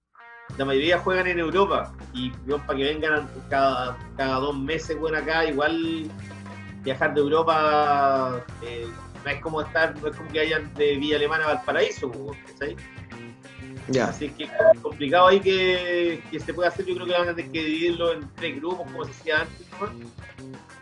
la 0.57 0.65
mayoría 0.65 0.99
juegan 0.99 1.27
en 1.27 1.39
Europa. 1.39 1.93
Y 2.13 2.29
para 2.29 2.77
que 2.77 2.83
vengan 2.83 3.29
cada, 3.49 3.97
cada 4.17 4.35
dos 4.35 4.57
meses 4.57 4.99
bueno, 4.99 5.17
acá, 5.17 5.45
igual 5.45 6.09
viajar 6.83 7.13
de 7.13 7.21
Europa 7.21 8.43
eh, 8.63 8.87
no 9.23 9.31
es 9.31 9.41
como 9.41 9.61
estar, 9.61 9.99
no 10.01 10.07
es 10.07 10.15
como 10.15 10.29
que 10.31 10.39
hayan 10.39 10.73
de 10.73 10.97
Villa 10.97 11.17
Alemana 11.17 11.45
a 11.45 11.53
Valparaíso, 11.55 12.07
weón, 12.07 12.37
Ya. 13.87 14.05
Así 14.05 14.29
que 14.29 14.43
es 14.45 14.79
complicado 14.81 15.27
ahí 15.27 15.39
que, 15.39 16.23
que 16.31 16.39
se 16.39 16.53
pueda 16.53 16.69
hacer, 16.69 16.85
yo 16.85 16.93
creo 16.95 17.07
que 17.07 17.13
van 17.13 17.29
a 17.29 17.35
tener 17.35 17.51
que 17.51 17.63
dividirlo 17.63 18.13
en 18.13 18.29
tres 18.35 18.55
grupos, 18.57 18.89
como 18.91 19.03
se 19.05 19.11
hacía 19.11 19.41
antes, 19.41 19.67
¿no? 19.79 19.87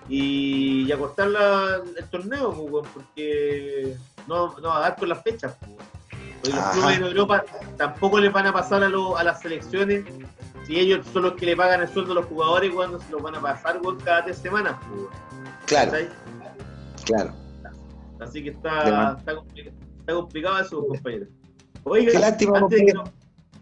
y, 0.09 0.83
y 0.87 0.91
acortar 0.91 1.27
la- 1.27 1.81
el 1.97 2.05
torneo, 2.09 2.51
pues, 2.67 2.87
porque 2.93 3.95
no, 4.27 4.57
no 4.59 4.69
va 4.69 4.77
a 4.77 4.81
dar 4.81 4.95
con 4.97 5.09
las 5.09 5.21
fechas. 5.23 5.55
pues. 5.59 5.71
Porque 6.41 6.55
los 6.55 6.65
clubes 6.69 6.97
en 6.97 7.03
Europa 7.03 7.43
tampoco 7.77 8.19
les 8.19 8.31
van 8.31 8.47
a 8.47 8.53
pasar 8.53 8.83
a, 8.83 8.89
lo- 8.89 9.17
a 9.17 9.23
las 9.23 9.41
selecciones 9.41 10.05
si 10.65 10.79
ellos 10.79 11.05
son 11.11 11.23
los 11.23 11.33
que 11.33 11.45
le 11.47 11.55
pagan 11.55 11.81
el 11.81 11.89
sueldo 11.89 12.11
a 12.11 12.15
los 12.15 12.25
jugadores 12.25 12.71
cuando 12.73 12.99
se 12.99 13.11
los 13.11 13.21
van 13.21 13.35
a 13.35 13.41
pasar 13.41 13.79
cada 14.03 14.23
tres 14.25 14.37
semanas. 14.37 14.75
pues, 14.89 15.01
Claro, 15.65 15.91
claro. 17.05 17.33
Así 18.19 18.43
que 18.43 18.49
está, 18.49 19.15
está, 19.19 19.35
complica- 19.35 19.71
está 19.99 20.13
complicado 20.13 20.59
eso, 20.59 20.85
compañero. 20.85 21.27
Oiga, 21.83 22.11
Qué 22.11 22.19
lástima, 22.19 22.57
antes 22.59 22.79
de 22.79 22.85
que 22.85 22.93
compañero. 22.93 23.03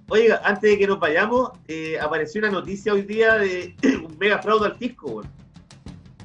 nos, 0.07 0.09
oiga, 0.09 0.41
antes 0.43 0.69
de 0.71 0.77
que 0.77 0.87
nos 0.87 0.99
vayamos, 0.99 1.51
eh, 1.67 1.97
apareció 1.99 2.39
una 2.39 2.51
noticia 2.51 2.93
hoy 2.93 3.03
día 3.03 3.35
de 3.35 3.75
un 4.05 4.17
mega 4.19 4.39
fraude 4.41 4.65
al 4.67 4.77
fisco, 4.77 5.07
weón. 5.11 5.29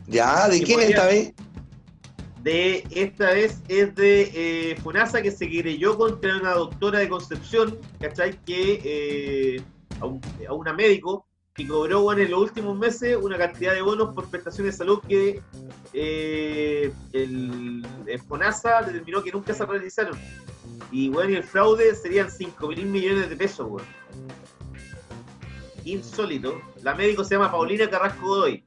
Ya, 0.06 0.48
¿de 0.48 0.62
quién 0.62 0.78
podría- 0.81 0.97
esta 0.97 1.06
vez? 1.06 1.32
De 2.43 2.85
esta 2.90 3.27
vez 3.31 3.60
es 3.69 3.94
de 3.94 4.73
eh, 4.73 4.77
FUNASA 4.82 5.23
que 5.23 5.31
se 5.31 5.48
querelló 5.48 5.97
contra 5.97 6.36
una 6.39 6.55
doctora 6.55 6.98
de 6.98 7.09
Concepción, 7.09 7.78
¿cachai? 8.01 8.36
Que 8.44 8.81
eh, 8.85 9.62
a, 10.01 10.06
un- 10.06 10.20
a 10.48 10.52
una 10.52 10.73
médico 10.73 11.24
que 11.55 11.69
cobró 11.69 12.12
en 12.19 12.28
los 12.31 12.40
últimos 12.40 12.77
meses 12.77 13.16
una 13.20 13.39
cantidad 13.39 13.74
de 13.74 13.82
bonos 13.82 14.12
por 14.12 14.28
prestaciones 14.28 14.73
de 14.74 14.78
salud 14.78 15.01
que 15.06 15.40
eh, 15.93 16.90
el, 17.12 17.86
el 18.06 18.19
FONASA 18.23 18.82
determinó 18.82 19.23
que 19.23 19.31
nunca 19.31 19.55
se 19.55 19.64
realizaron. 19.64 20.19
Y 20.90 21.09
bueno, 21.09 21.30
y 21.30 21.36
el 21.36 21.44
fraude 21.44 21.94
serían 21.94 22.30
5 22.30 22.68
mil 22.68 22.84
millones 22.86 23.30
de 23.30 23.36
pesos, 23.36 23.66
weón. 23.68 23.86
Insólito. 25.84 26.60
La 26.82 26.94
médico 26.94 27.24
se 27.24 27.34
llama 27.34 27.50
Paulina 27.50 27.88
Carrasco 27.90 28.26
Godoy. 28.26 28.64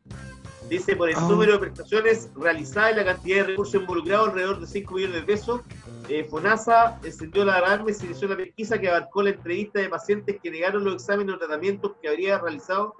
Dice 0.69 0.95
por 0.95 1.09
el 1.09 1.15
Ah. 1.15 1.21
número 1.21 1.53
de 1.53 1.59
prestaciones 1.59 2.29
realizadas 2.35 2.93
y 2.93 2.95
la 2.95 3.05
cantidad 3.05 3.37
de 3.37 3.43
recursos 3.51 3.75
involucrados, 3.79 4.29
alrededor 4.29 4.59
de 4.59 4.65
5 4.67 4.95
millones 4.95 5.15
de 5.17 5.21
pesos, 5.21 5.61
eh, 6.09 6.23
FONASA 6.23 6.99
encendió 7.03 7.45
la 7.45 7.55
alarma 7.57 7.91
y 7.91 7.93
se 7.93 8.05
inició 8.07 8.27
la 8.27 8.35
pesquisa 8.35 8.79
que 8.79 8.89
abarcó 8.89 9.21
la 9.21 9.29
entrevista 9.29 9.79
de 9.79 9.89
pacientes 9.89 10.37
que 10.41 10.49
negaron 10.49 10.83
los 10.83 10.95
exámenes 10.95 11.35
o 11.35 11.37
tratamientos 11.37 11.91
que 12.01 12.09
habría 12.09 12.39
realizado, 12.39 12.95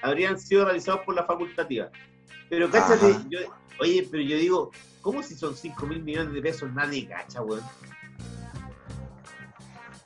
habrían 0.00 0.38
sido 0.38 0.64
realizados 0.64 1.00
por 1.04 1.16
la 1.16 1.24
facultativa. 1.24 1.90
Pero 2.48 2.70
cáchate, 2.70 3.16
yo, 3.28 3.40
oye, 3.80 4.06
pero 4.08 4.22
yo 4.22 4.36
digo, 4.36 4.70
¿cómo 5.00 5.22
si 5.24 5.34
son 5.34 5.56
5 5.56 5.86
mil 5.86 6.02
millones 6.04 6.32
de 6.34 6.40
pesos? 6.40 6.72
Nadie 6.72 7.08
cacha, 7.08 7.42
weón. 7.42 7.62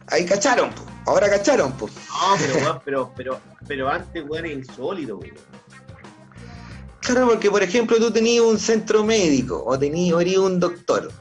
Ahí 0.09 0.25
cacharon, 0.25 0.71
po. 0.71 0.83
ahora 1.07 1.29
cacharon, 1.29 1.73
pues. 1.73 1.93
No, 1.95 2.37
pero, 2.39 2.55
weón, 2.65 2.81
pero, 2.85 3.13
pero, 3.17 3.41
pero 3.67 3.89
antes, 3.89 4.25
weón, 4.29 4.47
insólito, 4.47 5.19
weón. 5.19 5.35
Claro, 7.01 7.29
porque 7.29 7.51
por 7.51 7.63
ejemplo 7.63 7.97
tú 7.99 8.11
tenías 8.11 8.43
un 8.45 8.59
centro 8.59 9.05
médico 9.05 9.63
o 9.65 9.79
tenías 9.79 10.17
un 10.39 10.59
doctor 10.59 11.13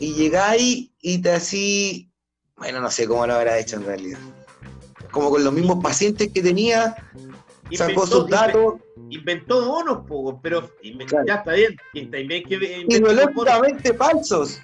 y 0.00 0.12
llegáis 0.14 0.90
y 1.00 1.18
te 1.18 1.30
así, 1.30 2.10
bueno, 2.56 2.80
no 2.80 2.90
sé 2.90 3.06
cómo 3.06 3.24
lo 3.26 3.34
habrá 3.34 3.58
hecho 3.58 3.76
en 3.76 3.86
realidad. 3.86 4.18
Como 5.12 5.30
con 5.30 5.44
los 5.44 5.52
mismos 5.52 5.80
pacientes 5.82 6.30
que 6.34 6.42
tenía, 6.42 6.96
sacó 7.72 8.06
sus 8.06 8.28
datos 8.28 8.74
inventó 9.10 9.64
bonos, 9.64 10.38
pero 10.42 10.68
inventó- 10.82 11.10
Claro. 11.10 11.26
ya 11.28 11.34
está 11.36 11.52
bien. 11.52 11.76
Y 11.92 12.06
también 12.06 12.42
que 12.44 12.54
inventó 12.54 13.12
ideológicamente 13.12 13.94
falsos. 13.94 14.60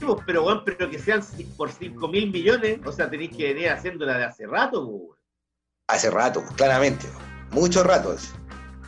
Pues, 0.00 0.18
Pero, 0.26 0.44
weón, 0.44 0.62
pero 0.64 0.88
que 0.90 0.98
sean 0.98 1.22
por 1.56 1.70
5 1.72 2.08
mil 2.08 2.30
millones, 2.30 2.78
o 2.84 2.92
sea, 2.92 3.10
tenéis 3.10 3.36
que 3.36 3.52
venir 3.52 3.70
haciéndola 3.70 4.16
de 4.18 4.24
hace 4.24 4.46
rato, 4.46 4.84
pues, 4.86 5.00
weón. 5.02 5.18
Hace 5.88 6.10
rato, 6.10 6.44
claramente. 6.56 7.06
Mucho 7.50 7.82
rato. 7.82 8.14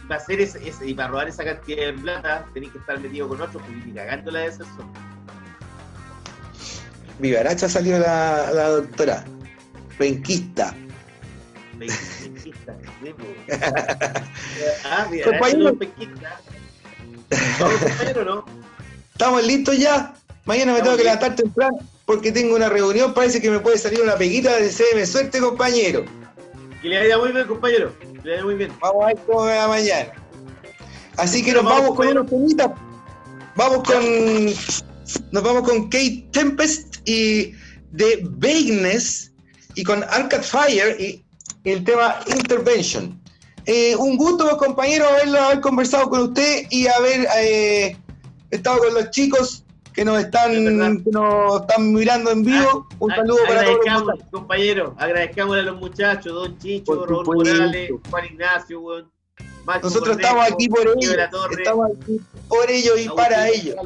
Para 0.07 0.21
hacer 0.21 0.41
ese, 0.41 0.69
ese- 0.69 0.87
y 0.89 0.95
para 0.95 1.09
robar 1.09 1.29
esa 1.29 1.45
cantidad 1.45 1.87
de 1.87 1.93
plata, 1.95 2.47
tenéis 2.53 2.73
que 2.73 2.79
estar 2.79 2.99
metido 3.01 3.29
con 3.29 3.41
otros, 3.41 3.63
porque 3.63 3.87
ni 3.87 3.93
cagándola 3.93 4.41
de 4.41 4.53
son. 4.53 4.67
Vivaracha 7.19 7.69
salió 7.69 7.99
la, 7.99 8.51
la 8.53 8.69
doctora. 8.69 9.25
Penquista. 9.99 10.75
Penquistas, 11.79 12.77
sí, 13.03 13.15
pues. 13.17 13.61
Ah, 14.85 15.07
Compañero. 15.25 15.77
¿Vamos, 17.61 17.79
compañero, 17.81 18.25
no? 18.25 18.45
¿Estamos 19.13 19.45
listos 19.47 19.79
ya? 19.79 20.15
Mañana 20.45 20.73
me 20.73 20.83
tengo 20.83 20.97
que 20.97 21.05
levantar 21.05 21.37
temprano 21.37 21.79
porque 22.07 22.33
tengo 22.33 22.57
una 22.57 22.69
reunión. 22.69 23.15
Parece 23.15 23.41
que 23.41 23.51
me 23.51 23.61
puede 23.61 23.79
salir 23.79 24.01
una 24.01 24.17
peguita 24.17 24.57
de 24.57 24.71
CM. 24.71 25.07
Suerte, 25.07 25.39
compañero. 25.41 26.05
Que 26.83 26.89
le 26.89 26.99
vaya 26.99 27.19
muy 27.19 27.33
bien, 27.33 27.47
compañero. 27.47 27.95
Que 28.01 28.07
le 28.07 28.31
vaya 28.31 28.45
muy 28.45 28.55
bien. 28.55 28.73
Vamos 28.81 29.05
a 29.05 29.07
ver 29.09 29.19
cómo 29.27 29.45
me 29.45 29.57
va 29.57 29.69
mañana. 29.69 30.13
Así 31.17 31.45
que 31.45 31.53
nos 31.53 31.65
Vamos, 31.65 31.81
vamos 31.81 31.97
con 31.97 32.09
unos 32.09 32.27
temitas. 32.29 32.71
Vamos 33.57 33.83
con. 33.85 34.47
Nos 35.33 35.43
vamos 35.43 35.69
con 35.69 35.91
Kate 35.91 36.29
Tempest 36.31 36.97
y 37.05 37.53
The 37.97 38.21
Vagueness 38.23 39.33
y 39.75 39.83
con 39.83 40.05
Arcade 40.05 40.43
Fire 40.43 41.01
y 41.01 41.25
el 41.65 41.85
tema 41.85 42.21
Intervention. 42.27 43.21
Eh, 43.67 43.95
un 43.97 44.17
gusto, 44.17 44.57
compañero, 44.57 45.07
haberlo, 45.07 45.39
haber 45.39 45.61
conversado 45.61 46.09
con 46.09 46.21
usted 46.23 46.65
y 46.71 46.87
haber 46.87 47.27
eh, 47.39 47.97
estado 48.51 48.79
con 48.79 48.95
los 48.95 49.11
chicos 49.11 49.65
que 50.01 50.05
nos 50.07 50.19
están, 50.19 50.53
Es 50.53 50.65
verdad. 50.65 50.93
que 51.05 51.11
nos 51.11 51.61
están 51.61 51.93
mirando 51.93 52.31
en 52.31 52.43
vivo. 52.43 52.89
Un 53.01 53.11
Ag- 53.11 53.17
saludo 53.17 53.37
para 53.37 53.49
todos 53.49 53.51
los 53.51 53.61
agradezcamos, 53.61 54.03
muchachos. 54.07 54.29
compañero. 54.31 54.95
Agradezcamos 54.99 55.57
a 55.59 55.63
los 55.63 55.77
muchachos, 55.79 56.33
Don 56.33 56.59
Chicho, 56.59 57.05
Raúl. 57.07 57.27
Morales, 57.27 57.91
Juan 58.09 58.25
Ignacio, 58.25 58.81
weón. 58.81 59.11
Nosotros 59.67 59.93
Cornejo, 59.93 60.21
estamos 60.21 60.51
aquí 60.51 60.69
por 60.71 60.81
ellos. 60.89 61.15
Estamos 61.15 61.91
aquí 62.01 62.21
por 62.49 62.71
ellos 62.71 62.99
y 62.99 63.07
Agustín 63.07 63.15
para 63.15 63.49
ellos. 63.51 63.77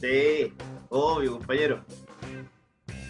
Sí, 0.00 0.52
obvio, 0.90 1.32
compañero. 1.38 1.84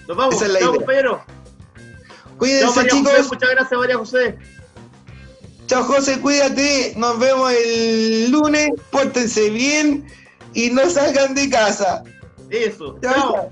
Nos 0.09 0.17
vamos, 0.17 0.35
Esa 0.37 0.47
es 0.47 0.53
la 0.55 0.59
chao, 0.61 0.69
idea. 0.71 0.79
compañero. 0.79 1.23
Chao, 1.27 2.37
Cuídense, 2.39 2.77
María 2.77 2.91
chicos. 2.93 3.13
José, 3.13 3.29
muchas 3.29 3.51
gracias, 3.51 3.79
María 3.81 3.97
José. 3.99 4.39
Chao, 5.67 5.85
José, 5.85 6.19
cuídate. 6.21 6.95
Nos 6.97 7.19
vemos 7.19 7.53
el 7.53 8.31
lunes. 8.31 8.71
Pórtense 8.91 9.51
bien 9.51 10.07
y 10.55 10.71
no 10.71 10.89
salgan 10.91 11.35
de 11.35 11.49
casa. 11.51 12.03
Eso, 12.51 12.99
Chao, 13.03 13.13
chao. 13.13 13.33
chao. 13.33 13.51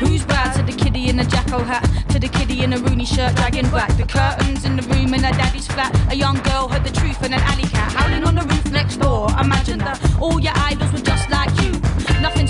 Who's 0.00 0.24
bad 0.24 0.54
to 0.56 0.62
the 0.62 0.72
kiddie 0.76 1.08
in 1.08 1.18
a 1.20 1.24
jacko 1.24 1.58
hat? 1.58 1.84
To 2.10 2.18
the 2.18 2.28
kiddie 2.28 2.62
in 2.64 2.72
a 2.72 2.78
Rooney 2.78 3.04
shirt, 3.04 3.34
dragging 3.36 3.70
back 3.70 3.94
the 3.96 4.04
curtains 4.04 4.64
in 4.64 4.76
the 4.76 4.82
room 4.94 5.14
in 5.14 5.22
her 5.22 5.32
daddy's 5.32 5.66
flat. 5.66 5.92
A 6.10 6.16
young 6.16 6.36
girl 6.42 6.68
heard 6.68 6.84
the 6.84 6.90
truth 6.92 7.22
in 7.24 7.32
an 7.32 7.40
alley 7.40 7.64
cat 7.64 7.92
howling 7.92 8.24
on 8.24 8.34
the 8.34 8.42
roof 8.42 8.72
next 8.72 8.96
door. 8.96 9.28
Imagine 9.40 9.78
that 9.78 9.98
all 10.20 10.40
your 10.40 10.54
idols 10.56 10.92
were 10.92 11.00
just 11.00 11.30
like 11.30 11.50
you. 11.62 11.79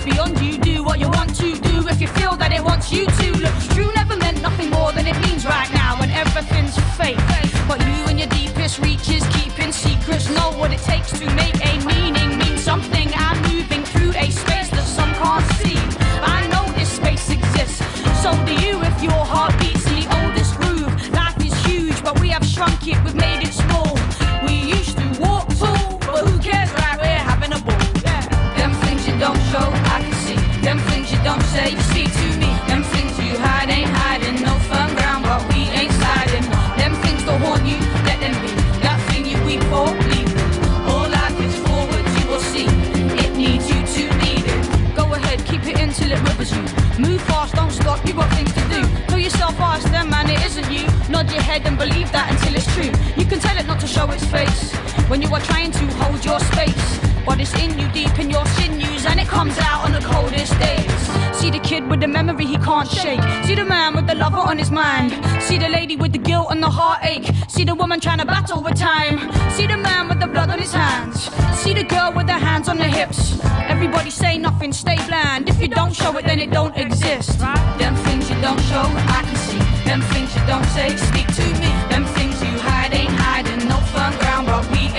Beyond 0.05 0.40
you. 0.40 0.56
Do 0.56 0.82
what 0.82 0.98
you 0.98 1.09
want 1.10 1.35
to 1.36 1.55
do 1.60 1.86
if 1.89 2.01
you 2.01 2.09
feel 2.09 2.35
that 2.36 2.52
it 2.52 2.64
wants 2.64 2.90
you 2.90 3.05
to. 3.05 3.32
Look, 3.39 3.55
true 3.74 3.93
never 3.94 4.16
meant 4.16 4.40
nothing 4.40 4.70
more 4.70 4.93
than 4.93 5.06
it 5.06 5.18
means 5.20 5.44
right 5.44 5.70
now, 5.74 5.98
when 6.01 6.10
everything's 6.10 6.77
fake. 6.97 7.20
But 7.68 7.81
you 7.81 8.05
and 8.09 8.18
your 8.18 8.28
deepest 8.28 8.78
reaches, 8.78 9.22
keeping 9.28 9.72
secrets, 9.72 10.31
know 10.31 10.52
what 10.56 10.72
it 10.72 10.81
takes 10.81 11.12
to 11.18 11.27
make 11.35 11.55
a 11.64 11.85
meaning 11.85 12.39
mean 12.39 12.56
something. 12.56 13.10
I'm 13.14 13.40
moving 13.52 13.85
through 13.85 14.12
a 14.16 14.31
space 14.31 14.70
that 14.70 14.85
some 14.85 15.12
can't 15.20 15.44
see. 15.60 15.78
I 16.22 16.48
know 16.48 16.64
this 16.72 16.90
space 16.93 17.28
exists, 17.31 17.85
so 18.22 18.32
do 18.47 18.55
you 18.55 18.81
if 18.82 19.02
your 19.02 19.24
heart 19.32 19.52
beats 19.60 19.86
in 19.90 20.01
the 20.01 20.06
oldest 20.22 20.56
groove. 20.60 20.93
Life 21.12 21.39
is 21.44 21.55
huge, 21.66 22.02
but 22.02 22.18
we 22.20 22.28
have 22.31 22.44
shrunk 22.44 22.86
it, 22.86 22.97
we've 23.05 23.20
don't 31.31 31.43
say, 31.55 31.70
you 31.70 31.81
speak 31.93 32.11
to 32.12 32.28
me. 32.43 32.51
Them 32.66 32.82
things 32.93 33.15
you 33.19 33.39
hide 33.39 33.70
ain't 33.70 33.90
hiding. 34.02 34.43
No 34.43 34.55
firm 34.69 34.90
ground, 34.98 35.23
but 35.28 35.40
we 35.51 35.61
ain't 35.78 35.93
sliding. 36.01 36.47
Them 36.81 36.93
things 37.02 37.23
don't 37.24 37.40
haunt 37.40 37.65
you, 37.70 37.78
let 38.09 38.19
them 38.24 38.35
be. 38.43 38.51
That 38.85 38.98
thing 39.09 39.24
you 39.31 39.39
weep 39.47 39.62
for, 39.70 39.86
leave 40.11 40.32
it. 40.43 40.51
All 40.90 41.07
life 41.19 41.39
is 41.47 41.57
forward, 41.66 42.05
you 42.19 42.24
will 42.31 42.44
see. 42.52 42.69
It 43.24 43.32
needs 43.43 43.66
you 43.70 43.81
to 43.94 44.02
lead 44.23 44.44
it. 44.55 44.97
Go 44.97 45.05
ahead, 45.15 45.39
keep 45.51 45.62
it 45.70 45.78
in 45.78 45.90
till 45.93 46.11
it 46.11 46.20
rivers 46.28 46.51
you. 46.57 46.65
Move 46.98 47.23
fast, 47.23 47.55
don't 47.55 47.70
stop, 47.70 48.05
you 48.07 48.15
got 48.15 48.31
things 48.35 48.52
to 48.59 48.62
do. 48.74 48.81
Tell 49.07 49.23
yourself, 49.27 49.61
ask 49.61 49.89
them, 49.90 50.11
man, 50.11 50.28
it 50.28 50.40
isn't 50.48 50.69
you. 50.77 50.86
Nod 51.09 51.31
your 51.31 51.43
head 51.43 51.62
and 51.65 51.78
believe 51.78 52.11
that 52.11 52.27
until 52.32 52.57
it's 52.59 52.69
true. 52.74 52.93
You 53.16 53.27
can 53.31 53.39
tell 53.39 53.57
it 53.57 53.66
not 53.69 53.78
to 53.81 53.86
show 53.86 54.11
its 54.11 54.27
face 54.27 54.74
when 55.11 55.23
you 55.23 55.28
are 55.32 55.44
trying 55.51 55.70
to 55.70 55.85
hold 56.02 56.24
your 56.24 56.40
space. 56.40 57.10
But 57.27 57.41
it's 57.41 57.55
in 57.55 57.79
you, 57.79 57.89
deep 57.93 58.19
in 58.19 58.31
your 58.31 58.45
sinews, 58.47 59.07
and 59.07 59.21
it 59.21 59.29
comes 59.29 59.57
out 59.59 59.85
on 59.85 59.93
the 59.93 60.01
coldest 60.01 60.59
days. 60.59 60.91
See 61.39 61.51
the 61.51 61.59
kid 61.61 61.89
with 61.89 62.01
the 62.01 62.09
memory 62.09 62.45
he 62.45 62.59
can't 62.59 62.89
shake. 62.89 63.23
See 63.45 63.55
the 63.55 63.65
man 63.65 63.95
with 63.95 64.07
the 64.07 64.15
lover 64.15 64.39
on 64.39 64.59
his 64.59 64.71
mind. 64.71 65.13
See 65.43 65.59
the 65.59 65.69
lady 65.69 65.97
with 65.97 66.13
the 66.13 66.19
guilt 66.19 66.49
and 66.51 66.63
the 66.63 66.69
heartache. 66.69 67.31
See 67.49 67.65
the 67.65 67.75
woman 67.75 68.01
trying 68.01 68.19
to 68.19 68.27
battle 68.27 68.63
with 68.63 68.77
time. 68.77 69.19
See 69.53 69.67
the 69.67 69.77
man 69.77 70.09
with 70.09 70.21
the 70.21 70.27
blood 70.27 70.51
on 70.51 70.59
his 70.59 70.73
hands. 70.73 71.31
See 71.61 71.73
the 71.73 71.85
girl 71.85 72.13
with 72.13 72.29
her 72.29 72.39
hands 72.39 72.69
on 72.69 72.79
her 72.79 72.89
hips. 72.99 73.41
Everybody 73.69 74.11
say 74.11 74.37
nothing, 74.39 74.73
stay 74.73 74.97
bland. 75.07 75.49
If 75.49 75.61
you 75.63 75.69
don't 75.69 75.95
show 75.95 76.17
it, 76.19 76.25
then 76.27 76.39
it 76.39 76.51
don't 76.51 76.77
exist. 76.77 77.39
Them 77.79 77.95
things 78.07 78.29
you 78.29 78.41
don't 78.43 78.61
show, 78.63 78.85
I 79.17 79.23
can 79.25 79.37
see. 79.37 79.59
Them 79.89 80.03
things 80.13 80.35
you 80.37 80.45
don't 80.47 80.67
say, 80.77 80.95
speak 80.97 81.27
to 81.37 81.47
me. 81.63 81.71
Them 81.89 82.05
things 82.17 82.43
you 82.43 82.53
hide 82.59 82.93
ain't 82.93 83.13
hiding. 83.13 83.67
No 83.67 83.77
firm 83.95 84.15
ground, 84.19 84.47
but 84.47 84.71
we 84.71 84.90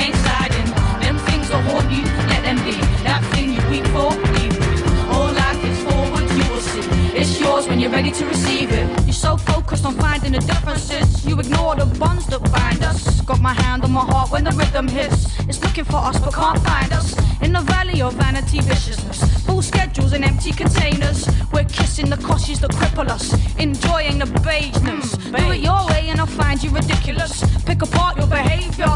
you're 7.81 7.89
ready 7.89 8.11
to 8.11 8.25
receive 8.27 8.71
it. 8.71 8.87
You're 9.05 9.13
so 9.13 9.37
focused 9.37 9.85
on 9.85 9.95
finding 9.95 10.33
the 10.33 10.39
differences, 10.39 11.25
you 11.25 11.39
ignore 11.39 11.75
the 11.75 11.85
bonds 11.97 12.27
that 12.27 12.39
bind 12.51 12.83
us. 12.83 13.21
Got 13.21 13.41
my 13.41 13.53
hand 13.53 13.83
on 13.83 13.91
my 13.91 14.05
heart 14.05 14.29
when 14.29 14.43
the 14.43 14.51
rhythm 14.51 14.87
hits. 14.87 15.39
It's 15.49 15.63
looking 15.63 15.85
for 15.85 15.95
us 15.95 16.19
but 16.19 16.31
can't 16.31 16.59
find 16.59 16.93
us. 16.93 17.17
In 17.41 17.53
the 17.53 17.61
valley 17.61 18.03
of 18.03 18.13
vanity 18.13 18.59
viciousness, 18.61 19.23
full 19.47 19.63
schedules 19.63 20.13
and 20.13 20.23
empty 20.23 20.51
containers. 20.51 21.27
We're 21.51 21.63
kissing 21.63 22.07
the 22.07 22.17
coshes 22.17 22.59
that 22.59 22.69
cripple 22.69 23.09
us, 23.09 23.33
enjoying 23.57 24.19
the 24.19 24.25
beigeness. 24.25 25.15
Hmm, 25.15 25.35
Do 25.35 25.51
it 25.51 25.61
your 25.61 25.83
way 25.87 26.09
and 26.09 26.19
I'll 26.19 26.27
find 26.27 26.61
you 26.61 26.69
ridiculous. 26.69 27.43
Pick 27.63 27.81
apart 27.81 28.15
your 28.17 28.27
behavior. 28.27 28.93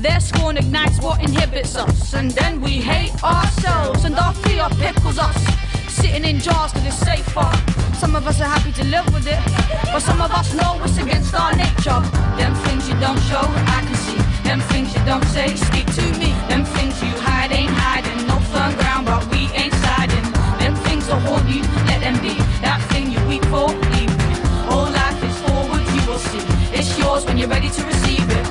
Their 0.00 0.20
scorn 0.20 0.56
ignites 0.56 1.00
what 1.02 1.22
inhibits 1.22 1.76
us, 1.76 2.14
and 2.14 2.30
then 2.30 2.62
we 2.62 2.80
hate 2.80 3.12
ourselves, 3.22 4.04
and 4.04 4.14
our 4.16 4.32
fear 4.34 4.68
pickles 4.78 5.18
us. 5.18 5.36
Sitting 5.96 6.24
in 6.24 6.38
jars 6.40 6.72
till 6.72 6.86
it's 6.86 6.98
safer. 6.98 7.50
Some 7.96 8.14
of 8.14 8.26
us 8.26 8.38
are 8.42 8.50
happy 8.56 8.70
to 8.72 8.84
live 8.84 9.06
with 9.14 9.26
it, 9.26 9.40
but 9.92 10.00
some 10.00 10.20
of 10.20 10.30
us 10.30 10.52
know 10.52 10.78
it's 10.84 10.98
against 10.98 11.32
our 11.34 11.56
nature. 11.56 12.00
Them 12.36 12.54
things 12.66 12.86
you 12.86 12.94
don't 13.00 13.18
show, 13.30 13.40
I 13.76 13.80
can 13.80 13.96
see. 14.04 14.20
Them 14.44 14.60
things 14.72 14.92
you 14.94 15.02
don't 15.06 15.24
say, 15.32 15.56
speak 15.56 15.86
to 15.96 16.04
me. 16.20 16.36
Them 16.52 16.66
things 16.76 17.02
you 17.02 17.08
hide 17.24 17.50
ain't 17.50 17.72
hiding. 17.72 18.26
No 18.28 18.36
firm 18.52 18.74
ground, 18.76 19.06
but 19.06 19.24
we 19.32 19.48
ain't 19.56 19.72
sliding. 19.72 20.26
Them 20.60 20.74
things 20.84 21.08
will 21.08 21.20
haunt 21.26 21.48
you, 21.48 21.62
let 21.88 22.00
them 22.04 22.20
be. 22.20 22.34
That 22.60 22.80
thing 22.92 23.10
you 23.10 23.20
weep 23.26 23.44
for, 23.46 23.68
leave. 23.96 24.12
All 24.68 24.90
life 24.92 25.20
is 25.24 25.36
forward, 25.48 25.84
you 25.96 26.02
will 26.06 26.20
see. 26.28 26.44
It's 26.76 26.98
yours 26.98 27.24
when 27.24 27.38
you're 27.38 27.48
ready 27.48 27.70
to 27.70 27.82
we'll 27.82 28.45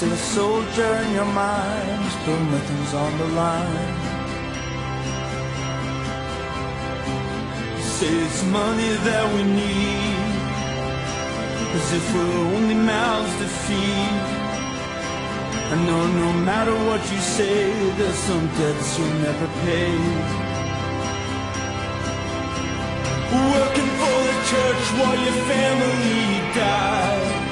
still 0.00 0.12
a 0.14 0.16
soldier 0.16 0.92
in 1.04 1.12
your 1.12 1.26
mind, 1.26 2.10
still 2.10 2.40
nothing's 2.54 2.94
on 2.94 3.18
the 3.18 3.28
line. 3.42 3.94
Say 7.96 8.12
it's 8.24 8.42
money 8.44 8.92
that 9.08 9.26
we 9.34 9.42
need, 9.42 10.32
as 11.76 11.92
if 11.98 12.14
we're 12.14 12.38
only 12.56 12.76
mouths 12.76 13.34
to 13.40 13.48
feed. 13.64 14.16
I 15.72 15.76
know 15.86 16.02
no 16.24 16.32
matter 16.48 16.74
what 16.88 17.02
you 17.12 17.20
say, 17.36 17.70
there's 17.98 18.20
some 18.30 18.46
debts 18.56 18.98
you'll 18.98 19.18
never 19.28 19.48
pay. 19.66 19.92
Working 23.52 23.90
for 24.00 24.18
the 24.28 24.36
church 24.50 24.84
while 24.96 25.18
your 25.26 25.38
family 25.52 26.54
dies. 26.54 27.49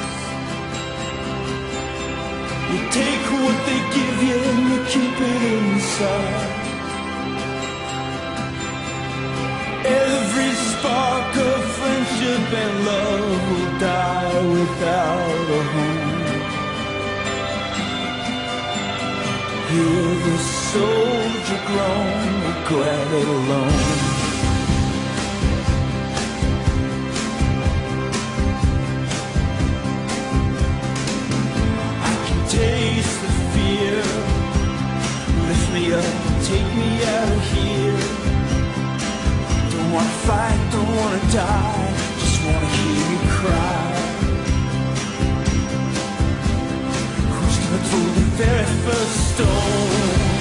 Take 2.98 3.26
what 3.44 3.58
they 3.68 3.80
give 3.96 4.18
you 4.28 4.38
and 4.50 4.62
you 4.70 4.80
keep 4.92 5.16
it 5.32 5.42
inside. 5.56 6.54
Every 10.06 10.52
spark 10.70 11.32
of 11.50 11.60
friendship 11.78 12.44
and 12.62 12.74
love 12.90 13.40
will 13.50 13.72
die 13.78 14.40
without 14.56 15.46
a 15.58 15.62
home. 15.74 16.16
Hear 19.70 20.06
the 20.26 20.36
soldier 20.72 21.60
groan, 21.68 22.40
glad 22.70 23.08
it 23.20 23.28
alone. 23.38 24.07
Wanna 39.98 40.10
fight, 40.28 40.70
don't 40.70 40.96
wanna 40.96 41.32
die, 41.32 41.94
just 42.20 42.44
wanna 42.44 42.66
hear 42.76 42.94
you 43.10 43.18
cry. 43.36 43.82
Who's 47.30 47.58
gonna 47.62 47.82
throw 47.88 48.04
the 48.18 48.26
very 48.38 48.66
first 48.84 49.34
stone? 49.34 50.37